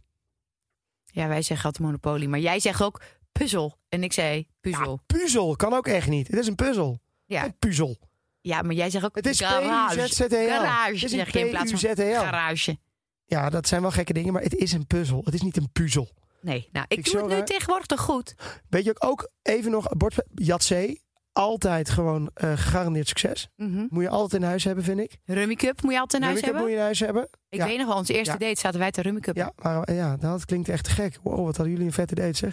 Ja, 1.05 1.29
wij 1.29 1.43
zeggen 1.43 1.67
altijd 1.67 1.85
Monopoly. 1.85 2.27
Maar 2.27 2.39
jij 2.39 2.61
zegt 2.61 2.83
ook 2.83 3.03
puzzel. 3.33 3.79
En 3.89 4.03
ik 4.03 4.13
zei 4.13 4.49
puzzel. 4.61 5.01
Puzzel 5.07 5.57
kan 5.57 5.73
ook 5.73 5.87
echt 5.87 6.09
niet. 6.09 6.29
Het 6.29 6.39
is 6.39 6.47
een 6.47 6.55
puzzel. 6.55 7.01
Ja, 7.25 7.45
Een 7.45 7.59
puzzel. 7.59 7.99
ja 8.41 8.63
maar 8.63 8.75
jij 8.75 8.91
zegt 8.91 9.05
ook 9.05 9.15
Het 9.17 9.27
is 9.27 9.41
garage. 9.41 9.97
P-U-Z-Z-E-L. 9.97 10.49
Garage 10.49 10.93
Het 10.93 11.03
is 11.03 11.11
zeg 11.11 11.33
je 11.33 11.39
in 11.39 11.51
plaats 11.51 11.71
van 11.71 11.97
garage. 11.97 12.79
Ja, 13.25 13.51
dat 13.51 13.69
zijn 13.69 13.83
wel 13.83 13.91
gekke 13.91 14.13
dingen, 14.13 14.33
maar 14.33 14.43
het 14.43 14.55
is 14.55 14.73
een 14.73 14.87
puzzel. 14.87 15.21
Het 15.25 15.35
is 15.35 15.43
niet 15.43 15.57
een 15.57 15.71
puzzel. 15.73 16.11
Nee, 16.41 16.69
nou, 16.73 16.87
ik, 16.89 16.99
Ik 16.99 17.05
doe 17.13 17.21
het 17.21 17.39
nu 17.39 17.45
tegenwoordig 17.45 17.87
toch 17.87 18.01
goed. 18.01 18.35
Weet 18.69 18.85
je 18.85 18.91
ook, 18.91 19.05
ook 19.05 19.31
even 19.43 19.71
nog, 19.71 19.89
bord 19.97 20.15
Jatzee. 20.35 21.02
Altijd 21.33 21.91
gewoon 21.91 22.31
eh, 22.35 22.53
gegarandeerd 22.53 23.09
succes. 23.09 23.49
Mhm. 23.57 23.87
Moet 23.89 24.03
je 24.03 24.09
altijd 24.09 24.43
in 24.43 24.49
huis 24.49 24.65
hebben, 24.65 24.85
vind 24.85 24.99
ik. 25.01 25.17
Rummy 25.25 25.55
Cup 25.55 25.83
moet 25.83 25.93
je 25.93 26.01
altijd 26.01 26.23
in 26.23 26.29
huis 26.29 26.41
hebben. 26.41 26.61
moet 26.61 26.71
je 26.71 26.77
in 26.77 26.83
huis 26.83 27.01
hebben. 27.01 27.29
Ik 27.49 27.59
Ja. 27.59 27.67
weet 27.67 27.79
nog 27.79 27.87
wel, 27.87 27.97
onze 27.97 28.15
eerste 28.15 28.33
Ja. 28.33 28.39
date 28.39 28.61
zaten 28.61 28.79
wij 28.79 28.91
te 28.91 29.03
Rummy 29.03 29.21
Cup. 29.21 29.37
Ja, 29.37 29.53
maar 29.63 29.83
eh, 29.83 29.97
ja, 29.97 30.17
dat 30.17 30.45
klinkt 30.45 30.69
echt 30.69 30.89
gek. 30.89 31.19
Wow, 31.23 31.45
wat 31.45 31.57
hadden 31.57 31.71
jullie 31.71 31.87
een 31.87 31.93
vette 31.93 32.15
date, 32.15 32.37
zeg. 32.37 32.53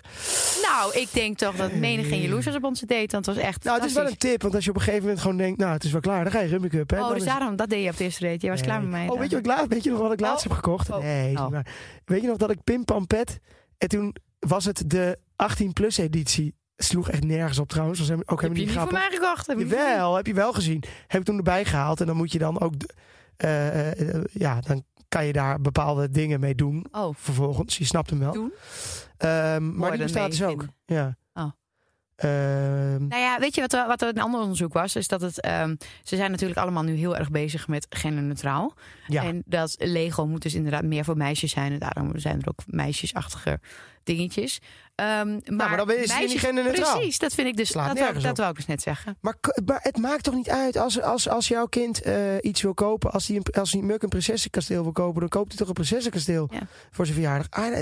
Nou, 0.62 0.94
ik 0.98 1.08
denk 1.14 1.38
toch 1.38 1.56
dat 1.56 1.74
menig 1.74 2.08
geen 2.08 2.22
jaloers 2.22 2.46
was 2.46 2.56
op 2.56 2.64
onze 2.64 2.86
date. 2.86 3.08
Want 3.12 3.26
het 3.26 3.36
was 3.36 3.44
echt 3.46 3.64
Nou, 3.64 3.80
het 3.80 3.90
is 3.90 3.94
wel 3.96 4.08
een 4.08 4.18
tip, 4.18 4.42
want 4.42 4.56
als 4.56 4.64
je 4.64 4.70
op 4.70 4.76
een 4.76 4.82
gegeven 4.82 5.04
moment 5.04 5.22
gewoon 5.22 5.38
denkt, 5.38 5.60
nou, 5.60 5.74
het 5.74 5.84
is 5.84 5.92
wel 5.92 6.02
klaar, 6.02 6.24
dan 6.24 6.32
ga 6.34 6.40
je 6.40 6.48
Rummy 6.48 6.68
Cup. 6.68 6.90
Hè? 6.90 6.96
Oh, 6.98 7.04
Dan 7.04 7.14
dus 7.14 7.24
is- 7.24 7.30
daarom, 7.30 7.56
dat 7.56 7.70
deed 7.70 7.84
je 7.84 7.90
op 7.90 7.98
de 7.98 8.04
eerste 8.04 8.24
date. 8.24 8.46
Je 8.46 8.52
was 8.52 8.60
Nee. 8.60 8.70
klaar 8.70 8.82
met 8.82 8.90
mij. 8.90 9.08
Oh, 9.10 9.20
weet 9.20 9.30
je, 9.30 9.36
wat 9.36 9.46
ik 9.46 9.52
laat, 9.52 9.68
weet 9.68 9.84
je 9.84 9.90
nog 9.90 10.00
wat 10.00 10.14
ik 10.14 10.20
laatst 10.20 10.46
Oh. 10.46 10.52
heb 10.52 10.62
gekocht? 10.64 10.90
Oh. 10.90 10.98
Nee, 11.04 11.38
Oh. 11.38 11.50
waar. 11.50 11.66
Weet 12.06 12.22
je 12.22 12.28
nog 12.28 12.38
dat 12.38 12.52
ik 12.52 12.64
Pim 12.64 12.86
Pam 12.86 13.08
Pet, 13.08 13.40
en 13.78 13.88
toen 13.88 14.16
was 14.40 14.66
het 14.66 14.84
de 14.86 15.20
18-plus 15.36 15.98
editie. 15.98 16.56
Sloeg 16.82 17.10
echt 17.10 17.24
nergens 17.24 17.60
op 17.60 17.70
trouwens, 17.70 18.00
was 18.00 18.08
hem- 18.08 18.22
ook 18.26 18.42
Heb 18.42 18.56
je 18.56 18.62
niet 18.62 18.72
grappig. 18.72 18.94
mij 18.98 19.08
gekocht? 19.12 19.48
Heb 19.48 19.60
Jawel, 19.60 20.16
heb 20.16 20.28
je 20.28 20.34
wel 20.34 20.54
gezien. 20.54 20.84
Heb 21.08 21.20
ik 21.22 21.26
toen 21.28 21.38
erbij 21.38 21.66
gehaald 21.66 22.00
en 22.02 22.08
dan 22.08 22.16
moet 22.16 22.32
je 22.32 22.40
dan 22.40 22.60
ook, 22.60 22.74
eh, 23.38 23.68
eh, 23.92 24.16
eh, 24.16 24.24
ja, 24.32 24.60
dan 24.62 24.84
kan 25.10 25.26
je 25.26 25.34
daar 25.34 25.62
bepaalde 25.62 26.10
dingen 26.10 26.40
mee 26.40 26.56
doen. 26.56 26.86
Oh, 26.92 27.16
Vervolgens, 27.18 27.78
je 27.78 27.86
snapt 27.86 28.10
hem 28.10 28.20
wel. 28.20 28.34
Doen? 28.34 28.54
Ehm, 29.18 29.76
maar 29.76 29.92
die 29.92 30.02
bestaat 30.02 30.30
dus 30.30 30.44
ook. 30.44 30.66
Ja. 30.86 31.18
Ehm, 32.20 33.08
Nou 33.08 33.22
ja, 33.22 33.40
weet 33.40 33.56
je 33.56 33.62
wat, 33.62 33.72
wat 33.72 34.02
een 34.02 34.20
ander 34.20 34.40
onderzoek 34.42 34.74
was? 34.74 34.96
Is 34.96 35.08
dat 35.08 35.22
het, 35.22 35.42
ehm, 35.42 35.76
ze 36.04 36.16
zijn 36.16 36.32
natuurlijk 36.32 36.60
allemaal 36.60 36.84
nu 36.84 36.96
heel 36.96 37.18
erg 37.18 37.30
bezig 37.30 37.68
met 37.68 37.86
genderneutraal. 37.90 38.74
ja. 39.08 39.24
En 39.24 39.44
dat 39.46 39.76
Lego 39.78 40.28
moet 40.28 40.42
dus 40.42 40.54
inderdaad 40.54 40.84
meer 40.84 41.04
voor 41.04 41.18
meisjes 41.18 41.52
zijn. 41.52 41.72
En 41.72 41.80
daarom 41.80 42.20
zijn 42.20 42.42
er 42.42 42.48
ook 42.48 42.60
meisjesachtige 42.66 43.60
dingetjes. 44.04 44.60
Ehm, 44.96 45.30
maar, 45.46 45.68
maar 45.70 45.78
dan 45.78 45.92
is 45.92 46.14
het 46.14 46.28
niet 46.28 46.40
genderneutraal. 46.40 46.96
Precies, 46.96 47.20
dat 47.20 47.34
vind 47.34 47.48
ik 47.48 47.58
dus. 47.58 47.70
Slaat 47.70 47.98
Dat, 47.98 48.22
dat 48.22 48.38
wou 48.38 48.50
ik 48.50 48.56
dus 48.56 48.66
net 48.66 48.82
zeggen. 48.82 49.18
Maar, 49.22 49.36
maar 49.66 49.80
het 49.82 49.98
maakt 49.98 50.24
toch 50.24 50.34
niet 50.34 50.50
uit 50.50 50.78
als, 50.78 51.02
als, 51.02 51.30
als 51.30 51.48
jouw 51.48 51.66
kind 51.66 52.02
eh, 52.02 52.36
iets 52.42 52.62
wil 52.62 52.74
kopen. 52.74 53.12
Als 53.12 53.28
hij 53.28 53.36
een, 53.36 53.54
als 53.54 53.72
hij 53.72 53.82
Muk 53.82 54.02
een 54.04 54.10
prinsessenkasteel 54.10 54.84
wil 54.84 54.92
kopen, 54.92 55.20
dan 55.20 55.30
koopt 55.30 55.48
hij 55.48 55.58
toch 55.58 55.68
een 55.68 55.74
prinsessenkasteel 55.74 56.48
Ja. 56.52 56.60
voor 56.92 57.06
zijn 57.06 57.18
verjaardag. 57.18 57.48
Ah, 57.50 57.80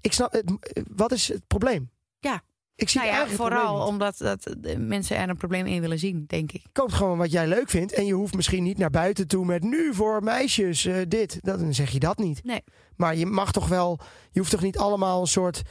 ik 0.00 0.12
snap 0.12 0.32
het. 0.32 0.52
Wat 0.96 1.12
is 1.12 1.28
het 1.28 1.46
probleem? 1.46 1.90
Ja. 2.18 2.42
Ik 2.76 2.88
zie 2.88 3.00
Nou 3.00 3.12
ja, 3.12 3.26
vooral 3.26 3.86
omdat 3.86 4.18
dat 4.18 4.54
mensen 4.78 5.16
er 5.16 5.28
een 5.28 5.36
probleem 5.36 5.66
in 5.66 5.80
willen 5.80 5.98
zien, 5.98 6.24
denk 6.26 6.52
ik. 6.52 6.62
Koop 6.72 6.92
gewoon 6.92 7.18
wat 7.18 7.32
jij 7.32 7.46
leuk 7.46 7.70
vindt. 7.70 7.92
En 7.92 8.06
je 8.06 8.12
hoeft 8.14 8.34
misschien 8.34 8.62
niet 8.62 8.78
naar 8.78 8.90
buiten 8.90 9.28
toe 9.28 9.44
met 9.44 9.62
nu 9.62 9.94
voor 9.94 10.22
meisjes 10.22 10.84
eh, 10.84 10.94
dit. 11.08 11.38
Dat, 11.42 11.58
dan 11.60 11.74
zeg 11.74 11.90
je 11.90 11.98
dat 11.98 12.18
niet. 12.18 12.44
Nee. 12.44 12.64
Maar 12.96 13.16
je 13.16 13.26
mag 13.26 13.52
toch 13.52 13.68
wel. 13.68 13.98
Je 14.30 14.38
hoeft 14.38 14.50
toch 14.50 14.62
niet 14.62 14.78
allemaal 14.78 15.20
een 15.20 15.26
soort. 15.26 15.62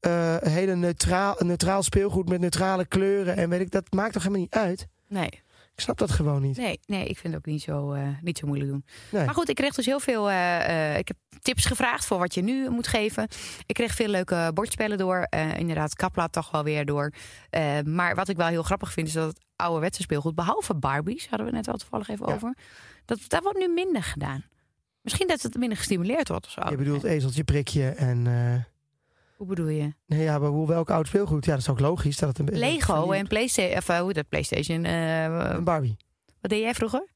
eh, 0.00 0.36
hele 0.40 0.74
neutraal, 0.76 1.36
neutraal 1.38 1.82
speelgoed 1.82 2.28
met 2.28 2.40
neutrale 2.40 2.84
kleuren. 2.86 3.36
En 3.36 3.48
weet 3.48 3.60
ik, 3.60 3.70
dat 3.70 3.92
maakt 3.92 4.12
toch 4.12 4.22
helemaal 4.22 4.42
niet 4.42 4.54
uit? 4.54 4.86
Nee, 5.08 5.30
Ik 5.78 5.84
snap 5.84 5.98
dat 5.98 6.10
gewoon 6.10 6.42
niet. 6.42 6.56
nee, 6.56 6.80
nee 6.86 7.06
ik 7.06 7.18
vind 7.18 7.34
het 7.34 7.36
ook 7.36 7.52
niet 7.52 7.62
zo, 7.62 7.92
eh, 7.92 8.08
niet 8.22 8.38
zo 8.38 8.46
moeilijk 8.46 8.70
doen. 8.70 8.84
Nee. 9.10 9.24
Maar 9.24 9.34
goed, 9.34 9.48
ik 9.48 9.54
kreeg 9.54 9.74
dus 9.74 9.86
heel 9.86 10.00
veel. 10.00 10.30
eh, 10.30 10.90
eh, 10.92 10.98
ik 10.98 11.08
heb 11.08 11.16
tips 11.42 11.64
gevraagd 11.64 12.04
voor 12.06 12.18
wat 12.18 12.34
je 12.34 12.42
nu 12.42 12.68
moet 12.70 12.86
geven. 12.86 13.28
Ik 13.66 13.74
kreeg 13.74 13.94
veel 13.94 14.08
leuke 14.08 14.50
bordspellen 14.54 14.98
door. 14.98 15.26
Inderdaad, 15.56 15.94
Kapla 15.94 16.28
toch 16.28 16.50
wel 16.50 16.64
weer 16.64 16.84
door. 16.84 17.12
Maar 17.84 18.14
wat 18.14 18.28
ik 18.28 18.36
wel 18.36 18.46
heel 18.46 18.62
grappig 18.62 18.92
vind, 18.92 19.06
is 19.06 19.12
dat 19.12 19.26
het 19.28 19.40
ouderwetse 19.56 20.02
speelgoed, 20.02 20.34
behalve 20.34 20.74
Barbies, 20.74 21.28
hadden 21.28 21.46
we 21.46 21.52
net 21.52 21.66
wel 21.66 21.76
toevallig 21.76 22.08
even 22.08 22.26
Ja. 22.28 22.34
over. 22.34 22.56
Dat, 23.04 23.18
dat 23.28 23.42
wordt 23.42 23.58
nu 23.58 23.68
minder 23.68 24.02
gedaan. 24.02 24.44
Misschien 25.00 25.28
dat 25.28 25.42
het 25.42 25.56
minder 25.56 25.78
gestimuleerd 25.78 26.28
wordt 26.28 26.46
of 26.46 26.52
zo. 26.52 26.60
Je 26.70 26.76
bedoelt 26.76 27.04
ezeltje, 27.04 27.44
prikje 27.44 27.88
en. 27.88 28.26
Eh, 29.38 29.46
Hoe 29.46 29.46
bedoel 29.46 29.68
je? 29.68 29.92
Nee, 30.06 30.22
ja, 30.22 30.38
maar 30.38 30.48
hoe 30.50 30.66
welk 30.66 30.90
oud 30.90 31.06
speelgoed? 31.06 31.44
Ja, 31.44 31.50
dat 31.50 31.60
is 31.60 31.68
ook 31.68 31.80
logisch 31.80 32.16
dat 32.16 32.28
het 32.36 32.38
een 32.48 32.58
Lego 32.58 33.10
en 33.12 33.26
PlayStation. 33.26 33.76
Of 33.76 33.88
eh, 33.88 34.08
dat 34.14 34.28
PlayStation. 34.28 34.84
eh, 34.84 35.24
een 35.54 35.64
Barbie. 35.64 35.96
wat 36.40 36.50
deed 36.50 36.60
jij 36.60 36.74
vroeger? 36.74 37.06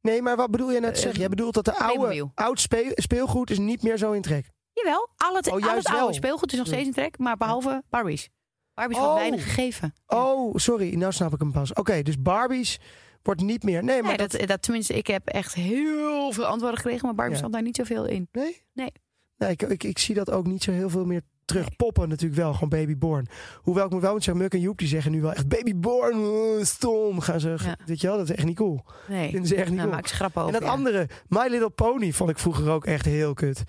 Nee, 0.00 0.22
maar 0.22 0.36
wat 0.36 0.50
bedoel 0.50 0.72
je 0.72 0.80
net 0.80 0.94
Eh, 0.96 1.00
zeggen? 1.00 1.20
Jij 1.20 1.28
bedoelt 1.28 1.54
dat 1.54 1.64
de 1.64 1.78
oude 1.78 2.30
oud 2.34 2.60
speel- 2.60 2.92
speelgoed 2.94 3.50
is 3.50 3.58
niet 3.58 3.82
meer 3.82 3.96
zo 3.98 4.12
in 4.12 4.22
trek. 4.22 4.50
Jawel, 4.72 5.08
al 5.16 5.34
het, 5.36 5.46
Oh, 5.46 5.52
al 5.52 5.58
juist 5.58 5.76
het 5.76 5.86
oude 5.86 6.04
wel. 6.04 6.12
speelgoed 6.14 6.52
is 6.52 6.58
nog 6.58 6.66
steeds 6.66 6.86
in 6.86 6.92
trek, 6.92 7.18
maar 7.18 7.36
behalve 7.36 7.82
Barbies. 7.90 8.28
Barbies 8.74 8.96
Oh. 8.96 9.02
wordt 9.02 9.18
weinig 9.18 9.42
gegeven. 9.44 9.94
Oh, 10.06 10.54
sorry, 10.54 10.94
nou 10.94 11.12
snap 11.12 11.32
ik 11.32 11.38
hem 11.40 11.52
pas. 11.52 11.72
Oké, 11.72 12.02
dus 12.02 12.22
Barbies 12.22 12.78
wordt 13.22 13.40
niet 13.42 13.62
meer. 13.62 13.84
Nee, 13.84 13.98
maar 14.02 14.08
Nee, 14.08 14.16
dat, 14.16 14.30
dat, 14.30 14.48
dat, 14.48 14.62
tenminste, 14.62 14.94
ik 14.94 15.06
heb 15.06 15.26
echt 15.28 15.54
heel 15.54 16.32
veel 16.32 16.44
antwoorden 16.44 16.78
gekregen, 16.78 17.04
maar 17.06 17.14
Barbie 17.14 17.32
Ja. 17.34 17.38
stond 17.38 17.52
daar 17.54 17.62
niet 17.62 17.76
zoveel 17.76 18.04
in. 18.06 18.28
Nee? 18.32 18.62
Nee. 18.72 18.92
Nee, 19.36 19.50
ik, 19.50 19.62
ik, 19.62 19.84
ik 19.84 19.98
zie 19.98 20.14
dat 20.14 20.30
ook 20.30 20.46
niet 20.46 20.62
zo 20.62 20.70
heel 20.72 20.90
veel 20.90 21.04
meer 21.04 21.22
terug. 21.46 21.66
Nee. 21.66 21.76
Poppen 21.76 22.08
natuurlijk 22.08 22.40
wel, 22.40 22.52
gewoon 22.52 22.68
babyborn. 22.68 23.26
Hoewel 23.62 23.84
ik 23.86 23.90
moet 23.92 24.02
wel 24.02 24.12
moet 24.12 24.24
zeggen, 24.24 24.42
Muk 24.42 24.52
en 24.54 24.60
Joep 24.60 24.78
die 24.78 24.88
zeggen 24.88 25.12
nu 25.12 25.20
wel 25.22 25.32
echt 25.32 25.48
babyborn, 25.48 26.18
uh, 26.20 26.64
stom. 26.64 27.20
Gaan 27.20 27.40
ze, 27.40 27.56
Ja. 27.64 27.76
weet 27.86 28.00
je 28.00 28.06
wel, 28.06 28.16
dat 28.16 28.28
is 28.28 28.36
echt 28.36 28.46
niet 28.46 28.56
cool. 28.56 28.84
Nee, 29.08 29.30
Vinden 29.30 29.48
ze 29.48 29.54
echt 29.54 29.64
niet 29.68 29.76
nou, 29.76 29.88
cool. 29.88 30.00
maak 30.00 30.06
ze 30.08 30.14
grappen 30.14 30.42
over. 30.42 30.54
En 30.54 30.60
dat 30.60 30.68
ja. 30.68 30.74
andere, 30.76 31.08
My 31.28 31.46
Little 31.48 31.70
Pony, 31.70 32.12
vond 32.12 32.30
ik 32.30 32.38
vroeger 32.38 32.70
ook 32.70 32.84
echt 32.84 33.04
heel 33.04 33.34
kut. 33.34 33.62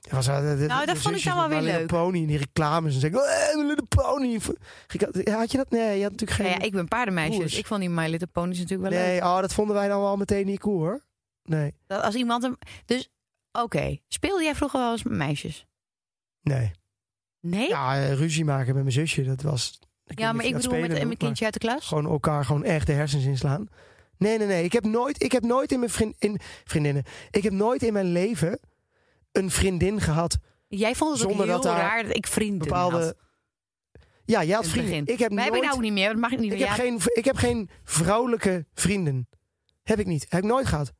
Dat 0.00 0.12
was, 0.12 0.26
eh, 0.26 0.40
de- 0.58 0.64
Nou, 0.66 0.86
dat 0.86 0.98
vond 0.98 1.16
ik 1.16 1.24
dan 1.24 1.36
wel 1.36 1.48
weer 1.48 1.60
leuk. 1.60 1.86
Pony 1.86 2.20
en 2.20 2.26
die 2.26 2.38
reclames 2.38 2.94
en 2.94 3.00
zeggen, 3.00 3.20
oh, 3.20 3.56
My 3.62 3.68
Little 3.68 3.86
Pony. 3.88 4.40
Had- 5.32 5.50
je 5.50 5.56
dat? 5.56 5.70
Nee, 5.70 5.96
je 5.96 6.02
had 6.02 6.10
natuurlijk 6.12 6.30
geen... 6.30 6.46
Nou 6.46 6.58
ja, 6.60 6.66
ik 6.66 6.72
ben 6.72 6.88
paardenmeisje, 6.88 7.38
dus 7.40 7.58
ik 7.58 7.66
vond 7.66 7.80
die 7.80 7.90
My 7.90 8.08
Little 8.08 8.26
Ponies 8.26 8.58
natuurlijk 8.58 8.90
wel 8.90 8.98
leuk. 9.00 9.08
nee, 9.08 9.20
oh, 9.20 9.40
dat 9.40 9.54
vonden 9.54 9.74
wij 9.76 9.88
dan 9.88 10.00
wel 10.00 10.16
meteen 10.16 10.46
niet 10.46 10.60
cool 10.60 10.78
hoor. 10.78 11.02
Nee, 11.42 11.74
Dat 11.86 12.02
als 12.02 12.14
iemand 12.14 12.42
hem... 12.42 12.56
Dus, 12.84 13.10
oké. 13.52 13.98
Speelde 14.08 14.42
jij 14.44 14.54
vroeger 14.54 14.80
wel 14.80 14.92
eens 14.92 15.02
met 15.02 15.12
meisjes? 15.16 15.66
nee. 16.42 16.70
Nee? 17.44 17.68
Ja, 17.68 17.94
Ja, 17.94 18.02
eh, 18.02 18.14
ruzie 18.14 18.44
maken 18.44 18.74
met 18.74 18.82
mijn 18.82 18.94
zusje, 18.94 19.22
dat 19.22 19.42
was... 19.42 19.78
of 20.06 20.32
maar 20.32 20.44
ik 20.44 20.54
bedoel 20.54 20.78
met, 20.80 21.02
noemt, 21.02 21.16
kindje 21.16 21.44
uit 21.44 21.54
de 21.54 21.60
klas. 21.60 21.86
Gewoon 21.86 22.06
elkaar 22.06 22.44
gewoon 22.44 22.64
echt 22.64 22.86
de 22.86 22.92
hersens 22.92 23.24
inslaan. 23.24 23.68
Nee, 24.18 24.38
nee, 24.38 24.46
nee. 24.46 24.64
Ik 24.64 24.72
heb 24.72 24.84
nooit, 24.84 25.22
ik 25.22 25.32
heb 25.32 25.42
nooit 25.42 25.72
in 25.72 25.78
mijn 25.78 25.90
vriend, 25.90 26.14
in, 26.18 26.40
vriendinnen... 26.64 27.04
Ik 27.30 27.42
heb 27.42 27.52
nooit 27.52 27.82
in 27.82 27.92
mijn 27.92 28.06
leven 28.12 28.60
een 29.32 29.50
vriendin 29.50 30.00
gehad. 30.00 30.38
Jij 30.68 30.94
vond 30.94 31.10
het 31.10 31.20
Zonder 31.20 31.46
heel 31.46 31.60
dat 31.60 31.76
raar 31.76 32.02
dat 32.02 32.16
ik 32.16 32.26
vrienden 32.26 32.58
Bepaalde... 32.58 32.96
had. 32.96 33.14
Ja, 34.24 34.44
jij 34.44 34.54
had 34.54 34.66
vrienden. 34.66 35.06
Ik 35.14 35.18
heb 35.18 35.18
Wij 35.18 35.28
nooit... 35.28 35.42
hebben 35.42 35.60
nou 35.60 35.74
ook 35.74 35.80
niet 35.82 35.92
meer, 35.92 36.08
dat 36.08 36.16
mag 36.16 36.30
ik 36.32 36.38
niet 36.38 36.52
Ik 36.52 36.58
meer. 36.58 36.68
heb, 36.68 36.76
Ja, 36.76 36.82
geen, 36.82 37.00
ik 37.04 37.24
heb 37.24 37.36
geen 37.36 37.70
vrouwelijke 37.84 38.66
vrienden. 38.74 39.28
Heb 39.82 39.98
ik 39.98 40.06
niet. 40.06 40.26
Heb 40.28 40.42
ik 40.42 40.48
nooit 40.48 40.66
gehad. 40.66 40.92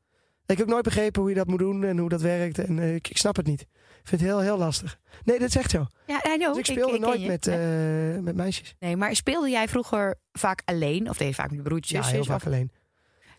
Ik 0.47 0.57
heb 0.57 0.61
ook 0.67 0.71
nooit 0.73 0.83
begrepen 0.83 1.21
hoe 1.21 1.29
je 1.29 1.35
dat 1.35 1.47
moet 1.47 1.59
doen 1.59 1.83
en 1.83 1.97
hoe 1.97 2.09
dat 2.09 2.21
werkt. 2.21 2.57
En 2.59 2.79
eh, 2.79 2.95
ik, 2.95 3.07
ik 3.09 3.17
snap 3.17 3.35
het 3.35 3.45
niet. 3.47 3.61
Ik 3.61 3.67
vind 4.11 4.21
het 4.21 4.29
heel, 4.29 4.39
heel 4.39 4.57
lastig. 4.57 4.99
Nee, 5.23 5.39
dat 5.39 5.47
is 5.47 5.55
echt 5.55 5.69
zo. 5.71 5.85
Ja, 6.07 6.15
I 6.33 6.37
know. 6.37 6.49
Dus 6.49 6.57
ik 6.57 6.65
speelde 6.65 6.91
ken 6.91 7.01
nooit 7.01 7.21
je. 7.21 7.27
met, 7.27 7.47
eh, 7.47 8.23
met 8.23 8.35
meisjes. 8.35 8.75
Nee, 8.79 8.95
maar 8.97 9.15
speelde 9.15 9.49
jij 9.49 9.67
vroeger 9.67 10.15
vaak 10.31 10.61
alleen? 10.65 11.09
Of 11.09 11.17
deed 11.17 11.27
je 11.27 11.33
vaak 11.33 11.51
met 11.51 11.63
broertjes, 11.63 12.05
Ja, 12.05 12.11
heel 12.13 12.23
vaak 12.23 12.35
Of, 12.35 12.45
alleen. 12.45 12.71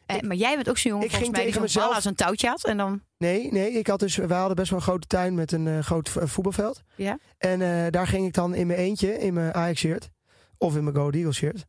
eh, 0.06 0.20
maar 0.20 0.36
jij 0.36 0.54
bent 0.54 0.68
ook 0.68 0.78
zo'n 0.78 0.90
jongen 0.90 1.06
Ik 1.06 1.10
volgens 1.12 1.30
ging 1.30 1.44
mij 1.44 1.52
tegen 1.52 1.52
bal 1.74 1.82
mezelf- 1.82 1.94
als 1.94 2.04
een 2.04 2.14
touwtje 2.14 2.48
had. 2.48 2.64
En 2.64 2.76
dan... 2.76 3.02
Nee, 3.18 3.52
nee, 3.52 3.70
ik 3.72 3.86
had 3.86 4.00
dus, 4.00 4.16
we 4.16 4.34
hadden 4.34 4.56
best 4.56 4.70
wel 4.70 4.78
een 4.78 4.84
grote 4.84 5.06
tuin 5.06 5.34
met 5.34 5.52
een 5.52 5.66
eh, 5.66 5.78
groot 5.78 6.08
voetbalveld. 6.08 6.82
Ja. 6.94 7.18
En 7.38 7.90
daar 7.90 8.06
ging 8.06 8.26
ik 8.26 8.32
dan 8.34 8.54
in 8.54 8.66
mijn 8.66 8.78
eentje, 8.78 9.18
in 9.18 9.34
mijn 9.34 9.54
Ajax-shirt, 9.54 10.10
of 10.58 10.76
in 10.76 10.84
mijn 10.84 10.96
Go 10.96 11.10
Eagles 11.10 11.36
shirt, 11.36 11.66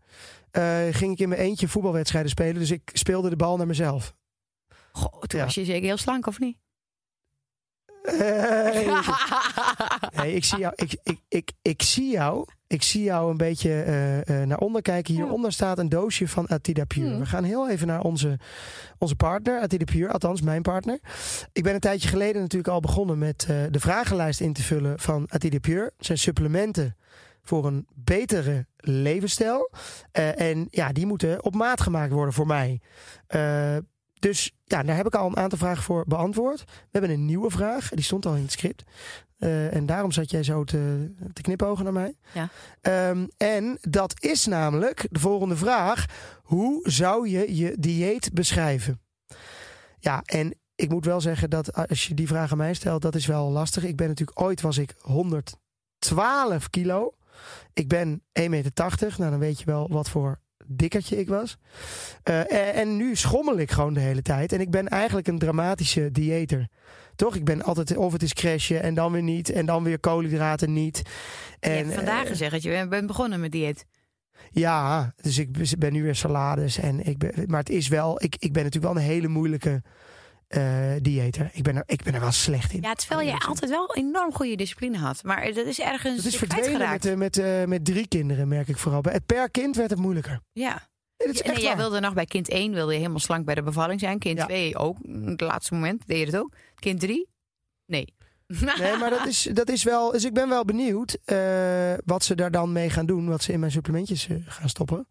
ging 0.96 1.12
ik 1.12 1.20
in 1.20 1.30
mijn 1.30 1.42
eentje 1.42 1.68
voetbalwedstrijden 1.68 2.30
spelen. 2.32 2.56
Dus 2.60 2.72
ik 2.72 2.90
speelde 2.94 3.30
de 3.30 3.36
bal 3.36 3.58
naar 3.58 3.68
mezelf. 3.68 4.16
Goh, 4.98 5.22
toen 5.22 5.40
Ja. 5.40 5.46
was 5.46 5.56
je 5.56 5.66
zeker 5.66 5.88
heel 5.88 5.98
slank, 5.98 6.28
of 6.28 6.40
niet? 6.40 6.58
Hey. 10.14 10.34
Ik 10.34 10.44
zie 10.44 10.58
jou, 10.60 10.74
ik, 10.76 10.98
ik, 11.04 11.20
ik, 11.28 11.52
ik 11.62 11.82
zie 11.82 12.12
jou, 12.12 12.46
ik 12.68 12.84
zie 12.84 13.04
jou 13.04 13.32
een 13.32 13.38
beetje 13.38 13.82
eh, 13.82 14.42
eh, 14.42 14.48
naar 14.48 14.58
onder 14.58 14.82
kijken. 14.82 15.14
Hieronder 15.14 15.52
staat 15.52 15.78
een 15.78 15.90
doosje 15.90 16.28
van 16.28 16.48
Atida 16.48 16.86
Pure. 16.86 17.10
Hmm. 17.10 17.20
We 17.20 17.26
gaan 17.26 17.44
heel 17.44 17.70
even 17.70 17.88
naar 17.88 18.02
onze, 18.02 18.40
onze 18.98 19.16
partner, 19.16 19.62
Atida 19.62 19.84
Pure, 19.84 20.12
althans 20.12 20.42
mijn 20.42 20.62
partner. 20.62 21.00
Ik 21.54 21.64
ben 21.64 21.74
een 21.74 21.80
tijdje 21.80 22.10
geleden 22.10 22.42
natuurlijk 22.42 22.74
al 22.74 22.80
begonnen 22.80 23.18
met 23.18 23.46
eh, 23.50 23.56
de 23.70 23.80
vragenlijst 23.80 24.40
in 24.40 24.54
te 24.54 24.64
vullen 24.64 25.00
van 25.00 25.26
Atida 25.30 25.60
Pure. 25.60 25.94
Het 25.98 26.06
zijn 26.06 26.18
supplementen 26.18 26.98
voor 27.42 27.66
een 27.66 27.88
betere 27.96 28.66
levensstijl. 28.78 29.72
En 30.12 30.68
ja, 30.70 30.92
die 30.92 31.06
moeten 31.06 31.44
op 31.44 31.56
maat 31.56 31.82
gemaakt 31.82 32.12
worden 32.12 32.34
voor 32.34 32.48
mij. 32.48 32.82
Dus 34.20 34.52
ja, 34.64 34.84
daar 34.84 34.96
heb 34.96 35.06
ik 35.06 35.16
al 35.16 35.28
een 35.28 35.38
aantal 35.38 35.58
vragen 35.58 35.84
voor 35.84 36.04
beantwoord. 36.08 36.64
We 36.64 36.88
hebben 36.92 37.12
een 37.12 37.26
nieuwe 37.26 37.50
vraag, 37.50 37.90
die 37.90 38.04
stond 38.04 38.26
al 38.26 38.36
in 38.36 38.42
het 38.42 38.52
script. 38.52 38.84
Eh, 39.38 39.74
en 39.74 39.86
daarom 39.86 40.12
zat 40.12 40.32
jij 40.32 40.44
zo 40.44 40.64
te, 40.64 41.12
te 41.34 41.42
knipogen 41.42 41.84
naar 41.84 41.94
mij. 41.94 42.16
Ja. 42.34 42.50
Ehm, 42.82 43.28
en 43.38 43.78
dat 43.82 44.24
is 44.24 44.46
namelijk 44.46 45.08
de 45.10 45.20
volgende 45.20 45.56
vraag. 45.56 46.06
Hoe 46.44 46.90
zou 46.90 47.30
je 47.30 47.56
je 47.56 47.76
dieet 47.80 48.34
beschrijven? 48.34 49.02
Ja, 50.00 50.22
en 50.26 50.54
ik 50.76 50.90
moet 50.90 51.06
wel 51.06 51.22
zeggen 51.22 51.50
dat 51.50 51.74
als 51.74 52.08
je 52.08 52.14
die 52.14 52.28
vraag 52.28 52.52
aan 52.52 52.58
mij 52.58 52.74
stelt, 52.74 53.02
dat 53.02 53.16
is 53.16 53.26
wel 53.26 53.52
lastig. 53.52 53.84
Ik 53.84 53.96
ben 53.96 54.08
natuurlijk, 54.08 54.42
ooit 54.42 54.62
was 54.62 54.78
ik 54.78 54.96
112 55.00 56.70
kilo. 56.70 57.14
Ik 57.74 57.88
ben 57.88 58.24
1,80 58.40 58.50
meter. 58.50 58.74
Nou, 58.98 59.32
dan 59.32 59.40
weet 59.40 59.60
je 59.60 59.66
wel 59.66 59.88
wat 59.90 60.10
voor 60.10 60.40
dikkertje 60.70 61.20
ik 61.20 61.28
was. 61.28 61.58
Eh, 62.24 62.40
en, 62.40 62.74
en 62.74 62.98
nu 62.98 63.16
schommel 63.16 63.58
ik 63.58 63.72
gewoon 63.72 63.94
de 63.94 64.00
hele 64.00 64.22
tijd. 64.22 64.52
En 64.54 64.62
ik 64.62 64.72
ben 64.72 64.88
eigenlijk 64.88 65.28
een 65.28 65.40
dramatische 65.40 66.12
dieeter. 66.12 66.68
Toch? 67.16 67.36
Ik 67.36 67.46
ben 67.46 67.64
altijd, 67.64 67.98
of 67.98 68.12
het 68.12 68.24
is 68.24 68.34
crashen 68.34 68.82
en 68.82 68.94
dan 68.94 69.12
weer 69.12 69.24
niet. 69.24 69.50
En 69.50 69.66
dan 69.66 69.84
weer 69.84 70.00
koolhydraten 70.00 70.74
niet. 70.74 71.02
En, 71.60 71.94
vandaag 71.94 72.24
eh, 72.24 72.30
gezegd 72.30 72.52
dat 72.52 72.64
je 72.64 72.88
bent 72.90 73.08
begonnen 73.08 73.40
met 73.40 73.52
dieet. 73.52 73.86
ja, 74.52 75.14
dus 75.22 75.38
ik 75.38 75.78
ben 75.80 75.94
nu 75.94 76.04
weer 76.04 76.16
salades. 76.16 76.78
En 76.78 77.06
ik 77.06 77.18
ben, 77.18 77.32
maar 77.46 77.60
het 77.60 77.70
is 77.70 77.88
wel, 77.88 78.24
ik, 78.24 78.36
ik 78.40 78.54
ben 78.54 78.64
natuurlijk 78.64 78.94
wel 78.94 79.04
een 79.04 79.10
hele 79.10 79.28
moeilijke 79.28 79.82
eh 80.48 80.92
dieeter. 81.02 81.50
Ik 81.54 81.64
ben, 81.64 81.76
er, 81.76 81.84
ik 81.86 82.04
ben 82.04 82.14
er 82.14 82.20
wel 82.20 82.32
slecht 82.32 82.74
in. 82.74 82.82
Ja, 82.82 82.94
terwijl 82.94 83.28
je 83.28 83.40
altijd 83.40 83.72
wel 83.72 83.96
enorm 83.96 84.34
goede 84.34 84.56
discipline 84.56 84.98
had. 84.98 85.24
Maar 85.24 85.54
dat 85.54 85.66
is 85.66 85.80
ergens 85.80 86.16
Het 86.16 86.26
is 86.26 86.36
verdwenen 86.38 86.90
met, 86.90 87.06
eh, 87.06 87.14
met, 87.16 87.38
eh, 87.38 87.64
met 87.64 87.86
drie 87.86 88.08
kinderen, 88.08 88.48
merk 88.48 88.68
ik 88.68 88.78
vooral. 88.78 89.02
Per 89.26 89.50
kind 89.52 89.76
werd 89.76 89.90
het 89.90 90.00
moeilijker. 90.00 90.40
Ja. 90.52 90.88
Nee, 91.18 91.28
dat 91.28 91.36
is 91.36 91.42
En 91.42 91.52
echt 91.52 91.62
jij 91.62 91.68
waar. 91.70 91.78
wilde 91.78 92.00
nog 92.00 92.14
bij 92.14 92.26
kind 92.26 92.50
1 92.50 92.74
wilde 92.74 92.92
je 92.92 92.98
helemaal 92.98 93.20
slank 93.20 93.46
bij 93.46 93.56
de 93.56 93.64
bevalling 93.64 94.00
zijn. 94.00 94.20
Kind 94.20 94.38
Ja. 94.38 94.46
2 94.46 94.76
ook. 94.78 94.98
Het 95.26 95.42
laatste 95.42 95.74
moment 95.74 96.04
deed 96.08 96.20
je 96.20 96.26
het 96.26 96.38
ook. 96.38 96.54
Kind 96.80 97.00
3? 97.00 97.28
Nee. 97.86 98.16
Nee, 98.80 98.98
maar 98.98 99.10
dat 99.10 99.26
is, 99.26 99.50
dat 99.54 99.70
is 99.70 99.84
wel. 99.84 100.12
Dus 100.12 100.26
ik 100.26 100.34
ben 100.34 100.50
wel 100.50 100.66
benieuwd 100.66 101.18
eh, 101.26 101.94
wat 102.06 102.24
ze 102.24 102.36
daar 102.36 102.52
dan 102.52 102.72
mee 102.72 102.90
gaan 102.90 103.06
doen. 103.06 103.28
Wat 103.28 103.44
ze 103.44 103.52
in 103.52 103.60
mijn 103.60 103.72
supplementjes 103.72 104.28
gaan 104.46 104.70
stoppen. 104.70 105.08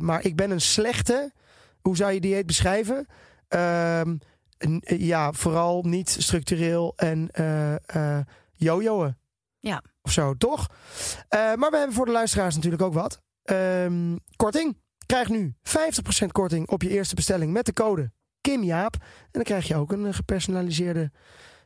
Maar 0.00 0.24
ik 0.24 0.36
ben 0.36 0.50
een 0.50 0.60
slechte. 0.60 1.32
Hoe 1.80 1.96
zou 1.96 2.12
je 2.12 2.20
dieet 2.20 2.46
beschrijven? 2.46 3.06
Ehm, 3.52 4.16
n- 4.66 4.82
ja, 4.84 5.32
vooral 5.32 5.82
niet 5.82 6.10
structureel 6.18 6.92
en 6.96 7.28
eh 7.32 7.74
eh 8.18 8.24
jojoen. 8.52 9.16
Ja. 9.58 9.82
Of 10.02 10.12
zo, 10.12 10.34
toch? 10.34 10.66
Eh, 11.28 11.54
maar 11.54 11.70
we 11.70 11.76
hebben 11.76 11.92
voor 11.96 12.06
de 12.06 12.12
luisteraars 12.12 12.54
natuurlijk 12.54 12.82
ook 12.82 12.94
wat. 12.94 13.20
Ehm, 13.42 14.16
korting. 14.36 14.80
Krijg 15.06 15.28
nu 15.28 15.54
50% 15.62 16.32
korting 16.32 16.68
op 16.68 16.82
je 16.82 16.88
eerste 16.88 17.14
bestelling 17.14 17.52
met 17.52 17.66
de 17.66 17.72
code 17.72 18.12
KIMJAAP. 18.40 18.94
En 18.94 19.28
dan 19.30 19.42
krijg 19.42 19.68
je 19.68 19.76
ook 19.76 19.92
een 19.92 20.06
eh, 20.06 20.12
gepersonaliseerde 20.14 21.10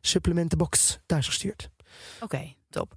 supplementenbox 0.00 0.98
thuisgestuurd. 1.06 1.70
Oké, 2.20 2.54
top. 2.70 2.94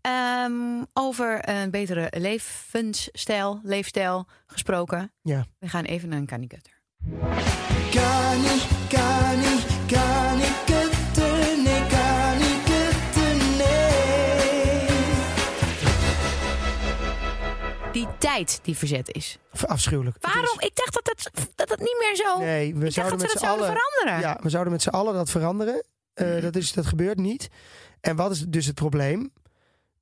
Ehm, 0.00 0.82
over 0.92 1.48
een 1.48 1.70
betere 1.70 2.12
levensstijl, 2.18 3.60
leefstijl 3.62 4.26
gesproken. 4.46 5.12
Ja. 5.22 5.46
We 5.58 5.68
gaan 5.68 5.84
even 5.84 6.08
naar 6.08 6.18
een 6.18 6.26
kanikutter. 6.26 6.75
Kan 7.90 8.40
niet, 8.40 8.66
kan 8.88 9.38
niet, 9.38 9.66
kan 9.86 10.38
nee, 10.38 11.80
nee. 13.56 14.86
Die 17.92 18.06
tijd 18.18 18.58
die 18.62 18.76
verzet 18.76 19.12
is. 19.14 19.38
Afschuwelijk. 19.66 20.16
Waarom? 20.20 20.58
Ik 20.60 20.70
dacht 20.74 20.92
dat 20.94 21.06
het, 21.06 21.30
dat 21.54 21.68
het 21.68 21.78
niet 21.78 21.96
meer 21.98 22.16
zo... 22.16 22.32
is- 22.34 22.38
nee, 22.44 22.74
we 22.74 22.74
ik 22.74 22.80
dacht 22.80 22.92
zouden 22.92 23.18
dat 23.18 23.28
ze 23.30 23.34
met 23.34 23.42
dat 23.42 23.42
z'n 23.42 23.44
zouden 23.46 23.66
allen. 23.66 23.78
veranderen. 23.80 24.30
Ja, 24.30 24.38
we 24.42 24.48
zouden 24.50 24.72
met 24.72 24.82
z'n 24.82 24.88
allen 24.88 25.14
dat 25.14 25.30
veranderen. 25.30 25.84
Eh, 26.14 26.42
dat, 26.42 26.56
is, 26.56 26.72
dat 26.72 26.86
gebeurt 26.86 27.18
niet. 27.18 27.48
En 28.00 28.16
wat 28.16 28.30
is 28.30 28.44
dus 28.48 28.66
het 28.66 28.74
probleem? 28.74 29.32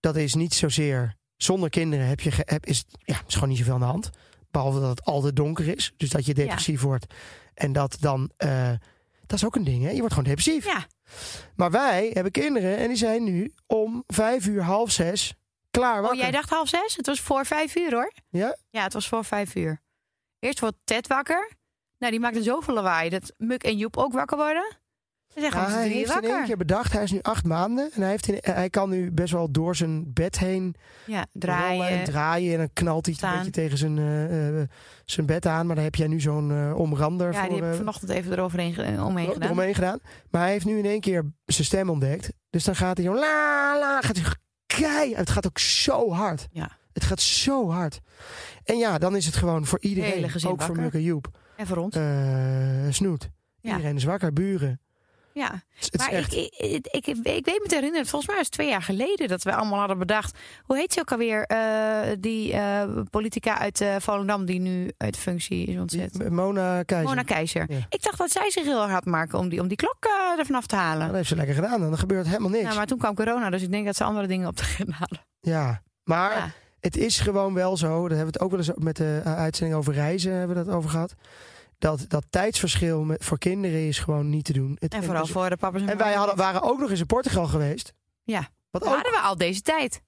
Dat 0.01 0.17
is 0.17 0.35
niet 0.35 0.55
zozeer. 0.55 1.17
Zonder 1.37 1.71
kinderen 1.71 2.07
heb 2.07 2.21
je, 2.21 2.31
heb, 2.37 2.67
is, 2.67 2.85
ja, 2.99 3.21
is 3.27 3.35
gewoon 3.35 3.49
niet 3.49 3.59
zoveel 3.59 3.75
aan 3.75 3.81
de 3.81 3.87
hand. 3.87 4.11
Behalve 4.55 4.81
dat 4.81 4.89
het 4.91 5.05
altijd 5.05 5.37
donker 5.37 5.69
is. 5.77 5.93
Dus 5.97 6.11
dat 6.11 6.27
je 6.27 6.35
depressief 6.35 6.81
wordt. 6.81 7.07
En 7.55 7.73
dat 7.73 7.97
dan. 8.01 8.31
eh, 8.37 8.71
dat 9.27 9.39
is 9.39 9.45
ook 9.45 9.57
een 9.57 9.65
ding, 9.65 9.83
hè? 9.83 9.91
Je 9.91 9.99
wordt 9.99 10.15
gewoon 10.15 10.29
depressief. 10.29 10.65
Ja. 10.65 10.87
Maar 11.57 11.71
wij 11.71 12.11
hebben 12.13 12.33
kinderen 12.33 12.77
en 12.77 12.89
die 12.89 12.97
zijn 12.97 13.25
nu 13.25 13.55
om 13.67 14.05
vijf 14.07 14.47
uur, 14.47 14.63
half 14.63 14.91
zes 14.91 15.35
klaar 15.71 15.95
Oh, 15.97 16.01
wakker. 16.01 16.19
jij 16.21 16.31
dacht 16.31 16.51
half 16.51 16.69
zes? 16.69 16.97
Het 16.97 17.07
was 17.07 17.21
voor 17.21 17.47
vijf 17.47 17.77
uur 17.77 17.93
hoor. 17.95 18.13
Ja? 18.31 18.57
Ja, 18.71 18.83
het 18.83 18.93
was 18.93 19.09
voor 19.09 19.25
vijf 19.25 19.55
uur. 19.55 19.81
Eerst 20.39 20.61
wordt 20.61 20.77
Ted 20.85 21.07
wakker. 21.07 21.51
Nou, 21.99 22.13
die 22.13 22.21
maakte 22.21 22.43
zoveel 22.43 22.75
lawaai 22.75 23.09
dat 23.09 23.33
Muk 23.37 23.63
en 23.63 23.77
Joep 23.77 23.97
ook 23.97 24.13
wakker 24.13 24.37
worden. 24.37 24.77
Ze 25.35 25.41
zeggen 25.41 25.61
Ja, 25.61 25.69
hij 25.71 25.89
heeft 25.89 26.17
in 26.23 26.25
één 26.31 26.45
keer 26.45 26.57
bedacht. 26.57 26.93
Hij 26.93 27.03
is 27.03 27.13
nu 27.13 27.19
acht 27.23 27.45
maanden. 27.45 27.91
En 27.95 28.01
hij, 28.01 28.11
heeft 28.11 28.29
in- 28.29 28.39
hij 28.55 28.71
kan 28.71 28.91
nu 28.91 29.13
best 29.13 29.33
wel 29.33 29.51
door 29.51 29.77
zijn 29.77 30.13
bed 30.13 30.39
heen 30.39 30.75
Ja, 31.07 31.27
draaien. 31.33 31.89
en 31.89 32.05
draaien. 32.05 32.53
En 32.53 32.59
dan 32.59 32.69
knalt 32.73 33.07
hij 33.07 33.15
een 33.21 33.37
beetje 33.37 33.51
tegen 33.53 33.79
zijn, 33.79 33.99
eh, 33.99 34.61
eh, 34.61 34.69
zijn 35.05 35.27
bed 35.27 35.47
aan. 35.47 35.67
Maar 35.67 35.75
daar 35.75 35.85
heb 35.85 35.95
jij 35.95 36.07
nu 36.07 36.21
zo'n 36.21 36.51
eh, 36.51 36.77
omrander 36.77 37.33
Ja, 37.33 37.41
voor, 37.41 37.49
die 37.55 37.63
heb 37.63 37.71
ik 37.73 37.79
vanochtend 37.79 38.11
even 38.11 38.33
eroverheen 38.33 39.01
omheen 39.03 39.27
gedaan. 39.27 39.43
eromheen 39.43 39.75
gedaan. 39.75 39.99
Maar 40.31 40.43
hij 40.43 40.51
heeft 40.51 40.65
nu 40.65 40.79
in 40.79 40.85
één 40.85 41.01
keer 41.01 41.25
zijn 41.47 41.67
stem 41.67 41.91
ontdekt. 41.91 42.33
Dus 42.51 42.65
dan 42.65 42.77
gaat 42.77 42.97
hij 42.97 43.07
zo 43.07 43.15
la 43.15 43.79
la. 43.79 44.01
Gaat 44.01 44.17
hij 44.17 44.35
kei. 44.67 45.15
Het 45.15 45.31
gaat 45.31 45.47
ook 45.47 45.59
zo 45.59 46.11
hard. 46.13 46.47
Ja. 46.53 46.71
Het 46.93 47.05
gaat 47.05 47.21
zo 47.21 47.71
hard. 47.71 48.01
En 48.65 48.77
ja, 48.79 48.99
dan 48.99 49.17
is 49.17 49.27
het 49.27 49.37
gewoon 49.37 49.67
voor 49.67 49.81
iedereen. 49.81 50.25
Ook 50.25 50.63
voor 50.63 50.77
wakker. 50.77 50.95
En 50.95 51.03
Joep. 51.03 51.27
En 51.57 51.67
voor 51.67 51.77
ons. 51.77 51.97
snoet. 52.97 53.31
Iedereen 53.61 53.97
is 53.97 54.05
wakker. 54.05 54.33
Buren. 54.33 54.81
Ja. 55.35 55.51
Het, 55.53 55.63
is- 55.81 55.89
is 55.91 55.99
Maar 56.01 56.09
echt... 56.09 56.33
ik, 56.35 56.55
ik, 56.57 56.87
ik, 56.87 57.07
ik, 57.07 57.17
weet 57.23 57.45
me 57.63 57.65
te 57.69 57.75
herinneren, 57.75 58.07
volgens 58.07 58.27
mij 58.27 58.37
was 58.37 58.45
het 58.47 58.55
twee 58.55 58.69
jaar 58.69 58.83
geleden 58.83 59.29
dat 59.29 59.43
we 59.43 59.55
allemaal 59.55 59.79
hadden 59.79 59.99
bedacht. 59.99 60.39
Hoe 60.65 60.77
heet 60.77 60.93
ze 60.93 61.01
ook 61.01 61.13
alweer? 61.13 61.45
eh, 61.47 62.13
die 62.19 62.53
eh, 62.53 62.83
politica 63.11 63.59
uit 63.59 63.81
eh, 63.81 63.97
Volendam 63.99 64.45
die 64.45 64.61
nu 64.61 64.91
uit 64.97 65.17
functie 65.17 65.67
is 65.67 65.79
ontzet. 65.79 66.31
Mona 66.31 66.83
Keizer. 66.83 67.09
Mona 67.09 67.23
Keizer. 67.23 67.65
Ja. 67.69 67.79
Ik 67.89 68.03
dacht 68.03 68.19
dat 68.19 68.31
zij 68.31 68.51
zich 68.51 68.65
heel 68.65 68.79
hard 68.79 68.91
had 68.93 69.05
maken 69.05 69.39
om 69.39 69.49
die, 69.49 69.61
om 69.61 69.69
die 69.69 69.77
klok 69.77 69.97
eh, 70.01 70.39
ervan 70.39 70.55
af 70.57 70.67
te 70.67 70.77
Ja, 70.77 70.83
halen. 70.83 71.07
dat 71.07 71.17
heeft 71.17 71.29
ze 71.29 71.37
lekker 71.37 71.55
gedaan. 71.55 71.81
Dan 71.81 71.99
gebeurt 71.99 72.27
helemaal 72.27 72.51
niks. 72.51 72.63
Nou, 72.65 72.77
maar 72.77 72.87
toen 72.87 72.99
kwam 72.99 73.15
corona, 73.15 73.51
dus 73.51 73.63
ik 73.63 73.71
denk 73.71 73.87
dat 73.87 73.97
ze 73.97 74.05
andere 74.05 74.27
dingen 74.27 74.49
op 74.49 74.57
de 74.57 74.63
agenda 74.73 74.97
hadden. 74.99 75.21
Ja, 75.41 75.83
maar 76.05 76.37
Ja. 76.37 76.51
het 76.81 76.97
is 76.97 77.21
gewoon 77.21 77.55
wel 77.55 77.77
zo. 77.77 77.89
Daar 78.09 78.17
hebben 78.17 78.19
we 78.19 78.25
het 78.33 78.41
ook 78.41 78.51
wel 78.51 78.59
eens 78.59 78.71
met 78.77 78.97
de 78.97 79.21
uitzending 79.25 79.79
over 79.79 79.95
reizen 79.95 80.33
hebben 80.33 80.57
we 80.57 80.65
dat 80.65 80.75
over 80.75 80.91
gehad. 80.91 81.15
Dat, 81.85 82.05
dat 82.09 82.25
tijdsverschil 82.31 83.03
met, 83.05 83.25
voor 83.25 83.39
kinderen 83.39 83.87
is 83.87 83.99
gewoon 83.99 84.29
niet 84.31 84.45
te 84.45 84.53
doen. 84.53 84.77
Het- 84.81 84.95
En 84.95 85.05
vooral 85.05 85.23
dus- 85.23 85.31
voor 85.33 85.49
de 85.51 85.57
papa's 85.57 85.83
en 85.83 85.89
en 85.89 85.97
wij 85.97 86.15
hadden, 86.15 86.37
waren 86.37 86.63
ook 86.63 86.79
nog 86.79 86.91
eens 86.91 87.01
in 87.01 87.07
Portugal 87.07 87.47
geweest. 87.47 87.93
Ja. 88.23 88.49
Wat 88.71 88.83
ook 88.85 88.95
hadden 88.95 89.13
we 89.13 89.19
al 89.19 89.37
deze 89.37 89.61
tijd. 89.61 90.03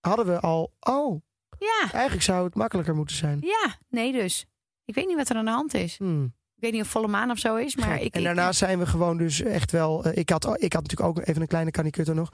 hadden 0.00 0.26
we 0.26 0.40
al. 0.40 0.72
Oh, 0.80 1.22
Ja, 1.58 1.80
eigenlijk 1.92 2.22
zou 2.22 2.44
het 2.44 2.54
makkelijker 2.54 2.94
moeten 2.94 3.16
zijn. 3.16 3.38
ja, 3.40 3.76
nee 3.88 4.12
dus. 4.12 4.46
Ik 4.84 4.94
weet 4.94 5.06
niet 5.06 5.16
wat 5.16 5.28
er 5.28 5.36
aan 5.36 5.44
de 5.44 5.50
hand 5.50 5.74
is. 5.74 5.96
Hmm. 5.98 6.34
Ik 6.62 6.68
weet 6.68 6.76
niet 6.76 6.86
of 6.86 6.92
volle 6.92 7.08
maan 7.08 7.30
of 7.30 7.38
zo 7.38 7.56
is, 7.56 7.76
maar 7.76 8.00
ik... 8.00 8.14
en 8.14 8.20
ik- 8.20 8.24
daarna 8.26 8.52
zijn 8.52 8.78
we 8.78 8.86
gewoon 8.86 9.16
dus 9.16 9.40
echt 9.40 9.70
wel... 9.70 10.04
eh, 10.04 10.16
ik, 10.16 10.30
had, 10.30 10.44
ik 10.62 10.72
had 10.72 10.82
natuurlijk 10.82 11.18
ook 11.18 11.26
even 11.26 11.42
een 11.42 11.48
kleine 11.48 11.70
kanikutter 11.70 12.14
nog. 12.14 12.32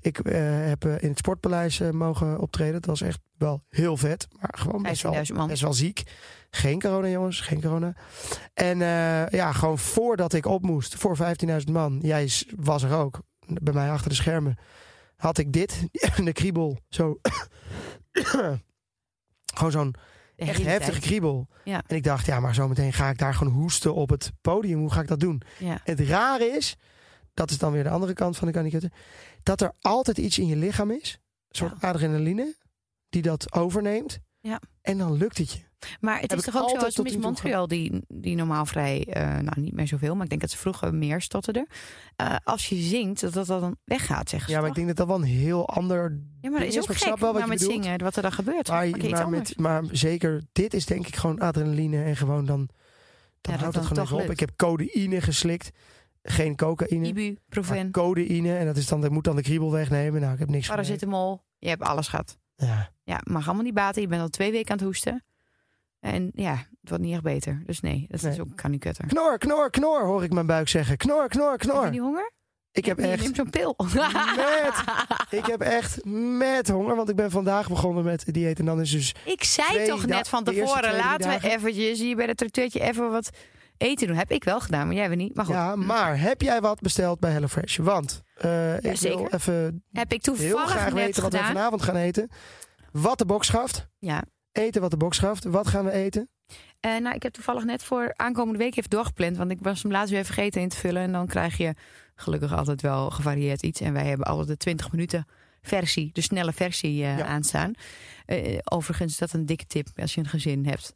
Ik 0.00 0.18
eh, 0.18 0.66
heb 0.66 0.84
eh, 0.84 1.02
in 1.02 1.08
het 1.08 1.18
Sportpaleis 1.18 1.80
mogen 1.92 2.38
optreden. 2.40 2.72
Dat 2.72 2.84
was 2.86 3.00
echt 3.00 3.18
wel 3.38 3.62
heel 3.68 3.96
vet. 3.96 4.28
Maar 4.40 4.54
gewoon 4.58 4.82
best 4.82 5.02
wel, 5.02 5.14
15.000 5.14 5.20
man. 5.34 5.48
best 5.48 5.62
wel 5.62 5.72
ziek. 5.72 6.02
Geen 6.50 6.80
corona 6.80 7.08
jongens, 7.08 7.40
geen 7.40 7.60
corona. 7.60 7.94
En 8.54 8.78
ja, 9.30 9.52
gewoon 9.52 9.78
voordat 9.78 10.32
ik 10.32 10.46
op 10.46 10.62
moest, 10.62 10.94
voor 10.94 11.16
15.000 11.66 11.72
man. 11.72 11.98
Jij 12.02 12.30
was 12.56 12.82
er 12.82 12.94
ook, 12.96 13.20
bij 13.46 13.74
mij 13.74 13.90
achter 13.90 14.08
de 14.08 14.14
schermen. 14.16 14.58
Had 15.16 15.38
ik 15.38 15.52
dit, 15.52 15.88
de 16.24 16.32
kriebel, 16.32 16.78
zo... 16.88 17.20
gewoon 19.54 19.72
zo'n 19.72 19.94
echt 20.36 20.62
heftige 20.62 21.00
kriebel. 21.00 21.48
Ja. 21.64 21.82
En 21.86 21.96
ik 21.96 22.02
dacht, 22.02 22.26
ja, 22.26 22.40
maar 22.40 22.54
zometeen 22.54 22.92
ga 22.92 23.10
ik 23.10 23.18
daar 23.18 23.34
gewoon 23.34 23.52
hoesten 23.52 23.94
op 23.94 24.08
het 24.08 24.32
podium. 24.40 24.78
Hoe 24.78 24.92
ga 24.92 25.00
ik 25.00 25.08
dat 25.08 25.20
doen? 25.20 25.42
Ja. 25.58 25.80
Het 25.84 26.00
rare 26.00 26.44
is, 26.44 26.76
dat 27.34 27.50
is 27.50 27.58
dan 27.58 27.72
weer 27.72 27.82
de 27.82 27.88
andere 27.88 28.12
kant 28.12 28.36
van 28.36 28.46
de 28.46 28.52
kanikutten, 28.52 28.92
dat 29.42 29.60
er 29.60 29.72
altijd 29.80 30.18
iets 30.18 30.38
in 30.38 30.46
je 30.46 30.56
lichaam 30.56 30.90
is, 30.90 31.18
een 31.48 31.56
soort 31.56 31.80
adrenaline, 31.80 32.54
die 33.08 33.22
dat 33.22 33.52
overneemt. 33.52 34.18
Ja. 34.40 34.60
En 34.82 34.98
dan 34.98 35.12
lukt 35.12 35.38
het 35.38 35.52
je. 35.52 35.65
Maar 36.00 36.20
het 36.20 36.32
is 36.32 36.44
toch 36.44 36.62
ook 36.62 36.70
zo 36.70 36.76
als 36.76 36.96
Miss 36.96 37.16
Montreal, 37.16 37.68
die, 37.68 38.04
die 38.08 38.36
normaal 38.36 38.66
vrij, 38.66 39.04
eh, 39.04 39.22
nou 39.22 39.60
niet 39.60 39.72
meer 39.72 39.86
zoveel, 39.86 40.14
maar 40.14 40.22
ik 40.22 40.28
denk 40.28 40.40
dat 40.40 40.50
ze 40.50 40.56
vroeger 40.56 40.94
meer 40.94 41.20
stotterde. 41.20 41.66
Eh, 42.16 42.36
als 42.44 42.68
je 42.68 42.76
zingt, 42.76 43.20
dat 43.20 43.32
dat 43.32 43.46
dan 43.46 43.76
weggaat, 43.84 44.28
zeggen 44.28 44.48
ze 44.48 44.54
Ja, 44.54 44.60
maar 44.60 44.70
ik 44.70 44.74
denk 44.74 44.86
dat 44.86 44.96
dat 44.96 45.06
wel 45.06 45.16
een 45.16 45.22
heel 45.22 45.68
ander 45.68 46.20
Ja, 46.40 46.50
maar 46.50 46.60
dat 46.60 46.68
is 46.68 46.78
ook 46.78 46.86
gek, 46.86 46.96
snap 46.96 47.18
wel 47.18 47.32
wat 47.32 47.32
maar 47.32 47.42
je 47.42 47.48
met 47.48 47.58
bedoelt. 47.58 47.84
zingen, 47.84 48.02
wat 48.02 48.16
er 48.16 48.22
dan 48.22 48.32
gebeurt. 48.32 48.68
Maar, 48.68 49.28
met, 49.28 49.58
maar 49.58 49.84
zeker, 49.90 50.42
dit 50.52 50.74
is 50.74 50.86
denk 50.86 51.06
ik 51.06 51.16
gewoon 51.16 51.40
adrenaline 51.40 52.02
en 52.02 52.16
gewoon 52.16 52.44
dan, 52.46 52.56
dan 52.56 52.68
dat 53.40 53.60
houdt 53.60 53.74
het 53.74 53.84
dan 53.84 54.06
gewoon 54.06 54.22
even 54.22 54.24
op. 54.24 54.32
Ik 54.32 54.40
heb 54.40 54.50
codeïne 54.56 55.20
geslikt, 55.20 55.70
geen 56.22 56.56
cocaïne, 56.56 57.06
Ibuprofen, 57.06 57.90
codeïne. 57.90 58.56
En 58.56 58.66
dat, 58.66 58.76
is 58.76 58.86
dan, 58.86 59.00
dat 59.00 59.10
moet 59.10 59.24
dan 59.24 59.36
de 59.36 59.42
kriebel 59.42 59.72
wegnemen. 59.72 60.20
Nou, 60.20 60.32
ik 60.32 60.38
heb 60.38 60.48
niks 60.48 60.68
paracetamol, 60.68 61.44
je 61.58 61.68
hebt 61.68 61.82
alles 61.82 62.08
gehad. 62.08 62.38
Ja. 62.56 62.94
Ja, 63.04 63.20
mag 63.24 63.46
allemaal 63.46 63.64
niet 63.64 63.74
baten. 63.74 64.02
Je 64.02 64.08
bent 64.08 64.22
al 64.22 64.28
twee 64.28 64.52
weken 64.52 64.70
aan 64.70 64.76
het 64.76 64.86
hoesten. 64.86 65.24
En 66.12 66.30
ja, 66.34 66.52
het 66.80 66.88
wordt 66.88 67.04
niet 67.04 67.12
echt 67.12 67.22
beter. 67.22 67.62
Dus 67.66 67.80
nee, 67.80 68.06
dat 68.10 68.22
Nee. 68.22 68.32
is 68.32 68.40
ook 68.40 68.56
kanikutter. 68.56 69.06
Knor, 69.06 69.38
knor, 69.38 69.70
knor, 69.70 70.04
hoor 70.04 70.24
ik 70.24 70.32
mijn 70.32 70.46
buik 70.46 70.68
zeggen. 70.68 70.96
Knor, 70.96 71.28
knor, 71.28 71.50
Heb 71.50 71.62
je 71.62 71.68
knor. 71.68 71.90
niet 71.90 72.00
honger? 72.00 72.32
Ik 72.72 72.84
heb 72.84 72.98
echt 72.98 73.22
neemt 73.22 73.36
zo'n 73.36 73.50
pil. 73.50 73.74
Met. 73.76 74.84
Ik 75.40 75.46
heb 75.46 75.60
echt 75.60 76.04
met 76.38 76.68
honger, 76.68 76.96
want 76.96 77.08
ik 77.08 77.16
ben 77.16 77.30
vandaag 77.30 77.68
begonnen 77.68 78.04
met 78.04 78.24
dieet. 78.34 78.58
En 78.58 78.64
dan 78.64 78.80
is 78.80 78.90
dus. 78.90 79.14
Ik 79.24 79.44
zei 79.44 79.86
toch 79.86 80.06
net 80.06 80.28
van 80.28 80.44
tevoren, 80.44 80.96
laten 80.96 81.30
we 81.30 81.48
eventjes 81.48 81.98
hier 81.98 82.16
bij 82.16 82.26
de 82.26 82.34
tracteurtje 82.34 82.80
even 82.80 83.10
wat 83.10 83.30
eten 83.76 84.06
doen. 84.06 84.16
Heb 84.16 84.30
ik 84.30 84.44
wel 84.44 84.60
gedaan, 84.60 84.86
maar 84.86 84.96
jij 84.96 85.08
weer 85.08 85.16
niet. 85.16 85.34
Maar 85.34 85.44
goed, 85.44 85.54
Ja, 85.54 85.76
maar 85.76 86.20
heb 86.20 86.42
jij 86.42 86.60
wat 86.60 86.80
besteld 86.80 87.20
bij 87.20 87.30
HelloFresh? 87.30 87.76
Want 87.78 88.22
eh, 88.36 88.74
ik 88.76 88.82
wil 88.82 88.96
zeker. 88.96 89.34
even 89.34 89.84
heb 89.92 90.12
ik 90.12 90.24
heel 90.24 90.34
toevallig 90.34 90.70
graag 90.70 90.84
net 90.84 90.92
weten 90.94 91.22
wat 91.22 91.32
we 91.32 91.38
vanavond 91.38 91.82
gaan 91.82 91.96
eten. 91.96 92.30
Wat 92.92 93.18
de 93.18 93.26
box 93.26 93.46
schaft. 93.46 93.86
Ja. 93.98 94.22
Eten 94.56 94.80
wat 94.80 94.90
de 94.90 94.96
box 94.96 95.16
schaft. 95.16 95.44
Wat 95.44 95.68
gaan 95.68 95.84
we 95.84 95.90
eten? 95.90 96.28
Eh, 96.80 96.96
nou, 96.98 97.14
ik 97.14 97.22
heb 97.22 97.32
toevallig 97.32 97.64
net 97.64 97.82
voor 97.82 98.12
aankomende 98.16 98.58
week 98.58 98.76
even 98.76 98.90
doorgepland. 98.90 99.36
Want 99.36 99.50
ik 99.50 99.58
was 99.60 99.82
hem 99.82 99.92
laatst 99.92 100.10
weer 100.12 100.24
vergeten 100.24 100.60
in 100.60 100.68
te 100.68 100.76
vullen. 100.76 101.02
En 101.02 101.12
dan 101.12 101.26
krijg 101.26 101.56
je 101.56 101.74
gelukkig 102.14 102.52
altijd 102.52 102.82
wel 102.82 103.10
gevarieerd 103.10 103.62
iets. 103.62 103.80
En 103.80 103.92
wij 103.92 104.06
hebben 104.06 104.26
altijd 104.26 104.48
de 104.48 104.56
20 104.56 104.92
minuten 104.92 105.26
versie, 105.62 106.10
de 106.12 106.20
snelle 106.20 106.52
versie 106.52 107.04
eh, 107.04 107.18
Ja. 107.18 107.24
aanstaan. 107.26 107.72
Eh, 108.26 108.58
overigens 108.64 109.12
is 109.12 109.18
dat 109.18 109.32
een 109.32 109.46
dikke 109.46 109.66
tip 109.66 109.88
als 109.96 110.14
je 110.14 110.20
een 110.20 110.28
gezin 110.28 110.66
hebt. 110.66 110.94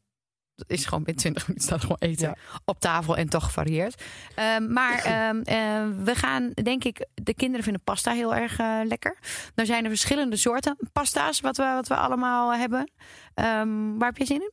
Is 0.66 0.84
gewoon 0.84 1.02
binnen 1.04 1.22
20 1.22 1.46
minuten 1.46 1.66
staat 1.68 1.80
gewoon 1.80 1.96
eten 1.98 2.28
Ja. 2.28 2.36
op 2.64 2.80
tafel 2.80 3.16
en 3.16 3.28
toch 3.28 3.44
gevarieerd. 3.44 4.02
Ehm, 4.34 4.72
maar 4.72 4.98
ehm, 5.04 5.40
eh, 5.40 6.04
we 6.04 6.14
gaan, 6.14 6.50
denk 6.62 6.84
ik, 6.84 7.06
de 7.14 7.34
kinderen 7.34 7.62
vinden 7.64 7.82
pasta 7.84 8.12
heel 8.12 8.34
erg 8.34 8.58
eh, 8.58 8.78
lekker. 8.84 9.16
Er 9.54 9.66
zijn 9.66 9.82
er 9.84 9.90
verschillende 9.90 10.36
soorten 10.36 10.76
pasta's 10.92 11.40
wat 11.40 11.56
we, 11.56 11.62
wat 11.74 11.88
we 11.88 11.94
allemaal 11.96 12.54
hebben. 12.54 12.90
Ehm, 13.34 13.98
waar 13.98 14.08
heb 14.08 14.16
je 14.16 14.24
zin 14.24 14.40
in? 14.40 14.52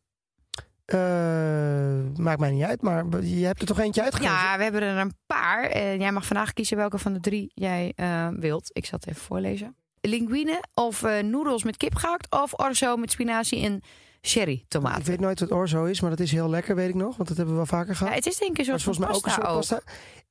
Eh, 0.85 2.19
maakt 2.23 2.39
mij 2.39 2.51
niet 2.51 2.63
uit, 2.63 2.81
maar 2.81 3.23
je 3.23 3.45
hebt 3.45 3.61
er 3.61 3.67
toch 3.67 3.79
eentje 3.79 4.03
uitgekozen? 4.03 4.33
Ja, 4.35 4.57
we 4.57 4.63
hebben 4.63 4.81
er 4.81 4.97
een 4.97 5.13
paar. 5.25 5.77
Jij 5.97 6.11
mag 6.11 6.25
vandaag 6.25 6.53
kiezen 6.53 6.77
welke 6.77 6.97
van 6.97 7.13
de 7.13 7.19
drie 7.19 7.51
jij 7.53 7.93
wilt. 8.35 8.69
Ik 8.73 8.85
zal 8.85 8.99
het 8.99 9.09
even 9.09 9.21
voorlezen. 9.21 9.75
Linguine 10.01 10.63
of 10.73 11.01
noedels 11.21 11.63
met 11.63 11.77
kip 11.77 11.95
gehakt 11.95 12.31
of 12.31 12.53
orzo 12.59 12.95
met 12.97 13.11
spinazie 13.11 13.63
en 13.65 13.81
cherry 14.21 14.53
Ik 14.53 14.65
tomaat. 14.67 15.03
weet 15.03 15.19
nooit 15.19 15.39
wat 15.39 15.51
orzo 15.51 15.85
is, 15.85 16.01
maar 16.01 16.09
dat 16.09 16.19
is 16.19 16.31
heel 16.31 16.49
lekker, 16.49 16.75
weet 16.75 16.89
ik 16.89 16.95
nog. 16.95 17.15
Want 17.15 17.27
dat 17.27 17.37
hebben 17.37 17.47
we 17.47 17.53
wel 17.55 17.65
vaker 17.79 17.89
Ja, 17.91 17.95
gehad. 17.95 18.13
het 18.13 18.25
is 18.25 18.37
denk 18.37 18.51
ik 18.51 18.57
een 18.57 18.65
soort 18.65 18.83
volgens 18.83 19.05
mij 19.05 19.15
ook 19.15 19.25
een 19.25 19.31
soort 19.31 19.45
pasta. 19.47 19.81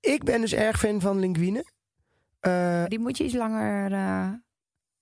Ik 0.01 0.25
ben 0.25 0.41
dus 0.41 0.53
erg 0.53 0.79
fan 0.79 1.01
van 1.01 1.19
linguine. 1.19 1.65
Eh, 2.41 2.85
Die 2.87 2.99
moet 2.99 3.17
je 3.17 3.25
iets 3.25 3.35
langer... 3.35 3.93
eh, 3.93 4.29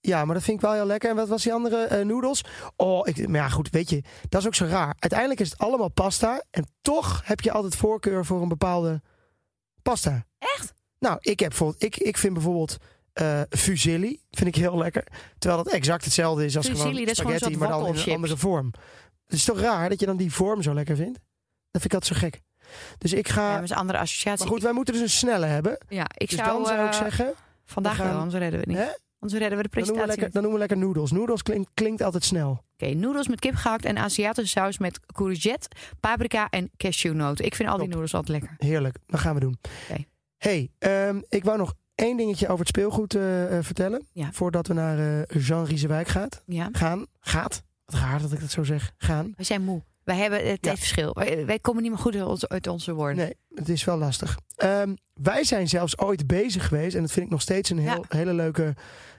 Ja, 0.01 0.25
maar 0.25 0.35
dat 0.35 0.45
vind 0.45 0.57
ik 0.57 0.63
wel 0.65 0.73
heel 0.73 0.87
lekker. 0.87 1.11
En 1.11 1.17
wat 1.17 1.29
was 1.29 1.43
die 1.43 1.53
andere? 1.53 1.85
eh 1.85 2.05
noedels? 2.05 2.45
Oh, 2.77 3.09
ik, 3.09 3.29
maar 3.29 3.41
ja, 3.41 3.49
goed, 3.49 3.71
weet 3.71 3.91
je, 3.91 4.03
dat 4.29 4.41
is 4.41 4.47
ook 4.47 4.55
zo 4.55 4.65
raar. 4.67 4.97
Uiteindelijk 4.99 5.41
is 5.41 5.51
het 5.51 5.59
allemaal 5.59 5.89
pasta. 5.91 6.43
En 6.51 6.67
toch 6.83 7.23
heb 7.25 7.41
je 7.41 7.53
altijd 7.53 7.77
voorkeur 7.77 8.25
voor 8.25 8.43
een 8.43 8.49
bepaalde 8.49 9.03
pasta. 9.83 10.27
Echt? 10.39 10.73
Nou, 10.99 11.17
ik, 11.21 11.41
heb 11.41 11.49
bijvoorbeeld, 11.49 11.83
ik, 11.83 11.97
ik 11.97 12.17
vind 12.19 12.33
bijvoorbeeld 12.35 12.77
eh 13.15 13.41
fusilli 13.51 14.21
vind 14.31 14.49
ik 14.49 14.55
heel 14.57 14.79
lekker. 14.79 15.05
Terwijl 15.39 15.63
dat 15.65 15.73
exact 15.73 16.05
hetzelfde 16.05 16.45
is 16.45 16.57
als 16.57 16.67
Fusilli, 16.67 16.91
gewoon 16.91 17.07
is 17.07 17.17
spaghetti, 17.17 17.57
maar 17.57 17.69
dan 17.69 17.87
in 17.87 17.95
een 18.07 18.15
andere 18.15 18.37
vorm. 18.37 18.71
Het 19.25 19.35
is 19.35 19.45
toch 19.45 19.61
raar 19.61 19.89
dat 19.89 20.01
je 20.01 20.07
dan 20.07 20.17
die 20.17 20.33
vorm 20.33 20.63
zo 20.63 20.75
lekker 20.75 20.97
vindt? 20.97 21.19
Dat 21.71 21.83
vind 21.83 21.85
ik 21.85 21.95
altijd 21.95 22.19
zo 22.21 22.27
gek. 22.27 22.41
Dus 22.99 23.13
ik 23.13 23.29
ga... 23.29 23.49
ja, 23.49 23.55
dat 23.55 23.65
is 23.65 23.71
een 23.71 23.77
andere 23.77 23.99
associatie. 23.99 24.45
maar 24.45 24.53
goed, 24.53 24.63
wij 24.63 24.73
moeten 24.73 24.95
dus 24.95 25.03
een 25.03 25.11
snelle 25.11 25.47
hebben. 25.47 25.79
ja, 25.89 26.07
ik 26.17 26.29
dus 26.29 26.39
zou, 26.39 26.49
dan 26.51 26.67
zou 26.67 26.81
ik 26.87 26.93
eh, 26.93 26.99
zeggen, 26.99 27.35
vandaag 27.65 27.97
we 27.97 28.03
gaan- 28.03 28.11
wel, 28.11 28.21
anders 28.21 28.39
redden 28.43 28.61
we 28.61 28.71
het 28.71 28.79
niet. 28.79 28.89
hè? 28.89 28.93
Anders 29.19 29.43
redden 29.43 29.59
we 29.59 29.65
de 29.65 29.71
dan 29.71 29.83
noemen, 29.83 29.95
we 29.95 30.03
presentatie 30.03 30.07
lekker, 30.07 30.31
dan 30.31 30.43
noemen 30.43 30.61
we 30.61 30.67
lekker 30.67 30.79
noedels. 30.87 31.11
Noedels 31.13 31.43
klinkt, 31.43 31.71
klinkt 31.75 32.03
altijd 32.03 32.25
snel. 32.25 32.65
Oké, 32.73 32.95
noedels 32.95 33.29
met 33.29 33.41
kip 33.41 33.55
gehakt 33.55 33.85
en 33.85 33.99
Aziatische 33.99 34.59
saus 34.59 34.79
met 34.79 35.01
courgette, 35.07 35.69
paprika 36.01 36.49
en 36.51 36.71
cashewnoten. 36.77 37.45
Ik 37.45 37.55
vind 37.55 37.69
al 37.69 37.79
die 37.79 37.89
noedels 37.89 38.15
altijd 38.15 38.41
lekker. 38.41 38.57
Heerlijk, 38.59 38.97
dat 39.07 39.21
gaan 39.21 39.35
we 39.35 39.41
doen. 39.41 39.59
Oké. 39.91 40.05
hey, 40.37 40.71
ehm, 40.79 41.21
ik 41.29 41.45
wou 41.45 41.59
nog 41.59 41.75
één 41.95 42.17
dingetje 42.17 42.47
over 42.47 42.59
het 42.59 42.69
speelgoed 42.69 43.15
eh, 43.15 43.59
eh, 43.59 43.65
vertellen. 43.65 44.07
Ja. 44.13 44.33
Voordat 44.33 44.67
we 44.67 44.75
naar 44.75 44.99
eh, 44.99 45.47
Jean 45.47 45.65
Riesenwijk 45.65 46.09
gaat. 46.09 46.43
Ja. 46.47 46.69
gaan. 46.73 47.07
Gaat. 47.21 47.63
Wat 47.85 48.01
raar 48.01 48.23
dat 48.23 48.33
ik 48.33 48.41
dat 48.41 48.51
zo 48.51 48.65
zeg. 48.65 48.93
Gaan. 48.97 49.35
We 49.37 49.43
zijn 49.45 49.63
moe. 49.65 49.83
Wij 50.05 50.17
hebben 50.17 50.39
het 50.39 50.49
Ja. 50.49 50.57
tijdverschil. 50.61 51.15
Wij, 51.15 51.47
wij 51.47 51.59
komen 51.59 51.83
niet 51.83 51.91
meer 51.91 52.01
goed 52.01 52.15
uit 52.15 52.25
onze, 52.27 52.49
uit 52.49 52.67
onze 52.67 52.93
woorden. 52.93 53.17
Nee, 53.17 53.35
het 53.55 53.69
is 53.69 53.85
wel 53.85 53.97
lastig. 53.97 54.39
Ehm, 54.57 54.95
wij 55.15 55.45
zijn 55.45 55.69
zelfs 55.69 55.99
ooit 55.99 56.27
bezig 56.27 56.69
geweest. 56.69 56.95
En 56.95 57.01
dat 57.01 57.13
vind 57.13 57.27
ik 57.27 57.33
nog 57.33 57.41
steeds 57.41 57.71
een 57.71 57.79
heel, 57.79 58.05
hele 58.09 58.35
leuke 58.35 58.75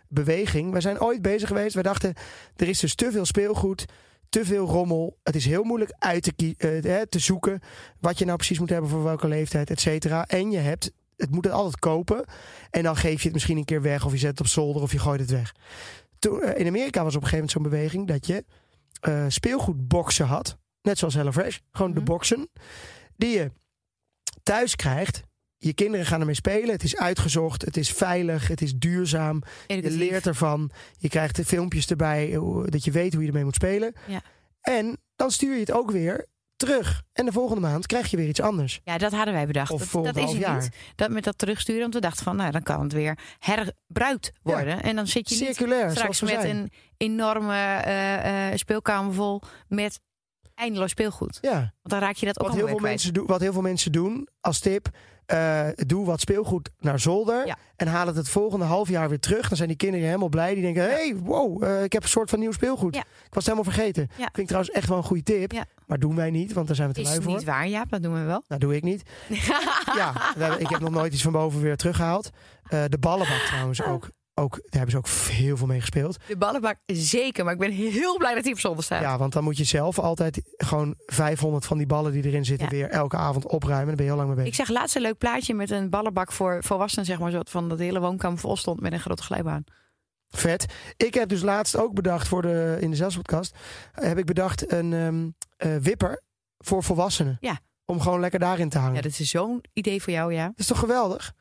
beweging. 0.08 0.72
Wij 0.72 0.82
zijn 0.82 1.02
ooit 1.02 1.22
bezig 1.22 1.48
geweest. 1.48 1.74
Wij 1.74 1.84
dachten, 1.84 2.14
er 2.56 2.68
is 2.68 2.80
dus 2.80 2.96
te 2.96 3.12
veel 3.12 3.26
speelgoed. 3.26 3.86
Te 4.30 4.46
veel 4.46 4.66
rommel. 4.66 5.18
Het 5.24 5.36
is 5.36 5.46
heel 5.46 5.64
moeilijk 5.64 5.94
uit 6.00 6.24
te, 6.36 7.06
te 7.10 7.20
zoeken. 7.20 7.60
Wat 8.00 8.18
je 8.18 8.26
nou 8.26 8.38
precies 8.38 8.60
moet 8.60 8.70
hebben 8.70 8.90
voor 8.90 9.04
welke 9.04 9.28
leeftijd, 9.28 9.70
et 9.70 9.80
cetera. 9.80 10.26
En 10.26 10.52
je 10.52 10.58
hebt, 10.58 10.92
het 11.18 11.32
moet 11.32 11.44
het 11.46 11.54
altijd 11.54 11.80
kopen. 11.80 12.26
En 12.70 12.84
dan 12.84 12.96
geef 12.96 13.18
je 13.18 13.24
het 13.24 13.34
misschien 13.34 13.58
een 13.58 13.66
keer 13.66 13.82
weg. 13.82 14.06
Of 14.06 14.12
je 14.12 14.18
zet 14.18 14.30
het 14.30 14.40
op 14.40 14.48
zolder 14.48 14.82
of 14.82 14.92
je 14.92 15.00
gooit 15.00 15.20
het 15.20 15.30
weg. 15.32 15.56
Toen, 16.20 16.42
eh, 16.42 16.60
in 16.60 16.68
Amerika 16.68 17.04
was 17.04 17.16
op 17.16 17.22
een 17.22 17.28
gegeven 17.28 17.46
moment 17.48 17.52
zo'n 17.52 17.64
beweging 17.80 18.08
dat 18.08 18.28
je 18.28 18.46
eh, 19.00 19.26
speelgoedboxen 19.28 20.26
had. 20.26 20.58
Net 20.82 20.98
zoals 20.98 21.14
HelloFresh. 21.14 21.58
Gewoon 21.72 21.92
Mhm. 21.92 22.00
de 22.00 22.06
boxen. 22.06 22.50
Die 23.16 23.30
je 23.38 23.52
thuis 24.44 24.76
krijgt. 24.76 25.22
Je 25.58 25.74
kinderen 25.74 26.06
gaan 26.06 26.20
ermee 26.20 26.36
spelen. 26.36 26.70
Het 26.70 26.84
is 26.84 26.98
uitgezocht. 26.98 27.62
Het 27.66 27.78
is 27.78 27.92
veilig. 27.92 28.48
Het 28.48 28.62
is 28.62 28.76
duurzaam. 28.76 29.42
Je 29.68 29.92
leert 29.92 30.28
ervan. 30.28 30.72
Je 30.98 31.10
krijgt 31.10 31.36
de 31.36 31.46
filmpjes 31.46 31.88
erbij. 31.88 32.34
eh, 32.34 32.64
Dat 32.66 32.84
je 32.84 32.92
weet 32.92 33.14
hoe 33.14 33.22
je 33.22 33.28
ermee 33.28 33.44
moet 33.44 33.56
spelen. 33.56 33.94
Ja. 34.08 34.22
En 34.62 34.98
dan 35.16 35.32
stuur 35.32 35.54
je 35.54 35.60
het 35.60 35.72
ook 35.72 35.92
weer 35.92 36.26
terug. 36.56 37.04
En 37.14 37.26
de 37.26 37.32
volgende 37.32 37.62
maand 37.62 37.86
krijg 37.86 38.12
je 38.12 38.18
weer 38.18 38.28
iets 38.28 38.42
anders. 38.42 38.80
Ja, 38.84 38.98
dat 38.98 39.12
hadden 39.12 39.34
wij 39.34 39.48
bedacht. 39.48 39.72
Of 39.72 39.92
dat, 39.92 40.04
dat 40.04 40.18
is 40.18 40.32
jaar. 40.32 40.62
niet. 40.62 40.70
Dat 40.96 41.10
met 41.10 41.24
dat 41.24 41.38
terugsturen, 41.38 41.82
want 41.82 41.94
we 41.94 42.00
dachten 42.00 42.24
van, 42.24 42.36
nou, 42.36 42.52
dan 42.52 42.64
kan 42.64 42.82
het 42.82 42.94
weer 42.94 43.18
herbruikt 43.40 44.32
worden. 44.42 44.84
En 44.84 44.96
dan 44.96 45.08
zit 45.08 45.30
je 45.30 45.36
niet 45.36 45.56
Circulair, 45.56 45.92
straks 45.92 46.18
zoals 46.18 46.20
we 46.20 46.38
met 46.38 46.46
zijn. 46.46 46.58
een 46.58 46.72
enorme 46.98 47.54
eh, 47.54 48.52
eh, 48.52 48.58
speelkamer 48.58 49.14
vol 49.14 49.42
met 49.68 50.00
eindeloos 50.56 50.90
speelgoed. 50.92 51.38
Ja. 51.42 51.52
Want 51.52 51.70
dan 51.82 52.00
raak 52.00 52.16
je 52.16 52.26
dat 52.26 52.40
ook 52.40 52.48
Wat 52.48 52.56
heel, 52.56 52.68
veel 52.68 52.76
kwijt. 52.76 52.94
mensen 52.94 53.14
doen, 53.14 53.26
wat 53.26 53.42
heel 53.42 53.54
veel 53.54 53.62
mensen 53.62 53.92
doen 53.92 54.28
als 54.42 54.60
tip. 54.60 54.90
Eh, 55.26 55.68
doe 55.76 56.06
wat 56.06 56.20
speelgoed 56.20 56.70
naar 56.80 57.00
zolder. 57.00 57.46
Ja. 57.46 57.58
En 57.76 57.88
haal 57.88 58.08
het 58.08 58.16
het 58.16 58.30
volgende 58.30 58.66
half 58.66 58.90
jaar 58.90 59.10
weer 59.10 59.20
terug. 59.20 59.48
Dan 59.48 59.58
zijn 59.58 59.70
die 59.70 59.78
kinderen 59.78 60.06
helemaal 60.06 60.30
blij. 60.30 60.54
Die 60.54 60.64
denken: 60.64 60.84
hey, 60.84 61.16
wow, 61.16 61.64
eh, 61.64 61.84
ik 61.84 61.94
heb 61.94 62.04
een 62.04 62.10
soort 62.10 62.30
van 62.30 62.40
nieuw 62.40 62.52
speelgoed. 62.52 62.96
Ja. 62.96 63.02
Ik 63.02 63.34
was 63.34 63.46
het 63.46 63.54
helemaal 63.54 63.74
vergeten. 63.74 64.08
Vind 64.16 64.38
ik 64.38 64.46
trouwens 64.46 64.74
echt 64.74 64.88
wel 64.88 64.98
een 64.98 65.04
goede 65.04 65.24
tip. 65.24 65.66
Maar 65.86 66.00
doen 66.00 66.16
wij 66.16 66.32
niet, 66.32 66.54
want 66.54 66.68
daar 66.68 66.76
zijn 66.76 66.88
we 66.88 66.94
te 66.94 67.02
Is 67.02 67.08
lui 67.08 67.22
voor. 67.22 67.34
niet 67.34 67.44
waar, 67.44 67.68
ja, 67.68 67.86
dat 67.90 68.04
doen 68.04 68.14
we 68.14 68.24
wel. 68.24 68.44
Nou, 68.48 68.62
doe 68.62 68.76
ik 68.76 68.84
niet. 68.84 69.04
ja, 70.00 70.36
ik 70.58 70.68
heb 70.68 70.80
nog 70.80 70.92
nooit 70.92 71.14
iets 71.14 71.22
van 71.22 71.32
boven 71.32 71.62
weer 71.62 71.78
teruggehaald. 71.78 72.30
Eh, 72.64 72.84
de 72.88 72.98
ballenbak 72.98 73.40
trouwens 73.40 73.84
ook. 73.84 74.10
Ook, 74.36 74.52
daar 74.52 74.62
hebben 74.70 74.92
ze 74.92 74.98
ook 74.98 75.08
heel 75.36 75.58
veel 75.58 75.68
mee 75.68 75.80
gespeeld. 75.80 76.18
De 76.28 76.38
ballenbak 76.38 76.78
zeker, 76.86 77.44
maar 77.44 77.54
ik 77.54 77.60
ben 77.60 77.72
heel 77.72 78.18
blij 78.18 78.34
dat 78.36 78.44
hij 78.44 78.54
op 78.54 78.60
zolder 78.60 78.84
staat. 78.84 79.02
Ja, 79.02 79.18
want 79.18 79.34
dan 79.34 79.44
moet 79.44 79.58
je 79.58 79.64
zelf 79.64 80.00
altijd 80.00 80.42
gewoon 80.58 80.94
500 81.06 81.66
van 81.66 81.78
die 81.78 81.88
ballen 81.88 82.12
die 82.12 82.24
erin 82.26 82.46
zitten... 82.46 82.66
Ja. 82.68 82.72
weer 82.74 82.90
elke 82.90 83.16
avond 83.18 83.48
opruimen. 83.48 83.88
Daar 83.88 83.96
ben 83.96 84.06
je 84.06 84.12
heel 84.12 84.20
lang 84.22 84.28
mee 84.36 84.44
bezig. 84.46 84.60
Ik 84.60 84.66
zag 84.66 84.76
laatst 84.76 84.96
een 84.96 85.02
leuk 85.02 85.18
plaatje 85.18 85.54
met 85.54 85.70
een 85.72 85.90
ballenbak 85.90 86.32
voor 86.32 86.64
volwassenen, 86.64 87.06
zeg 87.06 87.20
maar, 87.20 87.32
zo 87.32 87.40
van 87.44 87.70
dat 87.70 87.78
de 87.78 87.84
hele 87.84 88.00
woonkamer 88.00 88.38
vol 88.40 88.58
stond 88.58 88.80
met 88.80 88.94
een 88.94 89.00
grote 89.00 89.24
glijbaan. 89.24 89.64
Vet. 90.30 90.66
Ik 90.98 91.14
heb 91.14 91.30
dus 91.30 91.42
laatst 91.42 91.78
ook 91.78 91.94
bedacht 91.94 92.28
voor 92.28 92.42
de, 92.42 92.78
in 92.80 92.90
de 92.90 92.96
zelfspodcast... 92.96 93.56
heb 93.92 94.18
ik 94.18 94.26
bedacht 94.26 94.72
een 94.72 94.94
ehm, 94.94 95.30
eh, 95.58 95.82
wipper 95.82 96.22
voor 96.58 96.84
volwassenen. 96.84 97.38
Ja. 97.40 97.60
Om 97.86 98.02
gewoon 98.02 98.20
lekker 98.20 98.40
daarin 98.40 98.70
te 98.70 98.78
hangen. 98.78 98.96
Ja, 98.96 99.02
dat 99.02 99.20
is 99.20 99.30
zo'n 99.30 99.64
idee 99.74 100.02
voor 100.02 100.14
jou, 100.14 100.34
ja. 100.34 100.46
Dat 100.46 100.60
is 100.60 100.68
toch 100.68 100.80
geweldig? 100.80 101.34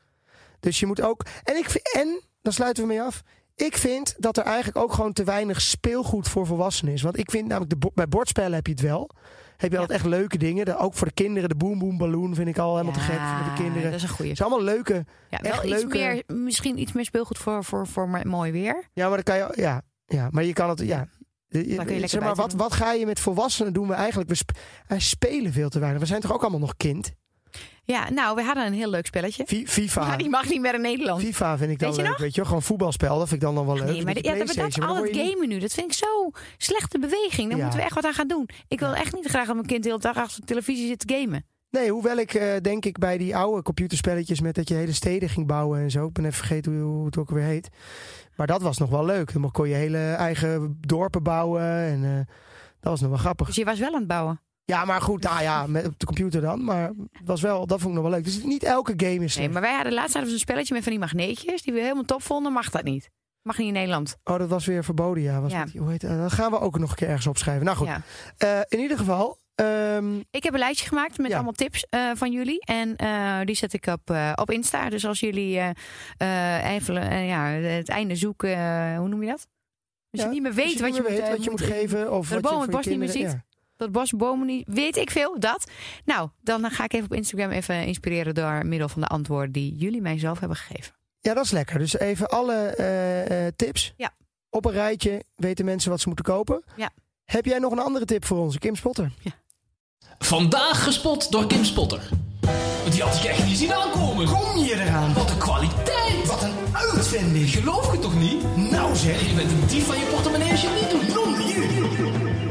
Dus 0.59 0.79
je 0.79 0.85
moet 0.85 1.01
ook. 1.01 1.25
En, 1.43 1.55
ik, 1.57 1.69
vind- 1.69 1.93
en 1.95 2.21
dan 2.45 2.53
sluiten 2.53 2.83
we 2.83 2.89
mee 2.89 3.01
af. 3.01 3.21
Ik 3.55 3.77
vind 3.77 4.15
dat 4.17 4.37
er 4.37 4.43
eigenlijk 4.43 4.77
ook 4.77 4.93
gewoon 4.93 5.13
te 5.13 5.23
weinig 5.23 5.61
speelgoed 5.61 6.27
voor 6.29 6.45
volwassenen 6.45 6.93
is. 6.93 7.01
Want 7.01 7.17
ik 7.17 7.31
vind 7.31 7.47
namelijk, 7.47 7.69
de, 7.69 7.77
bo- 7.77 7.91
bij 7.93 8.07
bordspellen 8.07 8.53
heb 8.53 8.65
je 8.67 8.71
het 8.73 8.81
wel. 8.81 9.09
Heb 9.57 9.69
je 9.69 9.75
Ja. 9.75 9.81
altijd 9.81 9.99
echt 9.99 10.09
leuke 10.09 10.37
dingen. 10.37 10.65
De, 10.65 10.77
ook 10.77 10.93
voor 10.93 11.07
de 11.07 11.13
kinderen, 11.13 11.49
de 11.49 11.55
Boom 11.55 11.79
Boom 11.79 11.97
Balloon 11.97 12.35
vind 12.35 12.47
ik 12.47 12.57
al 12.57 12.71
helemaal 12.71 12.93
te 12.93 12.99
gek 12.99 13.19
voor 13.19 13.45
de 13.45 13.53
kinderen. 13.53 13.81
Dat 13.83 13.91
Het 13.91 14.01
is 14.03 14.09
een 14.09 14.15
goeie. 14.15 14.31
is 14.31 14.41
allemaal 14.41 14.61
leuke. 14.61 15.05
Ja, 15.29 15.39
echt 15.39 15.61
wel 15.61 15.71
iets 15.71 15.81
leuke- 15.81 15.97
meer, 16.27 16.37
misschien 16.43 16.79
iets 16.79 16.91
meer 16.91 17.05
speelgoed 17.05 17.37
voor, 17.37 17.63
voor, 17.63 17.87
voor 17.87 18.09
mo- 18.09 18.23
mooi 18.23 18.51
weer. 18.51 18.89
Ja, 18.93 19.07
maar 19.07 19.23
dan 19.23 19.23
kan 19.23 19.37
je. 19.37 19.61
Ja, 19.61 19.81
ja 20.05 20.27
maar 20.31 20.43
je 20.43 20.53
kan 20.53 20.69
het. 20.69 20.79
Ja. 20.79 21.07
kun 21.49 21.67
je 21.69 21.75
lekker 21.75 22.09
zeg 22.09 22.21
maar, 22.21 22.35
wat, 22.35 22.53
wat 22.53 22.73
ga 22.73 22.91
je 22.93 23.05
met 23.05 23.19
volwassenen 23.19 23.73
doen? 23.73 23.87
We 23.87 23.93
eigenlijk. 23.93 24.29
We 24.29 24.35
sp- 24.35 24.57
wij 24.87 24.99
spelen 24.99 25.51
veel 25.53 25.69
te 25.69 25.79
weinig. 25.79 26.01
We 26.01 26.07
zijn 26.07 26.21
toch 26.21 26.33
ook 26.33 26.41
allemaal 26.41 26.59
nog 26.59 26.77
kind? 26.77 27.11
Ja, 27.83 28.09
nou, 28.09 28.35
we 28.35 28.43
hadden 28.43 28.65
een 28.65 28.73
heel 28.73 28.89
leuk 28.89 29.05
spelletje. 29.05 29.43
Fi- 29.47 29.67
FIFA. 29.67 30.07
Maar 30.07 30.17
die 30.17 30.29
mag 30.29 30.49
niet 30.49 30.61
meer 30.61 30.73
in 30.73 30.81
Nederland. 30.81 31.21
FIFA 31.21 31.57
vind 31.57 31.71
ik 31.71 31.79
dan 31.79 31.87
Weet 31.87 31.97
je 31.97 32.01
leuk. 32.03 32.11
nog? 32.11 32.21
Weet 32.21 32.35
je 32.35 32.45
gewoon 32.45 32.61
voetbalspel. 32.61 33.17
Dat 33.17 33.27
vind 33.27 33.41
ik 33.41 33.47
dan, 33.47 33.55
dan 33.55 33.65
wel 33.65 33.75
leuk. 33.75 33.85
Nee, 33.85 34.03
maar 34.03 34.13
de- 34.13 34.23
ja, 34.23 34.35
dat 34.35 34.47
dan 34.77 34.87
al 34.89 34.95
het 34.95 35.11
niet- 35.11 35.29
gamen 35.31 35.47
nu, 35.49 35.59
dat 35.59 35.73
vind 35.73 35.87
ik 35.91 35.93
zo 35.97 36.29
slechte 36.57 36.99
beweging. 36.99 37.47
Daar 37.49 37.57
Ja. 37.57 37.63
moeten 37.63 37.79
we 37.79 37.85
echt 37.85 37.95
wat 37.95 38.05
aan 38.05 38.13
gaan 38.13 38.27
doen. 38.27 38.49
Ik 38.67 38.79
wil 38.79 38.93
echt 38.95 39.13
niet 39.13 39.27
graag 39.27 39.45
dat 39.45 39.55
mijn 39.55 39.67
kind 39.67 39.83
de 39.83 39.89
hele 39.89 40.01
dag 40.01 40.15
achter 40.17 40.39
de 40.39 40.45
televisie 40.45 40.87
zit 40.87 41.07
te 41.07 41.13
gamen. 41.13 41.45
Nee, 41.69 41.89
hoewel 41.91 42.17
ik 42.17 42.33
eh, 42.33 42.47
denk 42.61 42.85
ik 42.85 42.97
bij 42.97 43.17
die 43.17 43.35
oude 43.35 43.61
computerspelletjes 43.61 44.41
met 44.41 44.55
dat 44.55 44.67
je 44.67 44.73
hele 44.73 44.93
steden 44.93 45.29
ging 45.29 45.47
bouwen 45.47 45.79
en 45.79 45.91
zo. 45.91 46.05
Ik 46.07 46.13
ben 46.13 46.25
even 46.25 46.37
vergeten 46.37 46.71
hoe, 46.73 46.81
hoe 46.83 47.05
het 47.05 47.17
ook 47.17 47.29
weer 47.29 47.43
heet. 47.43 47.69
Maar 48.35 48.47
dat 48.47 48.61
was 48.61 48.77
nog 48.77 48.89
wel 48.89 49.05
leuk. 49.05 49.33
Dan 49.33 49.51
kon 49.51 49.69
je 49.69 49.75
hele 49.75 49.97
eigen 50.11 50.77
dorpen 50.81 51.23
bouwen 51.23 51.61
en 51.63 52.03
eh, 52.03 52.15
dat 52.79 52.91
was 52.91 52.99
nog 53.01 53.09
wel 53.09 53.19
grappig. 53.19 53.47
Dus 53.47 53.55
je 53.55 53.65
was 53.65 53.79
wel 53.79 53.93
aan 53.93 53.99
het 53.99 54.07
bouwen. 54.07 54.39
Ja, 54.65 54.85
maar 54.85 55.01
goed, 55.01 55.23
nou 55.23 55.41
ja, 55.41 55.67
met, 55.67 55.85
op 55.85 55.99
de 55.99 56.05
computer 56.05 56.41
dan. 56.41 56.63
Maar 56.63 56.87
het 57.11 57.25
was 57.27 57.41
wel, 57.41 57.67
dat 57.67 57.79
vond 57.79 57.95
ik 57.95 58.01
nog 58.01 58.09
wel 58.09 58.17
leuk. 58.19 58.23
Dus 58.25 58.43
niet 58.43 58.63
elke 58.63 58.93
game 58.97 59.11
is 59.13 59.19
Nee, 59.19 59.29
slecht. 59.29 59.51
maar 59.51 59.61
wij 59.61 59.73
hadden 59.73 59.93
laatst 59.93 60.13
hadden 60.13 60.23
we 60.23 60.29
zo'n 60.37 60.39
spelletje 60.47 60.73
met 60.73 60.83
van 60.83 60.91
die 60.91 61.01
magneetjes 61.01 61.61
die 61.61 61.73
we 61.73 61.79
helemaal 61.81 62.03
top 62.03 62.23
vonden. 62.23 62.53
Mag 62.53 62.69
dat 62.69 62.83
niet? 62.83 63.09
Mag 63.41 63.57
niet 63.57 63.67
in 63.67 63.73
Nederland. 63.73 64.17
Oh, 64.23 64.37
dat 64.37 64.49
was 64.49 64.65
weer 64.65 64.83
verboden, 64.83 65.23
ja. 65.23 65.41
Was 65.41 65.51
Ja. 65.51 65.59
met 65.59 65.71
die- 65.71 65.81
hoe 65.81 65.89
heet, 65.91 66.01
dat 66.01 66.31
gaan 66.33 66.51
we 66.51 66.59
ook 66.59 66.79
nog 66.79 66.89
een 66.89 66.95
keer 66.95 67.07
ergens 67.07 67.27
opschrijven. 67.27 67.65
Nou 67.65 67.77
goed, 67.77 67.87
Ja. 67.87 68.01
Eh, 68.37 68.59
in 68.67 68.79
ieder 68.79 68.97
geval... 68.97 69.37
ehm, 69.55 70.15
Ik 70.31 70.43
heb 70.43 70.53
een 70.53 70.59
lijstje 70.59 70.87
gemaakt 70.87 71.17
met 71.17 71.27
Ja. 71.29 71.33
allemaal 71.35 71.53
tips 71.53 71.85
eh, 71.89 72.11
van 72.13 72.31
jullie. 72.31 72.59
En 72.65 72.95
eh, 72.95 73.39
die 73.43 73.55
zet 73.55 73.73
ik 73.73 73.85
op, 73.87 74.09
eh, 74.09 74.31
op 74.35 74.51
Insta. 74.51 74.89
Dus 74.89 75.05
als 75.05 75.19
jullie 75.19 75.59
eh, 75.59 75.69
eh, 76.63 76.71
even 76.73 76.97
eh, 77.09 77.27
ja, 77.27 77.45
het 77.45 77.89
einde 77.89 78.15
zoeken, 78.15 78.51
eh, 78.53 78.97
hoe 78.97 79.07
noem 79.07 79.21
je 79.23 79.29
dat? 79.29 79.47
Als 80.11 80.21
Ja, 80.23 80.27
je 80.27 80.33
niet 80.33 80.41
meer 80.41 80.51
als 80.51 80.63
weet 80.63 80.79
wat 80.79 80.87
niet 80.89 80.95
je, 80.95 81.01
meer 81.01 81.11
moet, 81.11 81.19
weet 81.19 81.29
eh, 81.29 81.35
wat 81.35 81.43
je 81.43 81.49
moet 81.49 81.61
geven. 81.61 82.11
Of 82.11 82.27
de 82.27 82.33
wat 82.33 82.43
je 82.43 82.49
boom 82.49 82.51
voor 82.51 82.61
het 82.61 82.69
je 82.71 82.75
bos 82.75 82.85
niet 82.85 82.97
meer 82.97 83.07
kinderen- 83.09 83.31
ziet. 83.31 83.44
Ja. 83.77 83.85
Dat 83.85 83.91
bosbomen 83.91 84.47
niet, 84.47 84.67
weet 84.67 84.97
ik 84.97 85.11
veel, 85.11 85.39
dat. 85.39 85.71
Nou, 86.05 86.29
dan 86.41 86.69
ga 86.71 86.83
ik 86.83 86.93
even 86.93 87.05
op 87.05 87.13
Instagram 87.13 87.49
even 87.49 87.85
inspireren 87.85 88.35
door 88.35 88.65
middel 88.65 88.89
van 88.89 89.01
de 89.01 89.07
antwoorden 89.07 89.51
die 89.51 89.75
jullie 89.75 90.01
mij 90.01 90.19
zelf 90.19 90.39
hebben 90.39 90.57
gegeven. 90.57 90.93
Ja, 91.19 91.33
dat 91.33 91.45
is 91.45 91.51
lekker. 91.51 91.79
Dus 91.79 91.97
even 91.99 92.29
alle 92.29 92.53
eh, 92.55 93.45
eh, 93.47 93.53
tips 93.55 93.93
Ja. 93.97 94.11
op 94.49 94.65
een 94.65 94.71
rijtje. 94.71 95.23
Weten 95.35 95.65
mensen 95.65 95.89
wat 95.89 95.99
ze 95.99 96.07
moeten 96.07 96.25
kopen. 96.25 96.63
Ja. 96.75 96.89
Heb 97.25 97.45
jij 97.45 97.59
nog 97.59 97.71
een 97.71 97.79
andere 97.79 98.05
tip 98.05 98.25
voor 98.25 98.37
ons, 98.37 98.57
Kim 98.57 98.75
Spotter? 98.75 99.11
Vandaag 100.19 100.83
gespot 100.83 101.31
door 101.31 101.47
Kim 101.47 101.63
Spotter. 101.63 102.09
Die 102.89 103.01
had 103.01 103.15
ik 103.15 103.23
echt 103.23 103.45
niet 103.45 103.57
zien 103.57 103.73
aankomen. 103.73 104.27
Kom 104.27 104.57
je 104.57 104.73
eraan? 104.73 105.13
Wat 105.13 105.29
een 105.29 105.37
kwaliteit. 105.37 106.27
Wat 106.27 106.43
een 106.43 106.53
uitvinding. 106.71 107.49
Geloof 107.49 107.91
je 107.91 107.99
toch 107.99 108.19
niet? 108.19 108.55
Nou 108.71 108.95
zeg. 108.95 109.29
Je 109.29 109.35
bent 109.35 109.51
een 109.51 109.67
dief 109.67 109.85
van 109.85 109.97
je 109.99 110.05
portemonnee 110.05 110.51
als 110.51 110.61
je 110.61 110.67
het 110.67 110.93
niet 111.01 111.13
doet. 111.13 112.44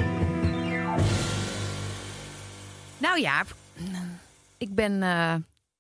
Nou 3.05 3.21
Jaap, 3.21 3.55
ik 4.59 4.75
ben 4.75 5.03
eh 5.03 5.35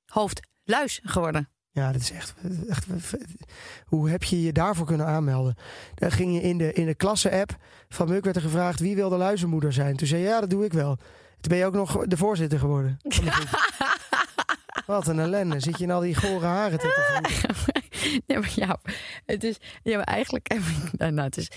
hoofdluis 0.06 1.00
geworden. 1.02 1.48
Ja, 1.70 1.92
dat 1.92 2.00
is 2.00 2.10
echt, 2.10 2.34
echt... 2.68 2.86
Hoe 3.84 4.10
heb 4.10 4.24
je 4.24 4.42
je 4.42 4.52
daarvoor 4.52 4.86
kunnen 4.86 5.06
aanmelden? 5.06 5.56
Dan 5.94 6.10
ging 6.10 6.34
je 6.34 6.40
in 6.40 6.58
de, 6.58 6.72
in 6.72 6.86
de 6.86 6.94
klasse-app 6.94 7.56
van 7.88 8.08
Muk 8.08 8.24
werd 8.24 8.36
er 8.36 8.42
gevraagd 8.42 8.80
wie 8.80 8.94
wil 8.94 9.08
de 9.08 9.16
luizenmoeder 9.16 9.72
zijn. 9.72 9.96
Toen 9.96 10.06
zei 10.06 10.22
je 10.22 10.28
ja, 10.28 10.40
dat 10.40 10.50
doe 10.50 10.64
ik 10.64 10.72
wel. 10.72 10.96
Toen 10.96 11.48
ben 11.48 11.58
je 11.58 11.64
ook 11.64 11.74
nog 11.74 12.06
de 12.06 12.16
voorzitter 12.16 12.58
geworden. 12.58 12.98
van 13.02 13.24
de 13.24 13.30
groep. 13.30 13.72
Wat 14.86 15.06
een 15.06 15.18
ellende. 15.18 15.60
Zit 15.60 15.78
je 15.78 15.84
in 15.84 15.90
al 15.90 16.00
die 16.00 16.14
gore 16.14 16.46
haren 16.46 16.78
te 16.78 17.20
te 18.26 18.42
ja, 18.54 18.78
maar 18.82 18.96
het 19.26 19.44
is, 19.44 19.58
ja, 19.82 19.96
maar 19.96 20.06
eigenlijk 20.06 20.48
nou, 20.98 21.12
nou, 21.12 21.26
het 21.26 21.36
is, 21.36 21.50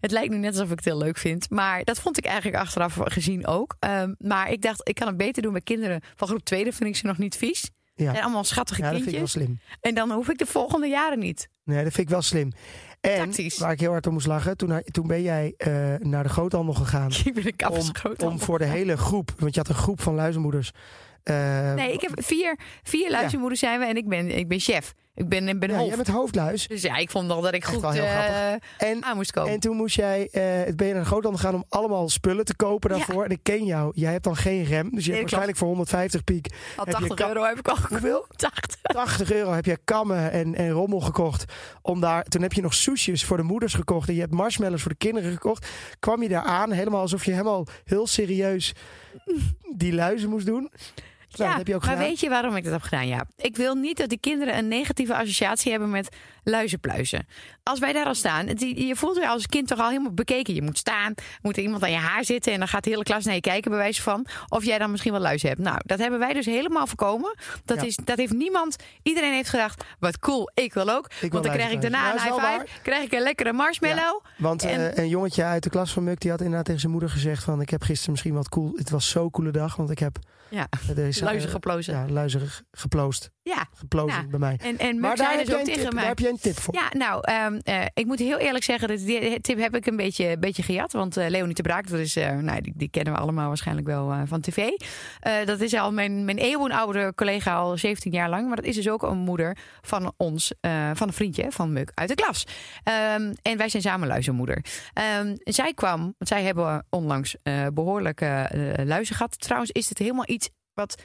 het 0.00 0.10
lijkt 0.10 0.30
nu 0.30 0.36
net 0.38 0.50
alsof 0.52 0.70
ik 0.70 0.76
het 0.76 0.84
heel 0.84 0.98
leuk 0.98 1.16
vind. 1.16 1.50
Maar 1.50 1.84
dat 1.84 2.00
vond 2.00 2.18
ik 2.18 2.24
eigenlijk 2.24 2.56
achteraf 2.56 2.98
gezien 3.04 3.46
ook. 3.46 3.76
Ehm, 3.78 4.14
maar 4.18 4.50
ik 4.50 4.62
dacht, 4.62 4.88
ik 4.88 4.94
kan 4.94 5.06
het 5.06 5.16
beter 5.16 5.42
doen 5.42 5.52
met 5.52 5.64
kinderen 5.64 6.00
van 6.16 6.28
groep 6.28 6.44
tweede. 6.44 6.72
Vind 6.72 6.88
ik 6.88 6.96
ze 6.96 7.06
nog 7.06 7.18
niet 7.18 7.36
vies. 7.36 7.70
Ja. 7.94 8.14
En 8.14 8.22
allemaal 8.22 8.44
schattige 8.44 8.82
Ja, 8.82 8.90
dat 8.90 8.96
vind 9.02 9.06
ik 9.12 9.18
wel 9.18 9.22
kindjes. 9.28 9.42
slim. 9.42 9.60
En 9.80 9.94
dan 9.94 10.10
hoef 10.12 10.28
ik 10.28 10.38
de 10.38 10.46
volgende 10.46 10.86
jaren 10.86 11.18
niet. 11.18 11.48
Nee, 11.64 11.84
dat 11.84 11.92
vind 11.92 12.06
ik 12.06 12.12
wel 12.12 12.22
slim. 12.22 12.52
En 13.00 13.16
Tactisch. 13.18 13.58
waar 13.58 13.72
ik 13.72 13.80
heel 13.80 13.90
hard 13.90 14.06
om 14.06 14.12
moest 14.12 14.26
lachen, 14.26 14.56
toen, 14.56 14.82
toen 14.90 15.06
ben 15.06 15.22
jij 15.22 15.54
eh, 15.56 15.94
naar 15.98 16.22
de 16.22 16.28
groothandel 16.28 16.74
gegaan. 16.74 17.10
Ik 17.24 17.34
ben 17.34 17.46
een 17.46 17.70
Om, 18.18 18.28
om 18.28 18.38
voor 18.40 18.58
de 18.58 18.64
hele 18.64 18.96
groep, 18.96 19.32
want 19.38 19.54
je 19.54 19.60
had 19.60 19.68
een 19.68 19.74
groep 19.74 20.00
van 20.00 20.14
luizenmoeders. 20.14 20.70
eh, 21.22 21.74
Nee, 21.74 21.92
ik 21.92 22.00
heb 22.00 22.10
vier, 22.24 22.58
vier 22.82 23.10
luizenmoeders 23.10 23.60
zijn 23.60 23.78
we 23.80 23.86
en 23.86 23.96
ik 23.96 24.08
ben, 24.08 24.36
ik 24.38 24.48
ben 24.48 24.60
chef. 24.60 24.94
Ik 25.20 25.28
ben, 25.28 25.48
ik 25.48 25.60
ben 25.60 25.68
ja, 25.68 25.74
hoofd. 25.76 25.86
jij 25.88 25.96
bent 25.96 26.08
hoofdluis. 26.08 26.66
Dus 26.68 26.82
ja, 26.82 26.96
ik 26.96 27.10
vond 27.10 27.30
al 27.30 27.40
dat 27.40 27.54
ik 27.54 27.62
Echt 27.62 27.72
goed 27.72 27.80
wel 27.82 27.90
heel 27.90 28.02
eh. 28.02 28.52
En, 28.78 29.04
aan 29.04 29.16
moest 29.16 29.32
komen. 29.32 29.52
en 29.52 29.60
toen 29.60 29.76
moest 29.76 29.96
jij, 29.96 30.28
eh 30.32 30.74
ben 30.74 30.86
je 30.86 30.92
naar 30.92 31.02
de 31.02 31.08
groothandel 31.08 31.40
gaan 31.42 31.54
om 31.54 31.64
allemaal 31.68 32.08
spullen 32.08 32.44
te 32.44 32.56
kopen 32.56 32.90
daarvoor. 32.90 33.24
En 33.24 33.30
ik 33.30 33.38
ken 33.42 33.64
jou, 33.64 33.92
jij 33.94 34.12
hebt 34.12 34.24
dan 34.24 34.36
geen 34.36 34.64
rem. 34.64 34.90
Dus 34.94 35.04
je 35.04 35.10
hebt 35.10 35.20
waarschijnlijk 35.22 35.58
voor 35.58 35.68
150 35.68 36.24
piek. 36.24 36.46
Al 36.76 36.84
heb 36.84 36.86
je 36.86 36.92
80 36.92 37.16
ka- 37.16 37.28
euro 37.28 37.44
heb 37.44 37.58
ik 37.58 37.68
al. 37.68 37.76
Hoeveel? 37.88 38.26
80. 38.36 38.78
80 38.82 39.32
euro 39.32 39.52
heb 39.52 39.64
jij 39.64 39.78
kammen 39.84 40.30
en, 40.32 40.54
en 40.54 40.70
rommel 40.70 41.00
gekocht. 41.00 41.44
Om 41.82 42.00
daar, 42.00 42.24
toen 42.24 42.42
heb 42.42 42.52
je 42.52 42.62
nog 42.62 42.74
soesjes 42.74 43.24
voor 43.24 43.36
de 43.36 43.42
moeders 43.42 43.74
gekocht. 43.74 44.08
En 44.08 44.14
je 44.14 44.20
hebt 44.20 44.32
marshmallows 44.32 44.82
voor 44.82 44.90
de 44.90 44.96
kinderen 44.96 45.32
gekocht. 45.32 45.66
Kwam 45.98 46.22
je 46.22 46.28
daar 46.28 46.42
aan, 46.44 46.70
helemaal 46.72 47.00
alsof 47.00 47.24
je 47.24 47.30
helemaal 47.30 47.66
heel 47.84 48.06
serieus 48.06 48.72
die 49.76 49.92
luizen 49.94 50.30
moest 50.30 50.46
doen. 50.46 50.70
Dat 51.36 51.54
heb 51.56 51.66
je 51.66 51.74
ook 51.74 51.80
maar 51.84 51.90
gedaan. 51.90 52.06
weet 52.08 52.20
je 52.20 52.28
waarom 52.28 52.56
ik 52.56 52.64
dat 52.64 52.72
heb 52.72 52.82
gedaan? 52.82 53.06
Ja, 53.06 53.24
ik 53.36 53.56
wil 53.56 53.74
niet 53.74 53.96
dat 53.96 54.08
die 54.08 54.18
kinderen 54.20 54.56
een 54.58 54.68
negatieve 54.68 55.14
associatie 55.16 55.70
hebben 55.70 55.90
met 55.90 56.16
luizenpluizen. 56.44 57.26
Als 57.62 57.78
wij 57.78 57.92
daar 57.92 58.06
al 58.06 58.14
staan, 58.14 58.46
het- 58.46 58.60
je 58.60 58.96
voelt 58.96 59.16
je 59.16 59.28
als 59.28 59.46
kind 59.46 59.68
toch 59.68 59.78
al 59.78 59.88
helemaal 59.88 60.12
bekeken. 60.12 60.54
Je 60.54 60.62
moet 60.62 60.78
staan, 60.78 61.14
moet 61.42 61.56
iemand 61.56 61.82
aan 61.82 61.90
je 61.90 61.96
haar 61.96 62.24
zitten 62.24 62.52
en 62.52 62.58
dan 62.58 62.68
gaat 62.68 62.84
de 62.84 62.90
hele 62.90 63.02
klas 63.02 63.24
naar 63.24 63.34
je 63.34 63.40
kijken, 63.40 63.70
bij 63.70 63.80
wijze 63.80 64.02
van. 64.02 64.26
Of 64.48 64.64
jij 64.64 64.78
dan 64.78 64.90
misschien 64.90 65.12
wel 65.12 65.20
luizen 65.20 65.48
hebt. 65.48 65.60
Nou, 65.60 65.78
dat 65.84 65.98
hebben 65.98 66.18
wij 66.18 66.32
dus 66.32 66.46
helemaal 66.46 66.86
voorkomen. 66.86 67.34
Dat, 67.64 67.80
Ja. 67.80 67.86
is, 67.86 67.96
dat 68.04 68.18
heeft 68.18 68.32
niemand, 68.32 68.76
iedereen 69.02 69.32
heeft 69.32 69.48
gedacht, 69.48 69.84
wat 69.98 70.18
cool, 70.18 70.50
ik 70.54 70.74
wil 70.74 70.88
ook. 70.90 71.10
Want 71.20 71.44
dan 71.44 71.52
krijg 71.52 71.70
ik 71.72 71.80
daarna 71.80 71.98
Ja, 72.06 72.12
een 72.12 72.18
high 72.20 72.28
wel 72.28 72.38
five, 72.38 72.56
waar. 72.56 72.66
krijg 72.82 73.02
ik 73.04 73.12
een 73.12 73.22
lekkere 73.22 73.52
marshmallow. 73.52 74.20
Want 74.38 74.62
En- 74.64 74.92
eh, 74.94 75.02
een 75.02 75.08
jongetje 75.08 75.42
uit 75.44 75.62
de 75.62 75.70
klas 75.70 75.92
van 75.92 76.04
Muk 76.04 76.20
die 76.20 76.30
had 76.30 76.40
inderdaad 76.40 76.64
tegen 76.64 76.80
zijn 76.80 76.92
moeder 76.92 77.10
gezegd 77.10 77.44
van... 77.44 77.60
ik 77.60 77.70
heb 77.70 77.82
gisteren 77.82 78.10
misschien 78.10 78.34
wat 78.34 78.48
cool... 78.48 78.72
Het 78.76 78.90
was 78.90 79.08
zo'n 79.08 79.30
coole 79.30 79.50
dag, 79.50 79.76
want 79.76 79.90
ik 79.90 79.98
heb 79.98 80.18
Ja, 80.50 80.68
deze... 80.94 81.24
luizen 81.24 81.48
eh, 81.48 81.54
geplozen. 81.54 81.94
Ja, 81.94 82.08
luizen 82.08 82.40
geploost. 82.70 83.30
Ja, 83.42 83.66
Geplozen 83.74 84.20
Ja. 84.22 84.26
bij 84.28 84.38
mij. 84.38 84.58
en, 84.62 84.78
en 84.78 85.00
Maar 85.00 85.16
daar 85.16 85.26
zei 85.32 85.44
dus 85.44 85.54
ook 85.54 85.64
tegen 85.64 85.82
tip, 85.82 85.92
mij. 85.92 86.00
daar 86.00 86.08
heb 86.08 86.18
jij 86.18 86.30
een 86.30 86.38
tip 86.40 86.58
voor. 86.60 86.74
Ja, 86.74 86.88
nou, 86.96 87.20
ehm, 87.24 87.58
eh, 87.62 87.86
ik 87.94 88.06
moet 88.06 88.18
heel 88.18 88.38
eerlijk 88.38 88.64
zeggen, 88.64 88.88
dat 88.88 88.98
die 88.98 89.40
tip 89.40 89.58
heb 89.58 89.74
ik 89.76 89.86
een 89.86 89.96
beetje, 89.96 90.38
beetje 90.38 90.62
gejat. 90.62 90.92
Want 90.92 91.16
eh 91.16 91.28
Leonie 91.28 91.54
de 91.54 91.62
Braak, 91.62 91.88
dat 91.88 91.98
is, 91.98 92.16
eh, 92.16 92.36
nou, 92.36 92.60
die, 92.60 92.72
die 92.76 92.88
kennen 92.90 93.12
we 93.12 93.18
allemaal 93.18 93.48
waarschijnlijk 93.48 93.86
wel 93.86 94.10
eh, 94.10 94.20
van 94.24 94.40
tv. 94.40 94.68
Eh, 95.20 95.32
dat 95.44 95.60
is 95.60 95.74
al 95.74 95.92
mijn, 95.92 96.24
mijn 96.24 96.38
eeuwenoude 96.38 97.12
collega 97.14 97.54
al 97.56 97.76
17 97.76 98.12
jaar 98.12 98.28
lang. 98.28 98.46
Maar 98.46 98.56
dat 98.56 98.64
is 98.64 98.74
dus 98.74 98.88
ook 98.88 99.02
een 99.02 99.18
moeder 99.18 99.56
van 99.80 100.12
ons, 100.16 100.52
eh, 100.60 100.90
van 100.94 101.06
een 101.08 101.14
vriendje 101.14 101.46
van 101.48 101.72
Muk 101.72 101.90
uit 101.94 102.08
de 102.08 102.14
klas. 102.14 102.46
Ehm, 102.82 103.32
en 103.42 103.56
wij 103.56 103.68
zijn 103.68 103.82
samen 103.82 104.08
luizenmoeder. 104.08 104.64
Ehm, 104.92 105.36
zij 105.38 105.74
kwam, 105.74 106.00
want 106.00 106.14
zij 106.28 106.42
hebben 106.42 106.86
onlangs 106.90 107.36
eh 107.42 107.66
behoorlijke 107.74 108.26
eh 108.26 108.84
luizen 108.84 109.14
gehad. 109.14 109.40
Trouwens 109.40 109.70
is 109.70 109.88
het 109.88 109.98
helemaal 109.98 110.28
iets 110.28 110.39
wat 110.80 110.96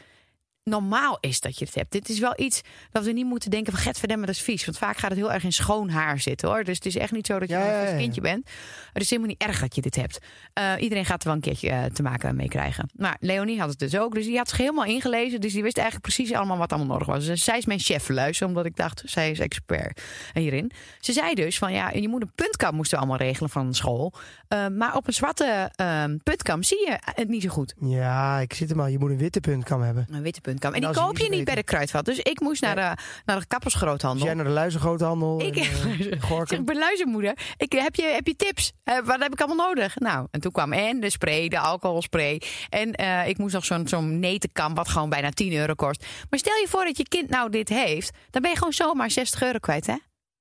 normaal 0.69 1.17
is 1.19 1.39
dat 1.39 1.59
je 1.59 1.65
het 1.65 1.75
hebt. 1.75 1.91
Dit 1.91 2.09
is 2.09 2.19
wel 2.19 2.33
iets 2.35 2.61
dat 2.91 3.03
we 3.03 3.11
niet 3.11 3.25
moeten 3.25 3.49
denken 3.49 3.73
van 3.73 3.81
get 3.81 3.99
verdemmen, 3.99 4.27
dat 4.27 4.35
is 4.35 4.41
vies. 4.41 4.65
Want 4.65 4.77
vaak 4.77 4.97
gaat 4.97 5.09
het 5.09 5.19
heel 5.19 5.31
erg 5.31 5.43
in 5.43 5.53
schoon 5.53 5.89
haar 5.89 6.19
zitten 6.19 6.49
hoor. 6.49 6.63
Dus 6.63 6.75
het 6.75 6.85
is 6.85 6.95
echt 6.95 7.11
niet 7.11 7.27
zo 7.27 7.39
dat 7.39 7.49
je 7.49 7.55
Ja, 7.55 7.81
een 7.83 7.91
ja, 7.91 7.97
kindje 7.97 8.21
bent. 8.21 8.49
Het 8.93 9.01
is 9.01 9.09
helemaal 9.09 9.31
niet 9.31 9.41
erg 9.41 9.59
dat 9.59 9.75
je 9.75 9.81
dit 9.81 9.95
hebt. 9.95 10.19
Eh, 10.53 10.71
iedereen 10.79 11.05
gaat 11.05 11.21
er 11.21 11.27
wel 11.27 11.35
een 11.35 11.41
keertje 11.41 11.69
eh, 11.69 11.83
te 11.83 12.01
maken 12.01 12.35
mee 12.35 12.47
krijgen. 12.47 12.89
Maar 12.95 13.17
Leonie 13.19 13.59
had 13.59 13.69
het 13.69 13.79
dus 13.79 13.97
ook. 13.97 14.13
Dus 14.13 14.25
die 14.25 14.37
had 14.37 14.49
zich 14.49 14.57
helemaal 14.57 14.85
ingelezen. 14.85 15.41
Dus 15.41 15.53
die 15.53 15.63
wist 15.63 15.77
eigenlijk 15.77 16.07
precies 16.07 16.33
allemaal 16.33 16.57
wat 16.57 16.71
allemaal 16.71 16.91
nodig 16.91 17.07
was. 17.07 17.25
Dus 17.25 17.43
zij 17.43 17.57
is 17.57 17.65
mijn 17.65 17.79
chef 17.79 18.09
luister, 18.09 18.47
omdat 18.47 18.65
ik 18.65 18.75
dacht, 18.75 19.01
zij 19.05 19.31
is 19.31 19.39
expert 19.39 20.01
hierin. 20.33 20.71
Ze 20.99 21.13
zei 21.13 21.33
dus 21.33 21.57
van 21.57 21.73
ja, 21.73 21.89
je 21.91 22.09
moet 22.09 22.21
een 22.21 22.31
puntkam 22.35 22.75
moesten 22.75 22.97
we 22.97 23.03
allemaal 23.03 23.25
regelen 23.27 23.49
van 23.49 23.73
school. 23.73 24.13
Eh, 24.47 24.67
maar 24.67 24.95
op 24.95 25.07
een 25.07 25.13
zwarte 25.13 25.71
eh, 25.75 26.03
puntkam 26.23 26.63
zie 26.63 26.85
je 26.85 26.97
het 26.99 27.29
niet 27.29 27.41
zo 27.41 27.49
goed. 27.49 27.73
Ja, 27.79 28.39
ik 28.39 28.53
zit 28.53 28.69
er 28.69 28.75
maar. 28.75 28.91
Je 28.91 28.99
moet 28.99 29.09
een 29.09 29.17
witte 29.17 29.39
puntkam 29.39 29.81
hebben. 29.81 30.07
Een 30.11 30.21
witte 30.21 30.41
En 30.59 30.73
En 30.73 30.81
die 30.81 31.01
koop 31.01 31.17
je 31.17 31.29
niet 31.29 31.43
bij 31.43 31.55
de 31.55 31.63
kruidvat. 31.63 32.05
Dus 32.05 32.19
ik 32.19 32.39
moest 32.39 32.61
naar 32.61 32.75
de, 32.75 33.01
naar 33.25 33.39
de 33.39 33.45
kappersgroothandel. 33.47 34.25
jij 34.25 34.33
naar 34.33 34.45
de 34.45 34.51
luizengroothandel 34.51 35.41
Ik- 35.41 35.55
en, 35.55 35.61
eh, 35.61 36.29
zeg, 36.47 36.59
ik 36.59 36.65
ben 36.65 36.77
luizenmoeder. 36.77 37.37
Ik, 37.57 37.71
heb, 37.71 37.95
je, 37.95 38.03
heb 38.03 38.27
je 38.27 38.35
tips? 38.35 38.71
Eh, 38.83 38.97
wat 39.03 39.19
heb 39.19 39.33
ik 39.33 39.41
allemaal 39.41 39.67
nodig? 39.67 39.95
Nou, 39.95 40.27
en 40.31 40.39
toen 40.41 40.51
kwam 40.51 40.73
en 40.73 40.99
de 40.99 41.09
spray, 41.09 41.47
de 41.47 41.59
alcoholspray. 41.59 42.41
En 42.69 42.93
eh, 42.93 43.27
ik 43.27 43.37
moest 43.37 43.53
nog 43.53 43.65
zo'n 43.65 43.87
zo'n 43.87 44.19
netenkam, 44.19 44.73
wat 44.73 44.87
gewoon 44.89 45.09
bijna 45.09 45.29
10 45.29 45.53
euro 45.53 45.73
kost. 45.73 46.05
Maar 46.29 46.39
stel 46.39 46.55
je 46.55 46.67
voor 46.69 46.83
dat 46.85 46.97
je 46.97 47.03
kind 47.07 47.29
nou 47.29 47.49
dit 47.49 47.69
heeft. 47.69 48.17
Dan 48.29 48.41
ben 48.41 48.51
je 48.51 48.57
gewoon 48.57 48.73
zomaar 48.73 49.11
60 49.11 49.41
euro 49.41 49.59
kwijt, 49.59 49.85
hè? 49.87 49.95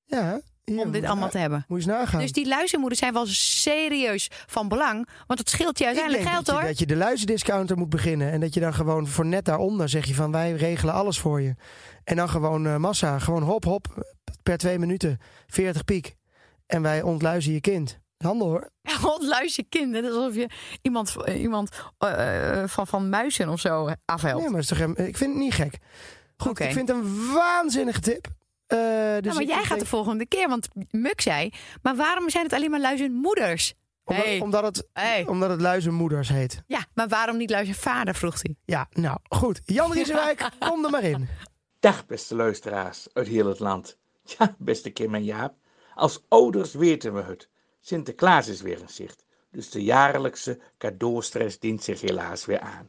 Ja, 0.05 0.41
Om 0.65 0.93
dit 0.93 1.03
je 1.03 1.09
allemaal 1.09 1.29
te 1.29 1.39
hebben. 1.39 1.65
Moet 1.69 1.83
je 1.83 1.91
eens 1.91 1.99
nagaan. 1.99 2.21
Dus 2.21 2.33
die 2.33 2.49
luizenmoeders 2.49 3.01
zijn 3.01 3.12
wel 3.12 3.27
serieus 3.27 4.31
van 4.47 4.69
belang. 4.69 5.09
Want 5.27 5.39
het 5.39 5.51
scheelt 5.51 5.79
je 5.79 5.87
uiteindelijk 5.87 6.29
geld, 6.29 6.47
dat 6.47 6.47
je, 6.47 6.53
hoor. 6.53 6.62
dat 6.62 6.79
je 6.79 6.87
de 6.87 6.97
luizendiscounter 6.97 7.77
moet 7.77 7.89
beginnen. 7.89 8.33
En 8.33 8.41
dat 8.41 8.55
je 8.55 8.61
dan 8.61 8.75
gewoon 8.75 9.07
voor 9.07 9.27
net 9.27 9.45
daaronder 9.45 9.89
zeg 9.89 10.05
je 10.05 10.15
van 10.15 10.33
wij 10.33 10.53
regelen 10.53 10.95
alles 10.95 11.19
voor 11.19 11.41
je. 11.41 11.55
En 12.05 12.17
dan 12.17 12.29
gewoon 12.29 12.67
eh, 12.67 12.77
massa. 12.77 13.19
Gewoon 13.19 13.43
hop 13.43 13.65
hop 13.65 14.15
per 14.43 14.57
twee 14.57 14.79
minuten. 14.79 15.19
40 15.47 15.85
piek. 15.85 16.15
En 16.67 16.83
wij 16.83 17.03
ontluizen 17.03 17.53
je 17.53 17.61
kind. 17.61 18.03
Handel 18.25 18.49
hoor. 18.49 18.71
Ontluizen 19.19 19.69
kinderen. 19.69 20.03
Dat 20.03 20.12
is 20.12 20.19
alsof 20.19 20.35
je 20.35 20.49
iemand, 20.83 21.17
eh, 21.25 21.41
iemand 21.41 21.71
eh, 21.99 22.62
eh, 22.62 22.69
van, 22.69 22.87
van 22.87 23.09
muizen 23.09 23.49
of 23.49 23.61
zo 23.61 23.91
afhelpt. 24.05 24.41
Nee, 24.41 24.51
maar 24.51 24.61
is 24.61 24.67
toch, 24.67 24.79
ik 24.79 25.17
vind 25.17 25.31
het 25.33 25.43
niet 25.43 25.55
gek. 25.55 25.79
Goed, 26.37 26.61
ik 26.61 26.73
vind 26.73 26.89
het 26.89 26.97
een 26.97 27.33
waanzinnige 27.33 28.01
tip. 28.01 28.27
Eh, 28.75 29.22
dus 29.22 29.25
Ja, 29.25 29.33
maar 29.33 29.43
ik 29.43 29.49
jij 29.49 29.59
gaat 29.59 29.68
denk- 29.68 29.81
de 29.81 29.87
volgende 29.87 30.27
keer, 30.27 30.49
want 30.49 30.68
Muk 30.91 31.20
zei... 31.20 31.53
maar 31.83 31.97
waarom 31.97 32.31
zijn 32.31 32.45
het 32.45 32.53
alleen 32.53 32.70
maar 32.70 32.81
luizenmoeders? 32.81 33.75
Omdat, 34.05 34.25
Hey. 34.25 34.41
omdat, 34.41 34.62
het, 34.64 34.89
Hey. 34.93 35.27
omdat 35.27 35.51
het 35.51 35.61
luizenmoeders 35.61 36.29
heet. 36.29 36.62
Ja, 36.66 36.85
maar 36.95 37.09
waarom 37.09 37.37
niet 37.37 37.51
luizenvader, 37.51 38.14
vroeg 38.14 38.43
hij. 38.43 38.57
Ja, 38.64 38.89
nou 38.93 39.18
goed. 39.29 39.61
Jan 39.64 39.93
Riesenwijk, 39.97 40.49
kom 40.59 40.85
er 40.85 40.91
maar 40.91 41.03
in. 41.03 41.29
Dag 41.81 42.07
beste 42.07 42.35
luisteraars 42.35 43.07
uit 43.12 43.27
heel 43.29 43.47
het 43.47 43.59
land. 43.59 43.97
Ja, 44.39 44.55
beste 44.59 44.91
Kim 44.91 45.14
en 45.14 45.25
Jaap. 45.25 45.55
Als 45.95 46.25
ouders 46.29 46.72
weten 46.75 47.14
we 47.14 47.22
het. 47.22 47.49
Sinterklaas 47.81 48.49
is 48.49 48.61
weer 48.61 48.79
in 48.81 48.89
zicht. 48.89 49.25
Dus 49.51 49.70
de 49.70 49.83
jaarlijkse 49.83 50.61
cadeaustress 50.79 51.59
dient 51.59 51.83
zich 51.83 52.01
helaas 52.01 52.45
weer 52.45 52.61
aan. 52.61 52.89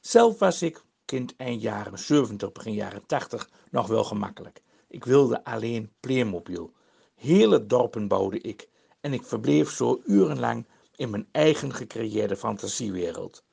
Zelf 0.00 0.38
was 0.38 0.62
ik, 0.62 0.82
kind 1.04 1.34
eind 1.36 1.62
jaren 1.62 1.98
70, 1.98 2.52
begin 2.52 2.72
jaren 2.74 3.06
80, 3.06 3.48
nog 3.70 3.86
wel 3.86 4.04
gemakkelijk. 4.04 4.60
Ik 4.92 5.04
wilde 5.04 5.44
alleen 5.44 5.92
Playmobil. 6.00 6.72
Hele 7.14 7.66
dorpen 7.66 8.08
bouwde 8.08 8.40
ik. 8.40 8.68
En 9.00 9.12
ik 9.12 9.24
verbleef 9.24 9.70
zo 9.70 10.00
urenlang 10.04 10.66
in 10.96 11.10
mijn 11.10 11.28
eigen 11.30 11.74
gecreëerde 11.74 12.36
fantasiewereld. 12.36 13.44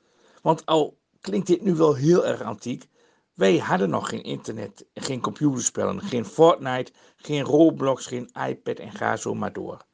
Want 0.41 0.65
al 0.65 0.97
klinkt 1.21 1.47
dit 1.47 1.61
nu 1.61 1.75
wel 1.75 1.95
heel 1.95 2.25
erg 2.25 2.41
antiek, 2.41 2.87
wij 3.33 3.57
hadden 3.57 3.89
nog 3.89 4.09
geen 4.09 4.23
internet, 4.23 4.85
geen 4.93 5.21
computerspellen, 5.21 6.01
geen 6.01 6.25
Fortnite, 6.25 6.91
geen 7.15 7.43
Roblox, 7.43 8.05
geen 8.05 8.29
iPad 8.47 8.79
en 8.79 8.91
ga 8.91 9.15
zo 9.15 9.33
maar 9.33 9.53
door. 9.53 9.85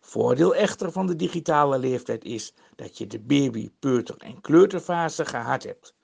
Voordeel 0.00 0.54
echter 0.54 0.92
van 0.92 1.06
de 1.06 1.16
digitale 1.16 1.78
leeftijd 1.78 2.24
is 2.24 2.54
dat 2.76 2.98
je 2.98 3.06
de 3.06 3.20
baby, 3.20 3.70
peuter 3.78 4.16
en 4.18 4.40
kleuterfase 4.40 5.24
gehad 5.24 5.62
hebt. 5.62 5.94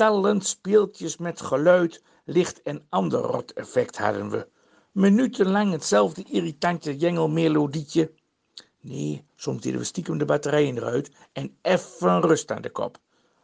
Tientallen 0.00 0.40
speeltjes 0.40 1.16
met 1.16 1.40
geluid, 1.40 2.02
licht 2.24 2.62
en 2.62 2.86
ander 2.88 3.20
rot 3.20 3.52
effect 3.52 3.98
hadden 3.98 4.30
we. 4.30 4.48
Minutenlang 4.92 5.72
hetzelfde 5.72 6.24
irritante 6.24 6.96
jengelmelodietje. 6.96 8.12
Nee, 8.80 9.24
soms 9.36 9.62
deden 9.62 9.78
we 9.78 9.84
stiekem 9.84 10.18
de 10.18 10.24
batterijen 10.24 10.76
eruit 10.76 11.10
en 11.32 11.56
effen 11.62 12.20
rust 12.20 12.50
aan 12.50 12.62
de 12.62 12.70
kop. 12.70 12.98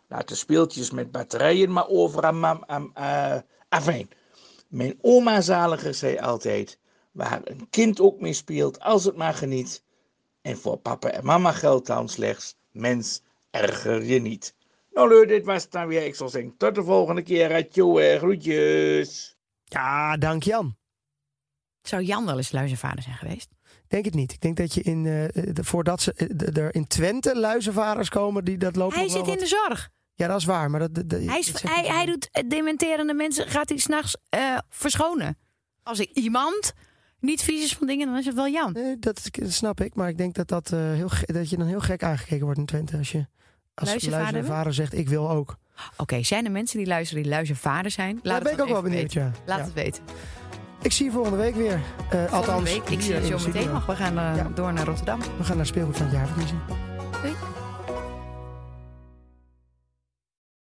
Laat 0.08 0.28
de 0.28 0.34
speeltjes 0.34 0.90
met 0.90 1.10
batterijen 1.10 1.72
maar 1.72 1.88
over 1.88 2.24
aan 2.24 2.38
mam. 2.38 2.62
aan- 2.66 2.94
eh, 2.94 3.38
afijn. 3.68 4.08
Mijn 4.68 4.98
oma 5.00 5.40
zaliger 5.40 5.94
zei 5.94 6.18
altijd: 6.18 6.78
waar 7.12 7.40
een 7.44 7.68
kind 7.70 8.00
ook 8.00 8.20
mee 8.20 8.32
speelt, 8.32 8.80
als 8.80 9.04
het 9.04 9.16
maar 9.16 9.34
geniet. 9.34 9.82
En 10.42 10.56
voor 10.56 10.76
papa 10.76 11.10
en 11.10 11.24
mama 11.24 11.52
geldt 11.52 11.86
dan 11.86 12.08
slechts: 12.08 12.56
mens, 12.70 13.22
erger 13.50 14.04
je 14.04 14.20
niet. 14.20 14.54
Nou, 14.96 15.08
leuk, 15.08 15.28
dit 15.28 15.44
was 15.44 15.62
het 15.62 15.72
dan 15.72 15.86
weer. 15.86 16.04
Ik 16.04 16.14
zal 16.14 16.28
zeggen: 16.28 16.54
tot 16.56 16.74
de 16.74 16.82
volgende 16.82 17.22
keer. 17.22 17.54
Atjo, 17.54 17.98
eh, 17.98 18.18
groetjes. 18.18 19.36
Ja, 19.64 20.16
dank 20.16 20.42
Jan. 20.42 20.76
Zou 21.82 22.02
Jan 22.02 22.26
wel 22.26 22.36
eens 22.36 22.52
luizenvader 22.52 23.02
zijn 23.02 23.14
geweest? 23.16 23.48
Ik 23.64 23.88
denk 23.88 24.04
het 24.04 24.14
niet. 24.14 24.32
Ik 24.32 24.40
denk 24.40 24.56
dat 24.56 24.74
je 24.74 24.82
in, 24.82 25.06
eh, 25.06 25.52
de, 25.54 25.64
voordat 25.64 26.00
ze, 26.02 26.12
eh, 26.12 26.28
de- 26.34 26.60
er 26.60 26.74
in 26.74 26.86
Twente 26.86 27.38
luizenvaders 27.38 28.08
komen, 28.08 28.44
die 28.44 28.58
dat 28.58 28.76
loopt 28.76 28.94
Hij 28.94 29.04
nog 29.04 29.12
wel 29.12 29.24
zit 29.24 29.34
in 29.34 29.40
de 29.40 29.46
zorg. 29.46 29.88
Ja, 30.14 30.26
dat 30.28 30.38
is 30.40 30.44
waar. 30.44 30.70
Maar 30.70 30.80
dat, 30.80 30.94
dat, 30.94 31.08
dat- 31.08 31.20
Hij, 31.24 31.38
is, 31.38 31.46
dat 31.52 31.60
zeg 31.60 31.70
hij, 31.74 31.84
ik- 31.84 31.90
hij 31.90 32.06
doet 32.06 32.28
eh, 32.30 32.48
dementerende 32.48 33.14
mensen, 33.14 33.48
gaat 33.48 33.68
hij 33.68 33.78
s'nachts 33.78 34.16
eh 34.28 34.58
verschonen. 34.68 35.38
Als 35.82 35.98
er 35.98 36.08
iemand 36.12 36.72
niet 37.20 37.42
vies 37.42 37.64
is 37.64 37.74
van 37.74 37.86
dingen, 37.86 38.06
dan 38.06 38.16
is 38.18 38.26
het 38.26 38.34
wel 38.34 38.48
Jan. 38.48 38.72
Nee, 38.72 38.98
dat, 38.98 39.30
snap 39.42 39.80
ik. 39.80 39.94
Maar 39.94 40.08
ik 40.08 40.18
denk 40.18 40.34
dat, 40.34 40.48
dat, 40.48 40.72
eh, 40.72 40.78
heel, 40.92 41.10
dat 41.26 41.50
je 41.50 41.56
dan 41.56 41.66
heel 41.66 41.80
gek 41.80 42.02
aangekeken 42.02 42.44
wordt 42.44 42.58
in 42.60 42.66
Twente. 42.66 42.96
Als 42.96 43.12
je 43.12 43.26
als 43.80 43.88
Luizenvader 43.88 44.32
luizenvader 44.32 44.74
zegt, 44.74 44.94
ik 44.94 45.08
wil 45.08 45.30
ook. 45.30 45.56
Oké, 45.96 46.22
zijn 46.22 46.44
er 46.44 46.50
mensen 46.50 46.78
die 46.78 46.86
luisteren 46.86 47.22
die 47.22 47.32
luizenvader 47.32 47.90
zijn? 47.90 48.14
Laat 48.14 48.24
Daar 48.24 48.34
het 48.34 48.42
ben 48.44 48.52
ik 48.52 48.60
ook 48.60 48.68
wel 48.68 48.82
benieuwd, 48.82 49.14
weten. 49.14 49.22
ja. 49.22 49.32
Laat 49.46 49.58
Ja. 49.58 49.64
het 49.64 49.72
weten. 49.74 50.02
Ik 50.82 50.92
zie 50.92 51.04
je 51.04 51.10
volgende 51.12 51.36
week 51.38 51.54
weer. 51.54 51.80
Eh, 52.10 52.20
althans, 52.20 52.44
Volgende 52.44 52.70
week. 52.70 52.88
Ik 52.88 53.00
zie 53.00 53.14
je 53.14 53.26
zo 53.38 53.46
meteen 53.46 53.70
nog. 53.72 53.86
We 53.86 53.96
gaan 53.96 54.18
eh, 54.18 54.36
Ja. 54.36 54.48
door 54.54 54.72
naar 54.72 54.84
Rotterdam. 54.86 55.20
We 55.38 55.44
gaan 55.44 55.56
naar 55.56 55.66
speelgoed 55.66 55.96
van 55.96 56.06
het 56.06 56.14
jaarverkiezing. 56.14 56.60
Doei. 57.22 57.34